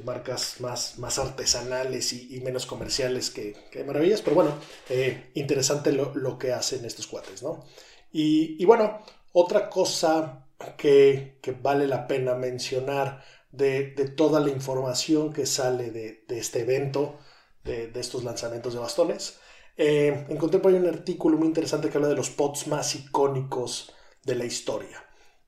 marcas 0.04 0.60
más, 0.60 0.98
más 0.98 1.18
artesanales 1.18 2.12
y, 2.12 2.40
menos 2.40 2.66
comerciales 2.66 3.30
que, 3.30 3.54
que, 3.70 3.84
maravillas. 3.84 4.22
Pero 4.22 4.36
bueno, 4.36 4.54
eh, 4.88 5.30
interesante 5.34 5.92
lo, 5.92 6.38
que 6.38 6.52
hacen 6.52 6.84
estos 6.84 7.06
cuates, 7.06 7.42
¿no? 7.42 7.64
Y, 8.12 8.64
bueno, 8.64 9.02
otra 9.32 9.68
cosa 9.68 10.46
que, 10.78 11.38
que 11.42 11.52
vale 11.52 11.86
la 11.86 12.06
pena 12.06 12.34
mencionar 12.34 13.22
de, 13.56 14.12
toda 14.16 14.40
la 14.40 14.50
información 14.50 15.32
que 15.32 15.46
sale 15.46 15.90
de, 15.90 16.24
este 16.28 16.60
evento, 16.60 17.18
de, 17.62 17.90
estos 17.94 18.24
lanzamientos 18.24 18.74
de 18.74 18.80
bastones. 18.80 19.38
Eh, 19.76 20.26
encontré 20.28 20.60
por 20.60 20.72
ahí 20.72 20.78
un 20.78 20.86
artículo 20.86 21.36
muy 21.36 21.48
interesante 21.48 21.90
que 21.90 21.96
habla 21.98 22.08
de 22.08 22.16
los 22.16 22.30
pots 22.30 22.66
más 22.68 22.94
icónicos 22.94 23.92
de 24.24 24.34
la 24.36 24.44
historia. 24.44 25.04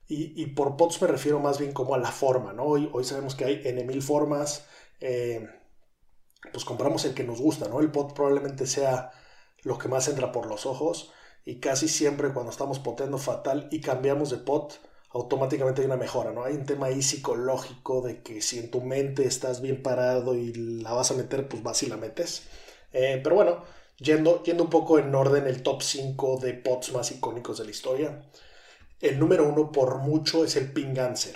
Y, 0.09 0.45
por 0.47 0.77
pots 0.77 1.01
me 1.01 1.07
refiero 1.09 1.39
más 1.39 1.59
bien 1.59 1.73
como 1.73 1.93
a 1.93 1.97
la 1.97 2.11
forma, 2.11 2.53
¿no? 2.53 2.63
Hoy, 2.63 2.89
hoy 2.93 3.03
sabemos 3.03 3.35
que 3.35 3.43
hay 3.43 3.61
N 3.65 3.83
mil 3.83 4.01
formas. 4.01 4.65
Eh, 5.01 5.45
pues 6.51 6.65
compramos 6.65 7.03
el 7.05 7.13
que 7.13 7.23
nos 7.23 7.41
gusta, 7.41 7.67
¿no? 7.67 7.79
El 7.81 7.91
pot 7.91 8.13
probablemente 8.13 8.67
sea 8.67 9.11
lo 9.63 9.77
que 9.77 9.89
más 9.89 10.07
entra 10.07 10.31
por 10.31 10.47
los 10.47 10.65
ojos. 10.65 11.11
Y 11.45 11.59
casi 11.59 11.87
siempre 11.87 12.33
cuando 12.33 12.51
estamos 12.51 12.79
poteando 12.79 13.17
fatal 13.17 13.67
y 13.71 13.81
cambiamos 13.81 14.29
de 14.29 14.37
pot, 14.37 14.79
automáticamente 15.11 15.81
hay 15.81 15.87
una 15.87 15.97
mejora, 15.97 16.31
¿no? 16.31 16.43
Hay 16.43 16.55
un 16.55 16.65
tema 16.65 16.87
ahí 16.87 17.01
psicológico 17.01 18.01
de 18.01 18.21
que 18.23 18.41
si 18.41 18.59
en 18.59 18.71
tu 18.71 18.81
mente 18.81 19.25
estás 19.25 19.61
bien 19.61 19.81
parado 19.83 20.35
y 20.35 20.53
la 20.53 20.93
vas 20.93 21.11
a 21.11 21.15
meter, 21.15 21.47
pues 21.47 21.63
vas 21.63 21.83
y 21.83 21.87
la 21.87 21.97
metes. 21.97 22.47
Eh, 22.93 23.19
pero 23.23 23.35
bueno, 23.35 23.63
yendo, 23.97 24.43
yendo 24.43 24.63
un 24.63 24.69
poco 24.69 24.99
en 24.99 25.13
orden, 25.13 25.47
el 25.47 25.63
top 25.63 25.81
5 25.81 26.39
de 26.41 26.53
pots 26.53 26.91
más 26.93 27.11
icónicos 27.11 27.57
de 27.57 27.65
la 27.65 27.71
historia. 27.71 28.29
El 28.99 29.19
número 29.19 29.47
uno 29.47 29.71
por 29.71 29.99
mucho 29.99 30.43
es 30.43 30.55
el 30.55 30.71
Ping 30.71 30.97
Answer. 30.97 31.35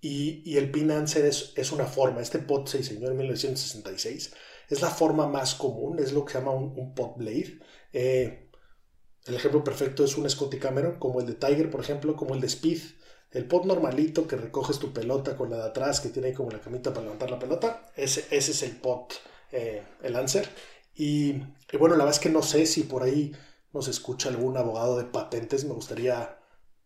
Y, 0.00 0.56
el 0.56 0.70
Ping 0.70 0.90
Answer 0.90 1.24
es, 1.26 1.52
es, 1.56 1.72
una 1.72 1.84
forma. 1.84 2.22
Este 2.22 2.38
pot 2.38 2.68
se 2.68 2.78
diseñó 2.78 3.08
en 3.08 3.16
1966. 3.16 4.32
Es 4.68 4.80
la 4.80 4.88
forma 4.88 5.26
más 5.26 5.54
común, 5.54 5.98
es 5.98 6.12
lo 6.12 6.24
que 6.24 6.32
se 6.32 6.38
llama 6.38 6.52
un, 6.52 6.94
pot 6.94 7.16
blade. 7.16 7.58
Eh, 7.92 8.48
el 9.26 9.34
ejemplo 9.34 9.62
perfecto 9.62 10.04
es 10.04 10.16
un 10.16 10.28
Scotty 10.28 10.58
Cameron, 10.58 10.98
como 10.98 11.20
el 11.20 11.26
de 11.26 11.34
Tiger, 11.34 11.70
por 11.70 11.80
ejemplo, 11.80 12.16
como 12.16 12.34
el 12.34 12.40
de 12.40 12.46
Speed. 12.46 12.80
El 13.32 13.46
pot 13.46 13.64
normalito 13.64 14.26
que 14.26 14.36
recoges 14.36 14.78
tu 14.78 14.92
pelota 14.92 15.36
con 15.36 15.50
la 15.50 15.58
de 15.58 15.64
atrás, 15.64 16.00
que 16.00 16.08
tiene 16.08 16.32
como 16.32 16.50
la 16.50 16.60
camita 16.60 16.90
para 16.92 17.04
levantar 17.04 17.30
la 17.30 17.38
pelota, 17.38 17.92
ese, 17.94 18.26
ese 18.30 18.50
es 18.52 18.62
el 18.62 18.76
pot, 18.76 19.14
eh, 19.52 19.84
el 20.02 20.16
answer. 20.16 20.48
Y, 21.02 21.32
bueno, 21.78 21.96
la 21.96 22.04
verdad 22.04 22.10
es 22.10 22.20
que 22.20 22.28
no 22.28 22.42
sé 22.42 22.66
si 22.66 22.82
por 22.82 23.02
ahí 23.02 23.32
nos 23.72 23.88
escucha 23.88 24.28
algún 24.28 24.58
abogado 24.58 24.98
de 24.98 25.04
patentes. 25.04 25.64
Me 25.64 25.72
gustaría 25.72 26.38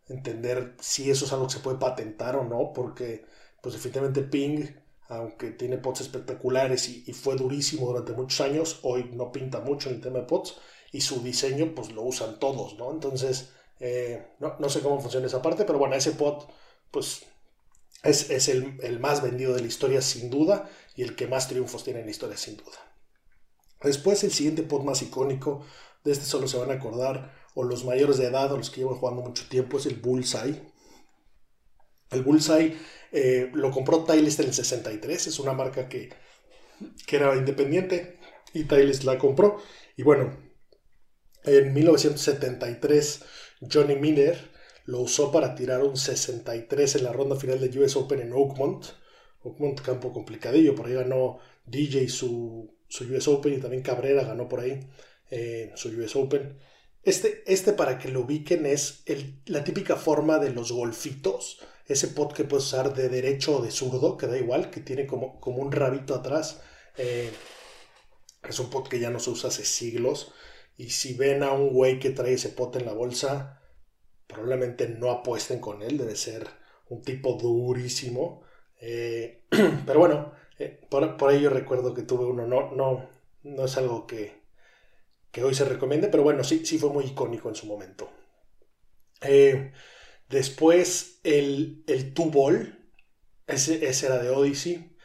entender 0.09 0.77
si 0.81 1.11
eso 1.11 1.25
es 1.25 1.33
algo 1.33 1.49
que 1.49 1.55
se 1.55 1.59
puede 1.61 1.79
patentar 1.79 2.37
o 2.37 2.45
no, 2.45 2.73
porque 2.73 3.25
pues 3.61 3.75
definitivamente 3.75 4.23
Ping, 4.23 4.67
aunque 5.09 5.51
tiene 5.51 5.79
pots 5.79 6.03
espectaculares 6.03 6.89
y, 6.89 7.13
fue 7.13 7.35
durísimo 7.35 7.89
durante 7.89 8.13
muchos 8.13 8.41
años, 8.41 8.79
hoy 8.83 9.11
no 9.13 9.33
pinta 9.33 9.61
mucho 9.61 9.89
en 9.89 9.97
el 9.97 10.01
tema 10.01 10.21
de 10.21 10.27
pots 10.27 10.59
y 10.93 11.01
su 11.01 11.21
diseño 11.23 11.75
pues 11.75 11.91
lo 11.93 12.03
usan 12.03 12.39
todos, 12.39 12.77
¿no? 12.79 12.93
Entonces 12.93 13.51
Eh, 13.81 14.25
no, 14.39 14.69
sé 14.69 14.81
cómo 14.81 15.01
funciona 15.01 15.27
esa 15.27 15.43
parte, 15.43 15.65
pero 15.65 15.79
bueno, 15.79 15.97
ese 15.97 16.13
pot, 16.13 16.49
pues 16.91 17.27
es, 18.05 18.49
el, 18.49 18.79
el, 18.83 19.01
más 19.01 19.23
vendido 19.23 19.55
de 19.55 19.61
la 19.63 19.67
historia 19.67 20.01
sin 20.03 20.31
duda 20.31 20.71
y 20.97 21.03
el 21.03 21.17
que 21.17 21.27
más 21.27 21.49
triunfos 21.49 21.85
tiene 21.85 22.01
en 22.01 22.07
la 22.07 22.13
historia 22.13 22.37
sin 22.37 22.57
duda. 22.57 22.79
Después 23.85 24.25
el 24.25 24.33
siguiente 24.33 24.63
pot 24.63 24.83
más 24.83 25.03
icónico, 25.03 25.65
de 26.05 26.13
este 26.13 26.25
solo 26.25 26.49
se 26.49 26.59
van 26.59 26.71
a 26.71 26.75
acordar 26.75 27.33
o 27.55 27.65
los 27.65 27.85
mayores 27.85 28.19
de 28.19 28.27
edad 28.27 28.53
o 28.53 28.57
los 28.57 28.71
que 28.71 28.81
llevan 28.81 28.97
jugando 28.97 29.23
mucho 29.23 29.47
tiempo, 29.49 29.79
es 29.79 29.87
el 29.87 29.97
Bullseye. 29.97 30.61
El 32.11 32.23
Bullseye 32.23 32.77
eh, 33.13 33.51
lo 33.55 33.71
compró 33.71 34.05
Tiles 34.05 34.39
en 34.41 34.47
el 34.47 34.55
63, 34.55 35.27
es 35.27 35.39
una 35.39 35.53
marca 35.53 35.89
que, 35.89 36.11
que 37.07 37.17
era 37.17 37.35
independiente 37.37 38.19
y 38.53 38.65
Tiles 38.65 39.05
la 39.05 39.19
compró. 39.19 39.63
Y 39.97 40.03
bueno, 40.03 40.37
en 41.45 41.73
1973 41.73 43.25
Johnny 43.71 43.97
Miller 43.97 44.53
lo 44.87 45.01
usó 45.01 45.33
para 45.33 45.55
tirar 45.55 45.83
un 45.83 45.97
63 45.97 46.97
en 46.97 47.05
la 47.05 47.13
ronda 47.13 47.37
final 47.37 47.61
de 47.61 47.79
US 47.81 47.97
Open 47.97 48.21
en 48.21 48.33
Oakmont. 48.33 48.85
Oakmont, 49.43 49.81
campo 49.81 50.13
complicadillo, 50.13 50.75
por 50.75 50.87
ahí 50.87 50.95
ganó 50.95 51.39
DJ 51.67 52.09
su, 52.09 52.74
su 52.95 53.13
US 53.13 53.27
Open 53.27 53.55
y 53.55 53.59
también 53.59 53.83
Cabrera 53.83 54.23
ganó 54.23 54.49
por 54.49 54.61
ahí 54.61 54.79
eh, 55.29 55.73
su 55.75 55.89
US 55.89 56.15
Open. 56.15 56.57
Este, 57.03 57.43
este, 57.53 57.73
para 57.73 57.99
que 57.99 58.09
lo 58.09 58.21
ubiquen, 58.21 58.67
es 58.67 59.03
la 59.47 59.65
típica 59.65 59.97
forma 59.97 60.39
de 60.39 60.51
los 60.51 60.71
golfitos. 60.71 61.59
Ese 61.89 62.07
pot 62.07 62.33
que 62.33 62.45
puedes 62.45 62.67
usar 62.67 62.95
de 62.95 63.09
derecho 63.09 63.57
o 63.59 63.63
de 63.63 63.73
zurdo, 63.73 64.17
que 64.17 64.29
da 64.29 64.39
igual, 64.39 64.71
que 64.71 64.81
tiene 64.81 65.09
como, 65.09 65.41
como 65.41 65.59
un 65.59 65.73
rabito 65.73 66.15
atrás. 66.15 66.63
Eh, 66.97 67.33
es 68.49 68.61
un 68.61 68.71
pot 68.71 68.87
que 68.89 69.01
ya 69.01 69.11
no 69.11 69.19
se 69.19 69.31
usa 69.31 69.49
hace 69.49 69.65
siglos. 69.65 70.33
Y 70.77 70.91
si 70.91 71.15
ven 71.15 71.43
a 71.43 71.51
un 71.51 71.71
güey 71.71 71.99
que 71.99 72.11
trae 72.11 72.35
ese 72.35 72.51
pot 72.51 72.77
en 72.77 72.87
la 72.87 72.93
bolsa, 72.93 73.61
probablemente 74.29 74.89
no 74.89 75.11
apuesten 75.11 75.59
con 75.59 75.83
él. 75.83 75.99
Debe 75.99 76.15
ser 76.15 76.47
un 76.89 77.03
tipo 77.03 77.35
durísimo. 77.35 78.45
Eh, 78.81 79.43
pero 79.85 79.99
bueno, 79.99 80.44
por, 80.89 81.17
por 81.17 81.31
ahí 81.31 81.43
yo 81.43 81.51
recuerdo 81.51 81.95
que 81.95 82.03
tuve 82.03 82.25
uno. 82.25 82.47
No, 82.47 82.73
no, 82.73 83.09
no 83.43 83.65
es 83.65 83.77
algo 83.77 84.07
que, 84.07 84.43
que 85.31 85.45
hoy 85.45 85.55
se 85.55 85.65
recomiende, 85.65 86.09
pero 86.09 86.23
bueno, 86.23 86.45
sí, 86.45 86.65
sí 86.65 86.79
fue 86.79 86.91
muy 86.91 87.05
icónico 87.05 87.49
en 87.49 87.55
su 87.55 87.67
momento. 87.67 88.11
Eh, 89.21 89.73
después 90.29 91.21
el, 91.25 91.85
el 91.87 92.15
Two 92.15 92.31
Ball, 92.31 92.91
ese, 93.47 93.87
ese, 93.87 94.07
era 94.07 94.23
de 94.23 94.31
Odyssey, 94.31 94.97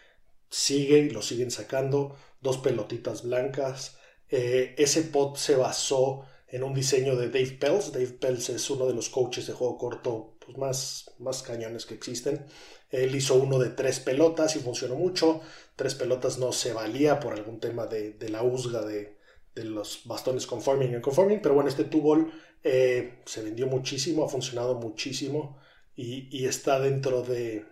sigue 0.49 0.99
y 0.99 1.09
lo 1.09 1.21
siguen 1.21 1.51
sacando, 1.51 2.15
dos 2.41 2.57
pelotitas 2.57 3.23
blancas. 3.23 3.97
Eh, 4.29 4.75
ese 4.77 5.03
pot 5.03 5.37
se 5.37 5.55
basó 5.55 6.25
en 6.47 6.63
un 6.63 6.73
diseño 6.73 7.15
de 7.15 7.29
Dave 7.29 7.57
Pells. 7.59 7.91
Dave 7.91 8.13
Pells 8.13 8.49
es 8.49 8.69
uno 8.69 8.85
de 8.87 8.93
los 8.93 9.09
coaches 9.09 9.47
de 9.47 9.53
juego 9.53 9.77
corto 9.77 10.37
pues, 10.53 10.57
más, 10.57 11.11
más 11.19 11.43
cañones 11.43 11.85
que 11.85 11.93
existen. 11.93 12.45
Él 12.89 13.15
hizo 13.15 13.35
uno 13.35 13.59
de 13.59 13.69
tres 13.69 13.99
pelotas 13.99 14.55
y 14.55 14.59
funcionó 14.59 14.95
mucho. 14.95 15.41
Tres 15.75 15.95
pelotas 15.95 16.37
no 16.39 16.51
se 16.51 16.73
valía 16.73 17.19
por 17.19 17.33
algún 17.33 17.59
tema 17.59 17.87
de, 17.87 18.13
de 18.13 18.29
la 18.29 18.43
husga 18.43 18.81
de, 18.81 19.19
de 19.55 19.63
los 19.63 20.01
bastones 20.05 20.47
conforming 20.47 20.95
y 20.95 21.01
conforming, 21.01 21.41
pero 21.41 21.55
bueno, 21.55 21.69
este 21.69 21.83
two 21.83 22.31
eh, 22.63 23.19
se 23.25 23.43
vendió 23.43 23.67
muchísimo, 23.67 24.25
ha 24.25 24.29
funcionado 24.29 24.75
muchísimo 24.75 25.57
y, 25.95 26.45
está 26.45 26.79
dentro 26.79 27.23
de, 27.23 27.65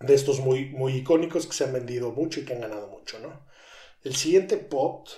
de 0.00 0.14
estos 0.14 0.40
muy, 0.40 0.66
muy 0.66 0.96
icónicos 0.96 1.46
que 1.46 1.54
se 1.54 1.64
han 1.64 1.72
vendido 1.72 2.12
mucho 2.12 2.40
y 2.40 2.44
que 2.44 2.52
han 2.52 2.60
ganado 2.60 2.88
mucho, 2.88 3.18
¿no? 3.20 3.46
El 4.02 4.14
siguiente 4.14 4.58
pot 4.58 5.08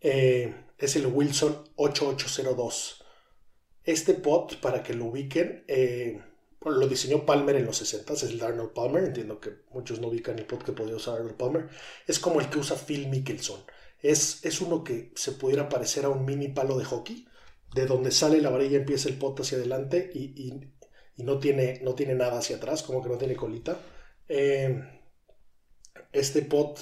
eh, 0.00 0.52
es 0.78 0.96
el 0.96 1.06
Wilson 1.06 1.64
8802. 1.76 3.03
Este 3.84 4.14
pot, 4.14 4.56
para 4.60 4.82
que 4.82 4.94
lo 4.94 5.06
ubiquen, 5.06 5.64
eh, 5.68 6.20
lo 6.64 6.88
diseñó 6.88 7.26
Palmer 7.26 7.56
en 7.56 7.66
los 7.66 7.76
60, 7.76 8.14
es 8.14 8.22
el 8.22 8.42
Arnold 8.42 8.72
Palmer, 8.72 9.04
entiendo 9.04 9.38
que 9.40 9.50
muchos 9.70 10.00
no 10.00 10.08
ubican 10.08 10.38
el 10.38 10.46
pot 10.46 10.64
que 10.64 10.72
podía 10.72 10.96
usar 10.96 11.16
Arnold 11.16 11.36
Palmer, 11.36 11.68
es 12.06 12.18
como 12.18 12.40
el 12.40 12.48
que 12.48 12.58
usa 12.58 12.76
Phil 12.76 13.08
Mickelson 13.08 13.60
es, 14.04 14.60
uno 14.60 14.84
que 14.84 15.12
se 15.16 15.32
pudiera 15.32 15.68
parecer 15.68 16.04
a 16.04 16.10
un 16.10 16.26
mini 16.26 16.48
palo 16.48 16.76
de 16.76 16.84
hockey, 16.84 17.26
de 17.74 17.86
donde 17.86 18.10
sale 18.10 18.40
la 18.42 18.50
varilla, 18.50 18.76
empieza 18.76 19.08
el 19.08 19.16
pot 19.16 19.40
hacia 19.40 19.56
adelante 19.56 20.10
y, 20.12 20.60
no, 21.16 21.38
tiene, 21.38 21.80
no 21.82 21.94
tiene 21.94 22.14
nada 22.14 22.38
hacia 22.38 22.56
atrás, 22.56 22.82
como 22.82 23.02
que 23.02 23.08
no 23.08 23.16
tiene 23.16 23.34
colita. 23.34 23.78
Eh, 24.28 24.78
este 26.12 26.42
pot 26.42 26.80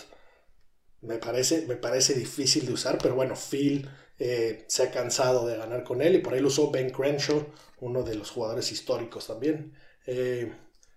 me 1.01 1.19
parece, 1.19 1.67
me 1.67 1.77
parece 1.77 2.15
difícil 2.15 2.67
de 2.67 2.73
usar, 2.73 2.99
pero 3.01 3.15
bueno, 3.15 3.35
Phil 3.37 3.89
eh, 4.19 4.65
se 4.69 4.85
ha 4.85 4.91
cansado 4.91 5.47
de 5.47 5.57
ganar 5.57 5.85
con 5.85 6.03
él 6.03 6.15
y 6.17 6.19
por 6.19 6.35
ahí 6.35 6.41
lo 6.41 6.49
usó 6.49 6.71
Ben 6.71 6.91
Crenshaw, 6.91 7.47
uno 7.81 8.03
de 8.03 8.15
los 8.15 8.31
jugadores 8.31 8.71
históricos 8.73 9.27
también. 9.27 9.75
Eh, 10.07 10.53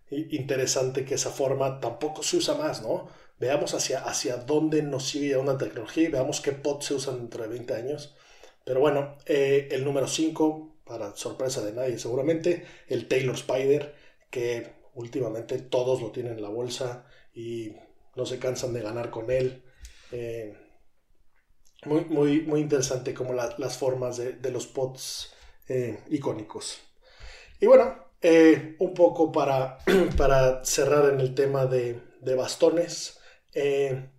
interesante 0.09 1.05
que 1.05 1.15
esa 1.15 1.31
forma 1.31 1.79
tampoco 1.79 2.23
se 2.23 2.37
usa 2.37 2.55
más, 2.55 2.81
¿no? 2.81 3.07
veamos 3.39 3.73
hacia, 3.73 3.99
hacia 3.99 4.37
dónde 4.37 4.81
nos 4.81 5.07
sigue 5.07 5.37
una 5.37 5.57
tecnología 5.57 6.03
y 6.07 6.11
veamos 6.11 6.41
qué 6.41 6.51
pods 6.51 6.85
se 6.85 6.93
usan 6.95 7.17
dentro 7.17 7.43
de 7.43 7.49
20 7.49 7.73
años. 7.73 8.15
Pero 8.63 8.79
bueno, 8.79 9.17
eh, 9.25 9.67
el 9.71 9.83
número 9.83 10.07
5, 10.07 10.79
para 10.85 11.15
sorpresa 11.15 11.63
de 11.63 11.73
nadie 11.73 11.99
seguramente, 11.99 12.65
el 12.87 13.07
Taylor 13.07 13.35
Spider, 13.35 13.93
que 14.29 14.73
últimamente 14.93 15.59
todos 15.59 16.01
lo 16.01 16.11
tienen 16.11 16.33
en 16.33 16.41
la 16.41 16.49
bolsa 16.49 17.05
y 17.33 17.73
no 18.15 18.25
se 18.25 18.39
cansan 18.39 18.73
de 18.73 18.81
ganar 18.81 19.09
con 19.09 19.29
él. 19.29 19.63
Muy, 21.85 22.05
muy, 22.05 22.41
muy 22.41 22.61
interesante 22.61 23.13
como 23.13 23.33
las 23.33 23.77
formas 23.77 24.17
de, 24.17 24.51
los 24.51 24.67
pods 24.67 25.33
eh, 25.67 25.99
icónicos. 26.09 26.79
Y 27.59 27.67
bueno, 27.67 28.05
un 28.79 28.93
poco 28.93 29.31
para, 29.31 29.77
para 30.17 30.63
cerrar 30.65 31.13
en 31.13 31.19
el 31.19 31.35
tema 31.35 31.65
de, 31.65 31.99
de 32.25 32.35
bastones. 32.35 33.19
Eh, 33.53 34.09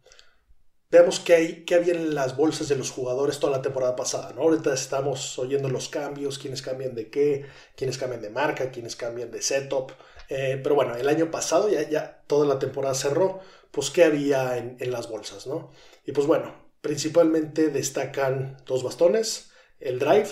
veamos 0.90 1.20
qué, 1.20 1.34
hay, 1.34 1.64
qué 1.64 1.74
había 1.74 1.92
en 1.92 2.14
las 2.14 2.36
bolsas 2.36 2.68
de 2.68 2.76
los 2.76 2.90
jugadores 2.90 3.38
toda 3.38 3.56
la 3.56 3.62
temporada 3.62 3.96
pasada. 3.96 4.32
¿no? 4.32 4.42
Ahorita 4.42 4.72
estamos 4.72 5.38
oyendo 5.38 5.68
los 5.68 5.88
cambios, 5.90 6.38
quiénes 6.38 6.62
cambian 6.62 6.94
de 6.94 7.10
qué, 7.10 7.44
quiénes 7.76 7.98
cambian 7.98 8.22
de 8.22 8.30
marca, 8.30 8.70
quiénes 8.70 8.96
cambian 8.96 9.30
de 9.30 9.42
setup. 9.42 9.92
Eh, 10.28 10.58
pero 10.62 10.74
bueno, 10.74 10.96
el 10.96 11.08
año 11.08 11.30
pasado 11.30 11.68
ya, 11.68 11.88
ya 11.88 12.22
toda 12.26 12.46
la 12.46 12.58
temporada 12.58 12.94
cerró, 12.94 13.40
pues 13.70 13.90
qué 13.90 14.04
había 14.04 14.56
en, 14.56 14.76
en 14.80 14.90
las 14.90 15.08
bolsas, 15.10 15.46
¿no? 15.46 15.70
Y 16.06 16.12
pues 16.12 16.26
bueno, 16.26 16.65
principalmente 16.86 17.70
destacan 17.70 18.58
dos 18.64 18.84
bastones, 18.84 19.50
el 19.80 19.98
drive, 19.98 20.28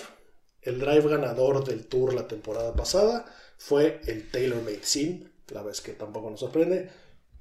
el 0.61 0.79
drive 0.79 1.09
ganador 1.09 1.65
del 1.65 1.85
tour 1.85 2.13
la 2.13 2.29
temporada 2.29 2.73
pasada 2.73 3.25
fue 3.57 3.99
el 4.07 4.31
TaylorMade 4.31 4.83
Sim, 4.83 5.29
la 5.49 5.63
vez 5.63 5.81
que 5.81 5.91
tampoco 5.91 6.29
nos 6.29 6.39
sorprende, 6.39 6.89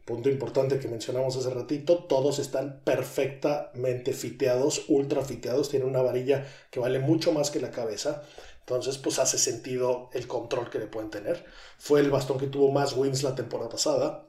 punto 0.04 0.28
importante 0.28 0.80
que 0.80 0.88
mencionamos 0.88 1.36
hace 1.36 1.50
ratito, 1.50 2.06
todos 2.06 2.40
están 2.40 2.82
perfectamente 2.82 4.12
fiteados, 4.14 4.86
ultra 4.88 5.22
fiteados, 5.22 5.68
tienen 5.68 5.88
una 5.88 6.02
varilla 6.02 6.44
que 6.72 6.80
vale 6.80 6.98
mucho 6.98 7.30
más 7.30 7.52
que 7.52 7.60
la 7.60 7.70
cabeza. 7.70 8.24
Entonces, 8.58 8.98
pues 8.98 9.20
hace 9.20 9.38
sentido 9.38 10.10
el 10.12 10.26
control 10.26 10.70
que 10.70 10.80
le 10.80 10.86
pueden 10.86 11.10
tener. 11.10 11.44
Fue 11.78 12.00
el 12.00 12.10
bastón 12.10 12.38
que 12.38 12.48
tuvo 12.48 12.72
más 12.72 12.94
wins 12.94 13.22
la 13.22 13.36
temporada 13.36 13.68
pasada. 13.70 14.26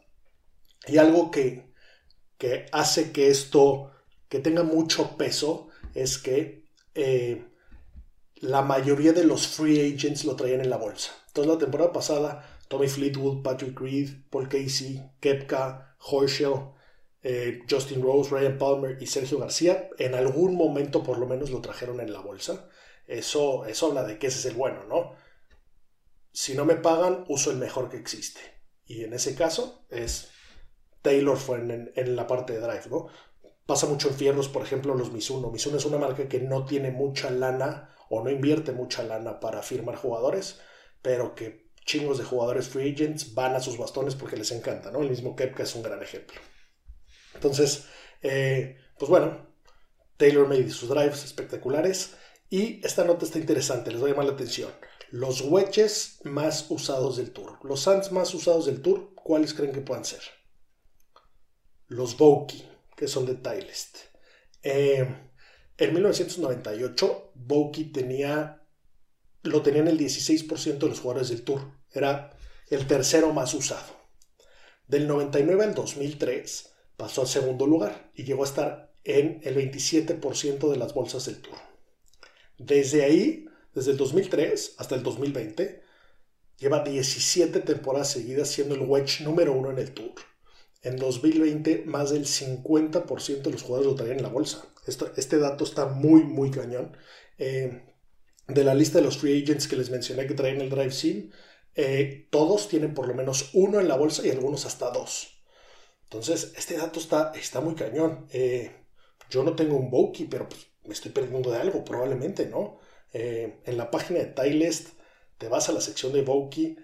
Y 0.88 0.98
algo 0.98 1.32
que, 1.32 1.74
que 2.38 2.66
hace 2.72 3.12
que 3.12 3.30
esto, 3.30 3.95
que 4.30 4.40
tenga 4.40 4.64
mucho 4.64 5.18
peso, 5.18 5.70
es 5.94 6.18
que 6.18 6.66
eh, 6.94 7.46
la 8.36 8.62
mayoría 8.62 9.14
de 9.14 9.24
los 9.24 9.48
free 9.48 9.94
agents 9.94 10.26
lo 10.26 10.36
traían 10.36 10.62
en 10.62 10.70
la 10.70 10.78
bolsa. 10.78 11.12
Entonces, 11.28 11.54
la 11.54 11.60
temporada 11.60 11.94
pasada 11.94 12.60
Tommy 12.68 12.88
Fleetwood, 12.88 13.44
Patrick 13.44 13.80
Reed, 13.80 14.10
Paul 14.30 14.50
Casey, 14.50 15.02
Kepka, 15.20 15.96
Horschel, 16.00 16.54
eh, 17.22 17.64
Justin 17.70 18.02
Rose, 18.02 18.30
Ryan 18.30 18.58
Palmer 18.58 18.98
y 19.02 19.08
Sergio 19.08 19.40
García, 19.40 19.90
en 19.98 20.16
algún 20.16 20.56
momento 20.56 21.04
por 21.04 21.18
lo 21.18 21.28
menos 21.28 21.50
lo 21.50 21.62
trajeron 21.62 22.00
en 22.00 22.14
la 22.14 22.20
bolsa. 22.20 22.70
Eso, 23.08 23.66
eso 23.66 23.88
habla 23.88 24.04
de 24.04 24.18
que 24.18 24.28
ese 24.28 24.40
es 24.40 24.46
el 24.46 24.56
bueno, 24.56 24.86
¿no? 24.86 25.14
Si 26.32 26.54
no 26.54 26.66
me 26.66 26.76
pagan, 26.76 27.24
uso 27.28 27.52
el 27.52 27.58
mejor 27.58 27.90
que 27.90 27.98
existe. 27.98 28.42
Y 28.86 29.04
en 29.04 29.14
ese 29.14 29.36
caso 29.36 29.86
es 29.90 30.30
Taylor 31.02 31.38
fue 31.38 31.58
en, 31.58 32.16
la 32.16 32.28
parte 32.28 32.54
de 32.54 32.60
drive, 32.60 32.90
¿no? 32.90 33.08
Pasa 33.66 33.88
mucho 33.88 34.10
en 34.10 34.16
fierros, 34.16 34.48
por 34.48 34.62
ejemplo, 34.62 34.94
los 34.94 35.12
Mizuno. 35.12 35.50
Mizuno 35.50 35.78
es 35.78 35.86
una 35.86 35.98
marca 35.98 36.28
que 36.28 36.40
no 36.40 36.66
tiene 36.66 36.92
mucha 36.92 37.32
lana 37.32 37.96
o 38.10 38.24
no 38.24 38.30
invierte 38.30 38.72
mucha 38.72 39.04
lana 39.04 39.40
para 39.40 39.64
firmar 39.64 39.96
jugadores, 39.96 40.60
pero 41.02 41.34
que 41.34 41.72
chingos 41.86 42.18
de 42.18 42.24
jugadores 42.24 42.68
free 42.68 42.94
agents 42.94 43.34
van 43.34 43.56
a 43.56 43.60
sus 43.60 43.78
bastones 43.78 44.16
porque 44.16 44.38
les 44.38 44.52
encanta, 44.52 44.92
¿no? 44.92 45.02
El 45.02 45.10
mismo 45.10 45.36
Kepka 45.36 45.64
es 45.64 45.76
un 45.76 45.84
gran 45.84 46.02
ejemplo. 46.02 46.40
Entonces, 47.34 47.86
eh, 48.22 48.78
pues 48.98 49.10
bueno, 49.10 49.48
Taylor 50.18 50.48
made 50.48 50.70
sus 50.70 50.90
drives 50.90 51.24
espectaculares. 51.24 52.16
Y 52.50 52.86
esta 52.86 53.04
nota 53.04 53.26
está 53.26 53.40
interesante, 53.40 53.92
les 53.92 54.00
voy 54.00 54.10
a 54.10 54.14
llamar 54.14 54.28
la 54.28 54.34
atención. 54.34 54.72
Los 55.10 55.42
wedges 55.42 56.20
más 56.24 56.68
usados 56.70 57.18
del 57.18 57.32
tour. 57.32 57.60
Los 57.64 57.82
sands 57.82 58.12
más 58.12 58.34
usados 58.34 58.66
del 58.68 58.82
tour, 58.82 59.14
¿cuáles 59.16 59.54
creen 59.54 59.72
que 59.72 59.82
puedan 59.82 60.06
ser? 60.06 60.22
Los 61.88 62.18
Vokey, 62.18 62.68
que 62.96 63.08
son 63.08 63.26
de 63.26 63.36
Titleist. 63.36 63.98
Eh, 64.64 65.08
en 65.78 65.94
1998, 65.94 67.32
Vokey 67.36 67.92
tenía 67.92 68.62
lo 69.46 69.62
tenían 69.62 69.88
el 69.88 70.00
16% 70.00 70.80
de 70.80 70.90
los 70.90 71.00
jugadores 71.00 71.30
del 71.30 71.44
Tour. 71.44 71.62
Era 71.92 72.36
el 72.70 72.88
tercero 72.88 73.32
más 73.32 73.54
usado. 73.54 73.94
Del 74.88 75.08
99 75.08 75.64
al 75.64 75.76
2003 75.76 76.72
pasó 76.98 77.22
al 77.22 77.28
segundo 77.28 77.66
lugar 77.66 78.12
y 78.16 78.24
llegó 78.24 78.44
a 78.44 78.48
estar 78.48 78.94
en 79.04 79.40
el 79.44 79.56
27% 79.56 80.72
de 80.72 80.78
las 80.78 80.94
bolsas 80.94 81.26
del 81.26 81.42
Tour. 81.42 81.58
Desde 82.58 83.04
ahí, 83.04 83.46
desde 83.74 83.92
el 83.92 83.98
2003 83.98 84.76
hasta 84.78 84.96
el 84.96 85.04
2020, 85.04 85.84
lleva 86.58 86.84
17 86.84 87.60
temporadas 87.62 88.12
seguidas 88.12 88.50
siendo 88.50 88.76
el 88.76 88.82
wedge 88.82 89.24
número 89.24 89.54
uno 89.54 89.72
en 89.72 89.80
el 89.80 89.94
Tour. 89.94 90.14
En 90.86 90.98
2020, 90.98 91.86
más 91.88 92.12
del 92.12 92.28
50% 92.28 93.42
de 93.42 93.52
los 93.52 93.64
jugadores 93.64 93.92
lo 93.92 93.96
traían 93.96 94.18
en 94.18 94.24
la 94.24 94.30
bolsa. 94.30 94.68
este 94.86 95.40
dato 95.40 95.64
está 95.64 95.88
muy, 95.88 96.24
muy 96.24 96.52
cañón. 96.52 96.96
Eh, 97.40 97.82
de 98.48 98.64
la 98.64 98.76
lista 98.76 99.00
de 99.00 99.04
los 99.04 99.18
free 99.18 99.42
agents 99.42 99.68
que 99.68 99.78
les 99.78 99.90
mencioné 99.90 100.28
que 100.28 100.36
traen 100.36 100.62
el 100.62 100.70
Drive 100.70 100.92
Sim, 100.92 101.32
eh, 101.74 102.28
todos 102.30 102.70
tienen 102.70 102.94
por 102.94 103.08
lo 103.08 103.16
menos 103.16 103.50
uno 103.54 103.80
en 103.80 103.88
la 103.88 103.98
bolsa 103.98 104.28
y 104.28 104.30
algunos 104.30 104.68
hasta 104.68 104.92
dos. 104.92 105.44
Entonces, 106.04 106.54
este 106.56 106.78
dato 106.78 107.00
está, 107.00 107.32
está 107.34 107.62
muy 107.62 107.74
cañón. 107.74 108.28
Eh, 108.32 108.72
yo 109.32 109.44
no 109.44 109.56
tengo 109.56 109.78
un 109.78 109.90
Bokeh, 109.90 110.28
pero 110.30 110.48
pues, 110.48 110.68
me 110.84 110.94
estoy 110.94 111.12
perdiendo 111.12 111.50
de 111.50 111.58
algo, 111.58 111.84
probablemente, 111.84 112.46
¿no? 112.46 112.80
en 113.12 113.78
la 113.78 113.92
página 113.92 114.20
de 114.20 114.26
Tylest 114.26 114.90
te 115.38 115.48
vas 115.48 115.70
a 115.70 115.72
la 115.72 115.80
sección 115.80 116.12
de 116.12 116.22
Bokeh 116.22 116.76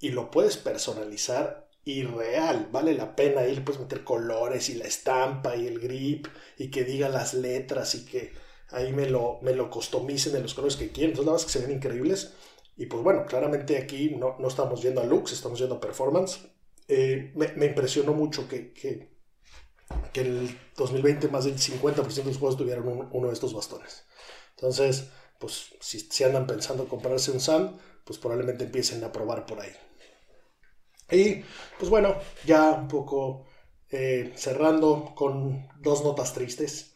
y 0.00 0.08
lo 0.08 0.30
puedes 0.30 0.56
personalizar 0.56 1.65
y 1.86 2.02
real, 2.02 2.68
vale 2.72 2.94
la 2.94 3.14
pena. 3.14 3.42
Le 3.42 3.60
puedes 3.60 3.80
meter 3.80 4.02
colores 4.02 4.68
y 4.68 4.74
la 4.74 4.86
estampa 4.86 5.56
y 5.56 5.68
el 5.68 5.78
grip 5.78 6.26
y 6.58 6.68
que 6.68 6.84
diga 6.84 7.08
las 7.08 7.32
letras 7.32 7.94
y 7.94 8.04
que 8.04 8.32
ahí 8.70 8.92
me 8.92 9.08
lo, 9.08 9.38
me 9.40 9.54
lo 9.54 9.70
customicen 9.70 10.32
de 10.32 10.40
los 10.40 10.52
colores 10.52 10.76
que 10.76 10.90
quieren. 10.90 11.12
Entonces, 11.12 11.26
nada 11.26 11.36
más 11.36 11.44
que 11.44 11.52
se 11.52 11.64
ven 11.64 11.76
increíbles. 11.76 12.34
Y 12.76 12.86
pues 12.86 13.04
bueno, 13.04 13.24
claramente 13.24 13.78
aquí 13.78 14.10
no, 14.10 14.36
no 14.40 14.48
estamos 14.48 14.82
yendo 14.82 15.00
a 15.00 15.04
looks, 15.04 15.32
estamos 15.32 15.60
yendo 15.60 15.76
a 15.76 15.80
performance. 15.80 16.40
Eh, 16.88 17.32
me, 17.36 17.66
impresionó 17.66 18.12
mucho 18.14 18.48
que, 18.48 18.72
que, 18.72 19.08
que, 20.12 20.20
el 20.20 20.58
2020 20.76 21.28
más 21.28 21.44
del 21.44 21.56
50% 21.56 22.14
de 22.14 22.24
los 22.24 22.38
juegos 22.38 22.56
tuvieran 22.56 23.08
uno 23.12 23.28
de 23.28 23.32
estos 23.32 23.54
bastones. 23.54 24.04
Entonces, 24.56 25.08
pues 25.38 25.76
si, 25.80 26.00
si 26.00 26.24
andan 26.24 26.48
pensando 26.48 26.88
comprarse 26.88 27.30
un 27.30 27.40
SAM, 27.40 27.78
pues 28.04 28.18
probablemente 28.18 28.64
empiecen 28.64 29.04
a 29.04 29.12
probar 29.12 29.46
por 29.46 29.60
ahí. 29.60 29.72
Y 31.10 31.44
pues 31.78 31.90
bueno, 31.90 32.16
ya 32.44 32.72
un 32.72 32.88
poco 32.88 33.46
eh, 33.90 34.32
cerrando 34.36 35.12
con 35.14 35.68
dos 35.80 36.04
notas 36.04 36.32
tristes. 36.34 36.94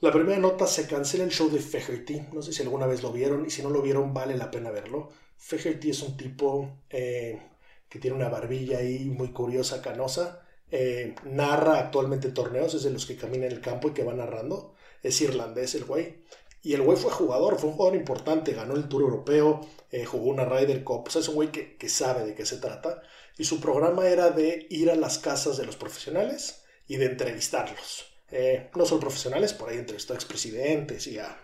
La 0.00 0.12
primera 0.12 0.38
nota 0.38 0.66
se 0.66 0.86
cancela 0.86 1.24
el 1.24 1.30
show 1.30 1.50
de 1.50 1.58
Feherty. 1.58 2.28
No 2.32 2.42
sé 2.42 2.52
si 2.52 2.62
alguna 2.62 2.86
vez 2.86 3.02
lo 3.02 3.12
vieron 3.12 3.46
y 3.46 3.50
si 3.50 3.62
no 3.62 3.70
lo 3.70 3.82
vieron 3.82 4.12
vale 4.14 4.36
la 4.36 4.50
pena 4.50 4.70
verlo. 4.70 5.10
Feherty 5.38 5.90
es 5.90 6.02
un 6.02 6.16
tipo 6.16 6.82
eh, 6.90 7.40
que 7.88 7.98
tiene 7.98 8.16
una 8.16 8.28
barbilla 8.28 8.78
ahí 8.78 9.06
muy 9.06 9.32
curiosa, 9.32 9.82
canosa. 9.82 10.42
Eh, 10.70 11.14
narra 11.24 11.78
actualmente 11.78 12.30
torneos, 12.30 12.74
es 12.74 12.82
de 12.82 12.90
los 12.90 13.06
que 13.06 13.16
camina 13.16 13.46
en 13.46 13.52
el 13.52 13.60
campo 13.60 13.88
y 13.88 13.92
que 13.92 14.04
va 14.04 14.14
narrando. 14.14 14.74
Es 15.02 15.20
irlandés 15.20 15.74
el 15.74 15.84
güey. 15.84 16.22
Y 16.66 16.74
el 16.74 16.82
güey 16.82 16.98
fue 16.98 17.12
jugador, 17.12 17.60
fue 17.60 17.70
un 17.70 17.76
jugador 17.76 17.96
importante, 17.96 18.52
ganó 18.52 18.74
el 18.74 18.88
Tour 18.88 19.02
Europeo, 19.02 19.60
jugó 20.04 20.30
una 20.30 20.44
Ryder 20.44 20.82
Cup. 20.82 21.04
O 21.06 21.10
sea, 21.10 21.20
es 21.20 21.28
un 21.28 21.36
güey 21.36 21.52
que, 21.52 21.88
sabe 21.88 22.26
de 22.26 22.34
qué 22.34 22.44
se 22.44 22.56
trata 22.56 23.02
y 23.38 23.44
su 23.44 23.60
programa 23.60 24.08
era 24.08 24.30
de 24.30 24.66
ir 24.68 24.90
a 24.90 24.96
las 24.96 25.20
casas 25.20 25.58
de 25.58 25.64
los 25.64 25.76
profesionales 25.76 26.64
y 26.88 26.96
de 26.96 27.06
entrevistarlos. 27.06 28.06
Eh, 28.32 28.68
no 28.74 28.84
solo 28.84 29.00
profesionales, 29.00 29.52
por 29.52 29.68
ahí 29.68 29.76
entrevistó 29.78 30.12
a 30.12 30.16
expresidentes 30.16 31.06
y 31.06 31.20
a, 31.20 31.38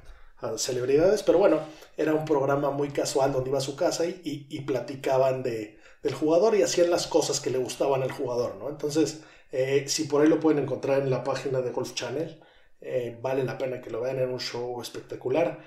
celebridades, 0.57 1.23
pero 1.23 1.39
bueno, 1.39 1.61
era 1.97 2.15
un 2.15 2.25
programa 2.25 2.73
muy 2.73 2.89
casual 2.89 3.33
donde 3.33 3.51
iba 3.51 3.59
a 3.59 3.61
su 3.61 3.77
casa 3.77 4.05
y, 4.07 4.61
platicaban 4.63 5.45
de, 5.45 5.79
del 6.03 6.15
jugador 6.15 6.57
y 6.57 6.63
hacían 6.65 6.91
las 6.91 7.07
cosas 7.07 7.39
que 7.39 7.51
le 7.51 7.59
gustaban 7.59 8.03
al 8.03 8.11
jugador, 8.11 8.57
¿no? 8.57 8.69
Entonces, 8.69 9.21
eh, 9.53 9.85
si 9.87 10.03
por 10.03 10.21
ahí 10.21 10.29
lo 10.29 10.41
pueden 10.41 10.65
encontrar 10.65 11.01
en 11.01 11.11
la 11.11 11.23
página 11.23 11.61
de 11.61 11.71
Golf 11.71 11.95
Channel, 11.95 12.43
eh, 12.83 13.17
vale 13.23 13.45
la 13.45 13.59
pena 13.59 13.81
que 13.81 13.91
lo 13.91 14.01
vean, 14.01 14.19
en 14.19 14.31
un 14.31 14.41
show 14.41 14.81
espectacular. 14.83 15.61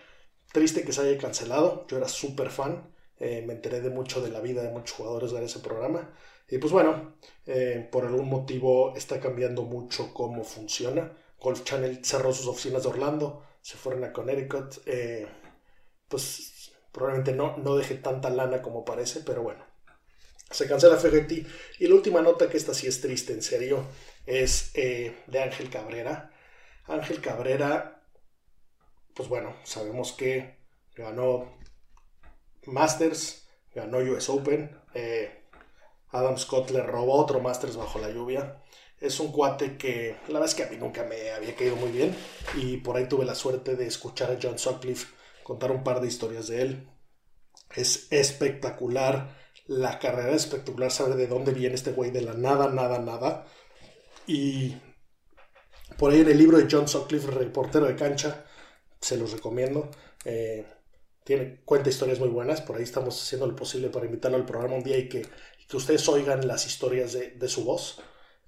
Triste 0.52 0.84
que 0.84 0.92
se 0.94 1.02
haya 1.02 1.18
cancelado, 1.18 1.86
yo 1.88 1.98
era 1.98 2.08
súper 2.08 2.50
fan. 2.50 2.94
Eh, 3.18 3.44
me 3.48 3.54
enteré 3.54 3.80
de 3.82 3.90
mucho 3.90 4.22
de 4.22 4.30
la 4.30 4.42
vida 4.42 4.62
de 4.62 4.70
muchos 4.70 4.98
jugadores 4.98 5.32
de 5.32 5.44
ese 5.46 5.60
programa. 5.60 6.14
Y 6.50 6.58
pues 6.58 6.72
bueno, 6.74 7.16
eh, 7.46 7.88
por 7.92 8.06
algún 8.06 8.30
motivo 8.30 8.96
está 8.96 9.20
cambiando 9.20 9.64
mucho 9.64 10.14
cómo 10.14 10.44
funciona. 10.44 11.12
Golf 11.40 11.64
Channel 11.64 12.04
cerró 12.04 12.34
sus 12.34 12.48
oficinas 12.48 12.84
de 12.84 12.90
Orlando, 12.90 13.44
se 13.62 13.78
fueron 13.78 14.04
a 14.04 14.14
Connecticut. 14.14 14.76
Pues 16.08 16.72
probablemente 16.92 17.34
no, 17.34 17.58
no 17.58 17.76
deje 17.76 17.96
tanta 17.96 18.30
lana 18.30 18.62
como 18.62 18.86
parece, 18.86 19.22
pero 19.22 19.42
bueno. 19.44 19.64
Se 20.52 20.68
cancela 20.68 20.98
FGT. 20.98 21.32
Y 21.80 21.88
la 21.88 21.96
última 21.96 22.22
nota, 22.22 22.50
que 22.50 22.58
esta 22.58 22.74
sí 22.74 22.88
es 22.88 23.02
triste, 23.02 23.34
en 23.34 23.42
serio, 23.42 23.84
es 24.26 24.74
de 24.74 25.42
Ángel 25.42 25.70
Cabrera. 25.70 26.32
Ángel 26.88 27.22
Cabrera, 27.22 28.04
pues 29.14 29.30
bueno, 29.30 29.56
sabemos 29.64 30.14
que 30.14 30.58
ganó 30.96 31.58
Masters, 32.66 33.48
ganó 33.74 33.98
US 34.00 34.30
Open. 34.30 34.78
Eh, 34.94 35.44
Adam 36.12 36.38
Scott 36.38 36.72
le 36.72 36.82
robó 36.82 37.16
otro 37.16 37.40
Masters 37.40 37.78
bajo 37.78 38.00
la 38.00 38.10
lluvia. 38.10 38.62
Es 39.00 39.20
un 39.20 39.32
cuate 39.32 39.78
que 39.78 40.16
la 40.28 40.34
verdad 40.34 40.50
es 40.50 40.56
que 40.56 40.64
a 40.64 40.70
mí 40.70 40.78
nunca 40.78 41.04
me 41.04 41.32
había 41.32 41.56
caído 41.56 41.76
muy 41.76 41.92
bien 41.92 42.16
y 42.56 42.78
por 42.78 42.96
ahí 42.96 43.08
tuve 43.08 43.26
la 43.26 43.36
suerte 43.36 43.76
de 43.76 43.88
escuchar 43.88 44.32
a 44.32 44.38
John 44.42 44.58
Sutcliffe 44.58 45.14
contar 45.44 45.72
un 45.72 45.84
par 45.84 46.00
de 46.02 46.08
historias 46.08 46.48
de 46.48 46.62
él. 46.62 46.90
Es 47.76 48.08
espectacular, 48.12 49.36
la 49.68 50.00
carrera 50.00 50.30
es 50.30 50.46
espectacular, 50.46 50.92
saber 50.92 51.16
de 51.16 51.28
dónde 51.28 51.52
viene 51.52 51.76
este 51.76 51.92
güey 51.92 52.12
de 52.12 52.22
la 52.22 52.34
nada, 52.34 52.70
nada, 52.70 53.00
nada. 53.00 53.46
Y 54.28 54.78
por 55.98 56.12
ahí 56.12 56.22
en 56.22 56.30
el 56.30 56.38
libro 56.38 56.58
de 56.58 56.68
John 56.70 56.88
Sutcliffe, 56.88 57.32
reportero 57.32 57.86
de 57.86 57.96
cancha, 57.96 58.46
se 59.00 59.18
los 59.18 59.32
recomiendo. 59.32 59.90
Eh, 60.24 60.66
tiene, 61.24 61.62
cuenta 61.66 61.90
historias 61.90 62.20
muy 62.20 62.30
buenas, 62.30 62.62
por 62.62 62.78
ahí 62.78 62.84
estamos 62.84 63.22
haciendo 63.22 63.48
lo 63.48 63.56
posible 63.56 63.90
para 63.90 64.06
invitarlo 64.06 64.38
al 64.38 64.46
programa 64.46 64.76
un 64.76 64.84
día 64.84 64.98
y 64.98 65.10
que, 65.10 65.26
que 65.68 65.78
ustedes 65.78 66.08
oigan 66.10 66.48
las 66.48 66.66
historias 66.66 67.14
de, 67.14 67.32
de 67.32 67.48
su 67.48 67.64
voz. 67.64 68.00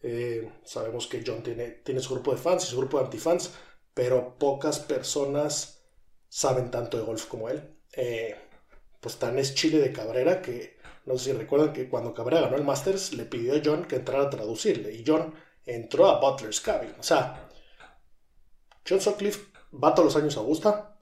Eh, 0.03 0.51
sabemos 0.63 1.07
que 1.07 1.23
John 1.25 1.43
tiene, 1.43 1.71
tiene 1.83 1.99
su 1.99 2.13
grupo 2.13 2.31
de 2.31 2.37
fans 2.37 2.65
y 2.65 2.67
su 2.67 2.77
grupo 2.77 2.97
de 2.97 3.05
antifans, 3.05 3.51
pero 3.93 4.37
pocas 4.37 4.79
personas 4.79 5.83
saben 6.29 6.69
tanto 6.71 6.97
de 6.97 7.03
golf 7.03 7.25
como 7.25 7.49
él. 7.49 7.75
Eh, 7.93 8.35
pues 8.99 9.17
tan 9.17 9.39
es 9.39 9.55
Chile 9.55 9.79
de 9.79 9.91
Cabrera 9.93 10.41
que 10.41 10.77
no 11.05 11.17
sé 11.17 11.31
si 11.31 11.37
recuerdan 11.37 11.73
que 11.73 11.89
cuando 11.89 12.13
Cabrera 12.13 12.41
ganó 12.41 12.57
el 12.57 12.63
Masters 12.63 13.13
le 13.13 13.25
pidió 13.25 13.55
a 13.55 13.61
John 13.63 13.85
que 13.85 13.95
entrara 13.95 14.23
a 14.25 14.29
traducirle 14.29 14.93
y 14.93 15.03
John 15.07 15.33
entró 15.67 16.07
a 16.07 16.19
Butler's 16.19 16.59
Cabin. 16.59 16.93
O 16.99 17.03
sea, 17.03 17.47
John 18.87 19.01
Sutcliffe 19.01 19.51
va 19.71 19.93
todos 19.93 20.13
los 20.13 20.21
años 20.21 20.37
a 20.37 20.39
Augusta, 20.39 20.97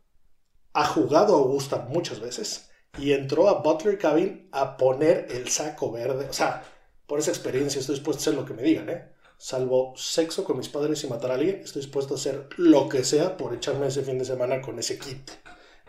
ha 0.74 0.86
jugado 0.86 1.36
Augusta 1.36 1.86
muchas 1.88 2.20
veces 2.20 2.70
y 2.98 3.14
entró 3.14 3.48
a 3.48 3.62
Butler 3.62 3.98
Cabin 3.98 4.50
a 4.52 4.76
poner 4.76 5.28
el 5.30 5.50
saco 5.50 5.92
verde. 5.92 6.28
O 6.30 6.34
sea, 6.34 6.64
por 7.06 7.20
esa 7.20 7.32
experiencia 7.32 7.80
estoy 7.80 7.96
dispuesto 7.96 8.20
a 8.20 8.24
hacer 8.24 8.34
lo 8.34 8.46
que 8.46 8.54
me 8.54 8.64
digan, 8.64 8.90
¿eh? 8.90 9.12
Salvo 9.38 9.94
sexo 9.98 10.44
con 10.44 10.58
mis 10.58 10.70
padres 10.70 11.04
y 11.04 11.08
matar 11.08 11.32
a 11.32 11.36
alguien, 11.36 11.62
estoy 11.62 11.82
dispuesto 11.82 12.14
a 12.14 12.18
hacer 12.18 12.48
lo 12.58 12.88
que 12.88 13.04
sea 13.04 13.36
por 13.38 13.54
echarme 13.54 13.88
ese 13.88 14.02
fin 14.02 14.18
de 14.18 14.26
semana 14.26 14.62
con 14.62 14.80
ese 14.80 14.98
kit. 14.98 15.30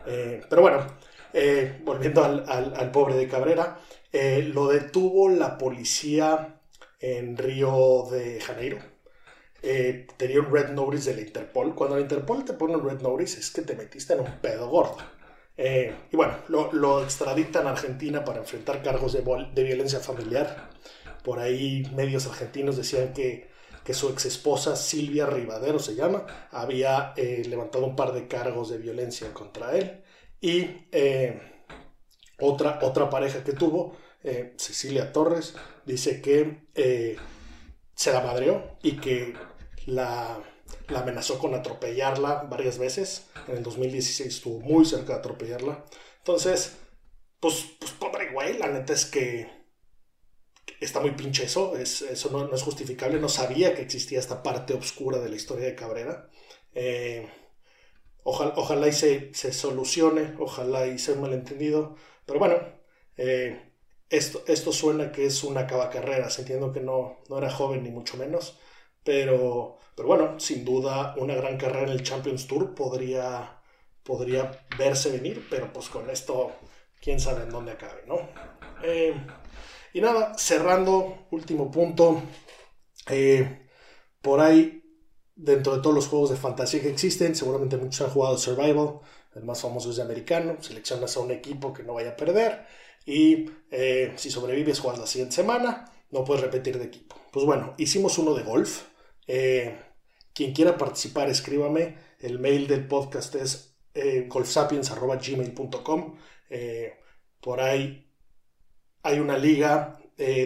Eh, 0.05 0.43
pero 0.49 0.63
bueno, 0.63 0.87
eh, 1.33 1.81
volviendo 1.85 2.25
al, 2.25 2.91
pobre 2.91 3.15
de 3.15 3.29
Cabrera, 3.29 3.79
eh, 4.13 4.51
lo 4.53 4.69
detuvo 4.69 5.29
la 5.29 5.59
policía 5.59 6.56
en 7.01 7.37
Río 7.37 8.05
de 8.11 8.41
Janeiro 8.41 8.79
eh, 9.63 10.07
tenía 10.17 10.41
un 10.41 10.53
red 10.53 10.69
notice 10.71 11.11
de 11.11 11.17
la 11.17 11.27
Interpol. 11.27 11.75
Cuando 11.75 11.97
la 11.97 12.03
Interpol 12.03 12.45
te 12.45 12.53
pone 12.53 12.77
un 12.77 12.89
red 12.89 13.01
notice 13.01 13.41
es 13.41 13.51
que 13.51 13.63
te 13.63 13.75
metiste 13.75 14.15
en 14.15 14.21
un 14.21 14.39
pedo 14.41 14.69
gordo. 14.69 14.99
Eh, 15.57 15.95
y 16.13 16.17
bueno, 16.17 16.35
lo, 16.49 16.73
lo, 16.73 17.03
extraditan 17.03 17.67
a 17.67 17.71
Argentina 17.71 18.25
para 18.25 18.41
enfrentar 18.41 18.83
cargos 18.83 19.15
de, 19.15 19.23
de, 19.55 19.65
violencia 19.65 20.01
familiar. 20.01 20.71
Por 21.25 21.39
ahí 21.39 21.91
medios 21.95 22.27
argentinos 22.27 22.77
decían 22.77 23.13
que, 23.15 23.49
que 23.83 23.95
su 23.95 24.11
ex 24.11 24.27
esposa 24.27 24.77
Silvia 24.77 25.27
Rivadero 25.27 25.79
se 25.79 25.95
llama, 25.95 26.27
había 26.51 27.15
eh, 27.17 27.43
levantado 27.49 27.87
un 27.87 27.97
par 27.97 28.13
de 28.13 28.29
cargos 28.29 28.69
de 28.71 28.79
violencia 28.79 29.33
contra 29.33 29.77
él. 29.77 30.03
Y 30.41 30.87
otra, 32.39 32.79
otra 32.83 33.09
pareja 33.09 33.43
que 33.43 33.53
tuvo, 33.53 33.97
Cecilia 34.57 35.13
Torres, 35.13 35.55
dice 35.85 36.21
que 36.21 36.67
se 37.95 38.13
la 38.13 38.21
madreó 38.21 38.77
y 38.83 38.99
que 38.99 39.35
la, 39.87 40.43
amenazó 40.95 41.39
con 41.39 41.55
atropellarla 41.55 42.47
varias 42.51 42.79
veces. 42.79 43.27
En 43.49 43.57
el 43.57 43.63
2016 43.63 44.37
estuvo 44.37 44.61
muy 44.61 44.85
cerca 44.85 45.15
de 45.15 45.19
atropellarla. 45.21 45.85
Entonces, 46.19 46.77
pues, 47.41 47.65
pues 47.81 47.93
pobre 47.93 48.31
güey, 48.33 48.59
la 48.59 48.69
neta 48.69 48.93
es 48.93 49.07
que 49.07 49.51
está 50.81 51.01
muy 51.01 51.13
pinche 51.13 51.45
eso, 51.45 51.77
es, 51.77 52.03
eso 52.03 52.31
no, 52.31 52.55
es 52.55 52.63
justificable, 52.63 53.19
no 53.19 53.29
sabía 53.29 53.75
que 53.75 53.83
existía 53.83 54.19
esta 54.19 54.43
parte 54.43 54.75
oscura 54.75 55.19
de 55.19 55.31
la 55.31 55.37
historia 55.37 55.67
de 55.67 55.75
Cabrera. 55.75 56.29
Eh, 56.75 57.29
ojalá, 58.25 58.53
ojalá 58.57 58.89
y 58.89 58.93
se, 58.93 59.33
se, 59.35 59.53
solucione, 59.53 60.35
ojalá 60.39 60.87
y 60.87 60.99
sea 60.99 61.15
un 61.15 61.23
malentendido. 61.23 61.97
Pero 62.27 62.39
bueno, 62.39 62.57
eh, 63.17 63.66
esto, 64.11 64.45
esto 64.47 64.73
suena 64.73 65.13
que 65.13 65.27
es 65.27 65.43
una 65.45 65.67
carrera 65.67 66.29
entiendo 66.39 66.73
que 66.73 66.81
no, 66.81 67.19
no 67.29 67.39
era 67.39 67.51
joven 67.51 67.83
ni 67.83 67.91
mucho 67.91 68.17
menos, 68.17 68.59
pero, 69.03 69.79
pero 69.95 70.09
bueno, 70.09 70.41
sin 70.41 70.65
duda 70.65 71.15
una 71.19 71.35
gran 71.35 71.57
carrera 71.59 71.87
en 71.87 71.91
el 71.91 72.03
Champions 72.03 72.47
Tour 72.47 72.75
podría, 72.75 73.61
podría 74.03 74.67
verse 74.79 75.11
venir, 75.11 75.47
pero 75.51 75.73
pues 75.73 75.89
con 75.89 76.09
esto 76.11 76.53
quién 77.01 77.21
sabe 77.21 77.43
en 77.45 77.51
dónde 77.51 77.73
acabe, 77.73 78.03
¿no? 78.07 78.19
Eh, 78.83 79.15
y 79.93 80.01
nada, 80.01 80.35
cerrando, 80.37 81.27
último 81.31 81.71
punto, 81.71 82.23
eh, 83.09 83.69
por 84.21 84.41
ahí, 84.41 84.83
dentro 85.35 85.77
de 85.77 85.83
todos 85.83 85.95
los 85.95 86.09
juegos 86.09 86.31
de 86.31 86.37
fantasía 86.37 86.81
que 86.81 86.91
existen, 86.91 87.35
seguramente 87.35 87.77
muchos 87.77 88.03
han 88.03 88.13
jugado 88.13 88.39
Survival, 88.39 89.01
el 89.35 89.45
más 89.45 89.61
famoso 89.61 89.91
es 89.91 89.97
de 89.97 90.03
americano, 90.03 90.57
seleccionas 90.61 91.17
a 91.17 91.21
un 91.21 91.31
equipo 91.31 91.73
que 91.73 91.83
no 91.83 91.95
vaya 91.95 92.11
a 92.11 92.17
perder 92.17 92.67
y 93.07 93.51
eh, 93.71 94.13
si 94.17 94.31
sobrevives 94.31 94.81
juegas 94.81 95.01
la 95.01 95.07
siguiente 95.07 95.37
semana, 95.37 95.93
no 96.11 96.25
puedes 96.25 96.43
repetir 96.43 96.79
de 96.79 96.85
equipo. 96.85 97.17
Pues 97.33 97.47
bueno, 97.47 97.75
hicimos 97.79 98.19
uno 98.19 98.35
de 98.35 98.43
golf. 98.43 98.83
Eh, 99.29 99.79
quien 100.35 100.53
quiera 100.53 100.77
participar, 100.77 101.31
escríbame. 101.31 101.97
El 102.19 102.41
mail 102.41 102.67
del 102.67 102.87
podcast 102.87 103.35
es 103.37 103.79
eh, 103.95 104.27
golfsapiens.gmail.com. 104.29 106.19
por 107.41 107.61
ahí 107.61 108.11
hay 109.03 109.21
una 109.21 109.39
liga 109.39 110.01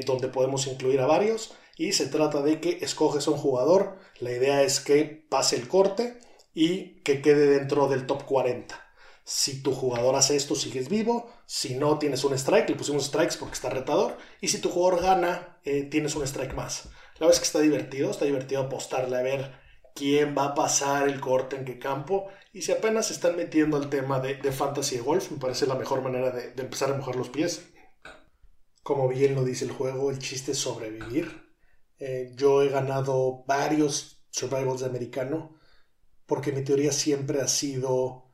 donde 0.05 0.29
podemos 0.29 0.67
incluir 0.67 1.01
a 1.01 1.07
varios 1.07 1.55
y 1.77 1.93
se 1.93 2.07
trata 2.09 2.43
de 2.43 2.61
que 2.61 2.79
escoges 2.83 3.27
a 3.27 3.31
un 3.31 3.39
jugador. 3.39 3.97
La 4.19 4.33
idea 4.33 4.63
es 4.63 4.81
que 4.81 5.25
pase 5.31 5.57
el 5.57 5.67
corte 5.67 6.19
y 6.53 7.01
que 7.03 7.23
quede 7.23 7.47
dentro 7.47 7.89
del 7.89 8.07
top 8.07 8.25
40. 8.27 8.90
Si 9.25 9.63
tu 9.63 9.73
jugador 9.73 10.17
hace 10.17 10.37
esto, 10.37 10.55
sigues 10.55 10.89
vivo. 10.89 11.31
Si 11.47 11.75
no, 11.75 11.99
tienes 11.99 12.25
un 12.25 12.35
strike. 12.35 12.71
Le 12.71 12.77
pusimos 12.77 13.07
strikes 13.07 13.37
porque 13.39 13.55
está 13.55 13.71
retador. 13.71 14.17
Y 14.41 14.49
si 14.49 14.61
tu 14.61 14.71
jugador 14.71 15.03
gana, 15.03 15.61
eh, 15.65 15.85
tienes 15.85 16.15
un 16.17 16.23
strike 16.25 16.55
más. 16.55 16.87
La 17.15 17.27
verdad 17.27 17.35
es 17.35 17.41
que 17.41 17.47
está 17.47 17.61
divertido. 17.61 18.11
Está 18.11 18.25
divertido 18.25 18.63
apostarle 18.63 19.17
a 19.17 19.23
ver 19.23 19.53
quién 19.95 20.35
va 20.37 20.47
a 20.47 20.55
pasar 20.55 21.09
el 21.09 21.21
corte 21.21 21.57
en 21.57 21.65
qué 21.65 21.79
campo. 21.79 22.29
Y 22.53 22.63
si 22.63 22.73
apenas 22.73 23.07
se 23.07 23.13
están 23.13 23.37
metiendo 23.37 23.77
al 23.77 23.91
tema 23.91 24.21
de, 24.21 24.37
fantasy 24.53 24.97
de 24.97 25.03
golf, 25.03 25.31
me 25.31 25.39
parece 25.39 25.67
la 25.67 25.75
mejor 25.75 26.03
manera 26.03 26.31
de, 26.31 26.53
empezar 26.61 26.91
a 26.91 26.97
mojar 26.97 27.17
los 27.17 27.29
pies. 27.29 27.71
Como 28.83 29.09
bien 29.09 29.35
lo 29.35 29.45
dice 29.45 29.65
el 29.65 29.73
juego, 29.73 30.11
el 30.11 30.19
chiste 30.19 30.53
es 30.53 30.59
sobrevivir. 30.59 31.51
Eh, 31.99 32.33
yo 32.35 32.63
he 32.63 32.69
ganado 32.71 33.45
varios 33.47 34.25
survivals 34.31 34.81
de 34.81 34.87
americano 34.87 35.61
porque 36.27 36.53
mi 36.53 36.63
teoría 36.63 36.93
siempre 36.93 37.41
ha 37.41 37.49
sido 37.49 38.30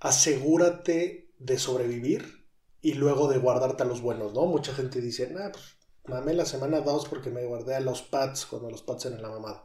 asegúrate 0.00 1.30
de 1.38 1.58
sobrevivir 1.58 2.46
y 2.80 2.94
luego 2.94 3.28
de 3.28 3.38
guardarte 3.38 3.82
a 3.82 3.86
los 3.86 4.00
buenos, 4.00 4.32
¿no? 4.32 4.46
Mucha 4.46 4.74
gente 4.74 5.00
dice, 5.00 5.30
nah, 5.30 5.50
pues 5.50 5.76
mamé 6.06 6.34
la 6.34 6.46
semana 6.46 6.80
2 6.80 7.08
porque 7.08 7.30
me 7.30 7.44
guardé 7.44 7.74
a 7.74 7.80
los 7.80 8.02
Pats 8.02 8.46
cuando 8.46 8.70
los 8.70 8.82
Pats 8.82 9.06
eran 9.06 9.22
la 9.22 9.30
mamada. 9.30 9.64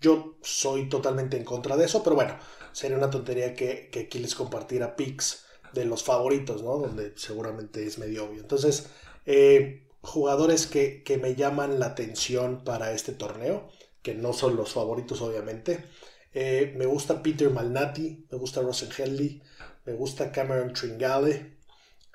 Yo 0.00 0.38
soy 0.42 0.88
totalmente 0.88 1.36
en 1.36 1.44
contra 1.44 1.76
de 1.76 1.84
eso, 1.84 2.02
pero 2.02 2.16
bueno, 2.16 2.36
sería 2.72 2.96
una 2.96 3.10
tontería 3.10 3.54
que, 3.54 3.90
que 3.90 4.00
aquí 4.00 4.18
les 4.18 4.34
compartiera 4.34 4.96
pics 4.96 5.44
de 5.72 5.84
los 5.84 6.02
favoritos, 6.02 6.62
¿no? 6.62 6.78
Donde 6.78 7.12
seguramente 7.16 7.86
es 7.86 7.98
medio 7.98 8.24
obvio. 8.24 8.40
Entonces, 8.40 8.88
eh, 9.26 9.86
jugadores 10.02 10.66
que, 10.66 11.02
que, 11.02 11.18
me 11.18 11.34
llaman 11.34 11.78
la 11.78 11.86
atención 11.86 12.64
para 12.64 12.92
este 12.92 13.12
torneo, 13.12 13.68
que 14.02 14.14
no 14.14 14.32
son 14.32 14.56
los 14.56 14.72
favoritos 14.72 15.20
obviamente. 15.20 15.84
Eh, 16.32 16.74
me 16.76 16.86
gusta 16.86 17.22
Peter 17.22 17.50
Malnati, 17.50 18.26
me 18.30 18.38
gusta 18.38 18.60
Henley 18.98 19.42
me 19.84 19.94
gusta 19.94 20.30
Cameron 20.30 20.72
Tringale. 20.72 21.56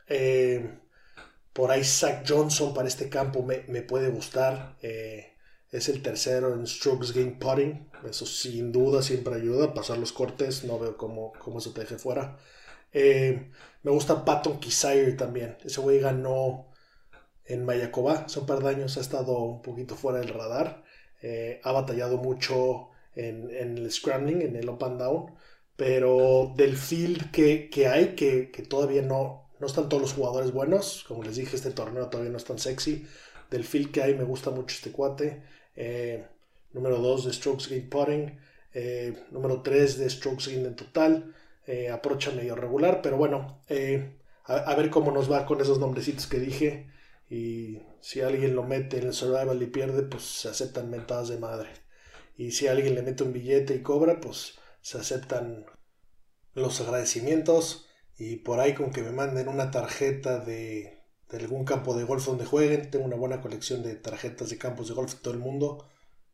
Eh, 0.07 0.79
por 1.51 1.71
ahí 1.71 1.83
Zach 1.83 2.23
Johnson 2.27 2.73
para 2.73 2.87
este 2.87 3.09
campo 3.09 3.43
me, 3.43 3.81
puede 3.81 4.09
gustar. 4.09 4.77
Eh, 4.81 5.33
es 5.71 5.89
el 5.89 6.01
tercero 6.01 6.53
en 6.53 6.67
strokes 6.67 7.11
game 7.11 7.37
putting. 7.39 7.89
Eso 8.07 8.25
sin 8.25 8.71
duda 8.71 9.01
siempre 9.01 9.35
ayuda. 9.35 9.73
Pasar 9.73 9.97
los 9.97 10.13
cortes, 10.13 10.63
no 10.63 10.79
veo 10.79 10.95
cómo, 10.95 11.33
cómo 11.39 11.59
se 11.59 11.71
te 11.71 11.81
deje 11.81 11.97
fuera. 11.97 12.37
me 12.93 13.91
gusta 13.91 14.23
Patton 14.23 14.59
Kisire 14.59 15.13
también. 15.13 15.57
Ese 15.65 15.81
güey 15.81 15.99
ganó 15.99 16.71
en 17.45 17.65
Mayacoba 17.65 18.25
hace 18.25 18.39
un 18.39 18.45
par 18.45 18.59
de 18.63 18.69
años. 18.69 18.97
Ha 18.97 19.01
estado 19.01 19.39
un 19.39 19.61
poquito 19.61 19.95
fuera 19.95 20.19
del 20.19 20.29
radar. 20.29 20.83
ha 21.63 21.71
batallado 21.71 22.17
mucho 22.17 22.91
en, 23.15 23.77
el 23.77 23.91
scrambling, 23.91 24.41
en 24.41 24.55
el 24.55 24.69
up 24.69 24.83
and 24.83 24.99
down, 24.99 25.33
pero 25.75 26.53
del 26.55 26.75
field 26.75 27.31
que, 27.31 27.87
hay, 27.87 28.15
que, 28.15 28.51
todavía 28.69 29.01
no, 29.01 29.49
no 29.59 29.67
están 29.67 29.89
todos 29.89 30.01
los 30.01 30.13
jugadores 30.13 30.51
buenos, 30.51 31.05
como 31.07 31.23
les 31.23 31.35
dije, 31.35 31.55
este 31.55 31.71
torneo 31.71 32.07
todavía 32.07 32.31
no 32.31 32.37
es 32.37 32.45
tan 32.45 32.59
sexy, 32.59 33.07
del 33.49 33.63
field 33.63 33.91
que 33.91 34.03
hay 34.03 34.15
me 34.15 34.23
gusta 34.23 34.51
mucho 34.51 34.75
este 34.75 34.91
cuate, 34.91 35.43
eh, 35.75 36.25
número 36.73 36.97
2 36.97 37.25
de 37.25 37.33
strokes 37.33 37.67
gain 37.69 37.89
putting, 37.89 38.39
eh, 38.73 39.23
número 39.31 39.61
3 39.61 39.97
de 39.97 40.09
strokes 40.09 40.47
gain 40.49 40.65
en 40.65 40.75
total, 40.75 41.33
eh, 41.67 41.89
aprocha 41.89 42.31
medio 42.31 42.55
regular, 42.55 43.01
pero 43.01 43.17
bueno, 43.17 43.61
a, 44.45 44.55
a, 44.55 44.75
ver 44.75 44.89
cómo 44.89 45.11
nos 45.11 45.31
va 45.31 45.45
con 45.45 45.61
esos 45.61 45.79
nombrecitos 45.79 46.27
que 46.27 46.39
dije. 46.39 46.87
Y 47.27 47.81
si 48.01 48.21
alguien 48.21 48.55
lo 48.55 48.63
mete 48.63 48.99
en 48.99 49.07
el 49.07 49.13
survival 49.13 49.61
y 49.61 49.65
pierde, 49.65 50.03
pues 50.03 50.23
se 50.23 50.49
aceptan 50.49 50.91
mentadas 50.91 51.29
de 51.29 51.37
madre 51.39 51.84
y 52.37 52.51
si 52.51 52.67
alguien 52.67 52.95
le 52.95 53.01
mete 53.01 53.23
un 53.23 53.33
billete 53.33 53.75
y 53.75 53.81
cobra, 53.81 54.19
pues 54.19 54.55
se 54.81 54.97
aceptan 54.97 55.65
los 56.53 56.79
agradecimientos 56.81 57.87
y 58.17 58.37
por 58.37 58.59
ahí 58.59 58.73
con 58.73 58.91
que 58.91 59.01
me 59.01 59.11
manden 59.11 59.47
una 59.47 59.71
tarjeta 59.71 60.39
de, 60.39 61.03
algún 61.31 61.65
campo 61.65 61.97
de 61.97 62.05
golf 62.05 62.25
donde 62.25 62.45
jueguen, 62.45 62.89
tengo 62.89 63.05
una 63.05 63.17
buena 63.17 63.41
colección 63.41 63.83
de 63.83 63.95
tarjetas 63.95 64.49
de 64.49 64.57
campos 64.57 64.87
de 64.87 64.93
golf 64.93 65.15
de 65.15 65.19
todo 65.19 65.33
el 65.33 65.39
mundo, 65.39 65.89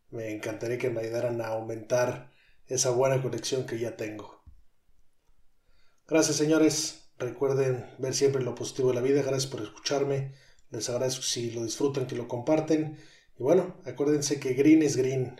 me 0.10 0.32
encantaría 0.32 0.78
que 0.78 0.90
me 0.90 1.02
ayudaran 1.02 1.42
a 1.42 1.48
aumentar 1.48 2.32
esa 2.68 2.92
buena 2.92 3.22
colección 3.22 3.66
que 3.66 3.80
ya 3.80 3.96
tengo. 3.96 4.44
Gracias 6.08 6.36
señores, 6.36 7.10
recuerden 7.18 7.90
ver 7.98 8.14
siempre 8.14 8.44
lo 8.44 8.54
positivo 8.54 8.90
de 8.90 8.96
la 8.96 9.02
vida, 9.02 9.22
gracias 9.22 9.48
por 9.48 9.62
escucharme, 9.62 10.34
les 10.70 10.90
agradezco 10.90 11.24
si 11.24 11.52
lo 11.52 11.64
disfrutan, 11.64 12.08
que 12.08 12.16
lo 12.16 12.28
comparten. 12.28 12.98
Y 13.38 13.44
bueno, 13.44 13.78
acuérdense 13.86 14.40
que 14.40 14.54
green 14.54 14.84
es 14.84 14.96
green. 14.96 15.40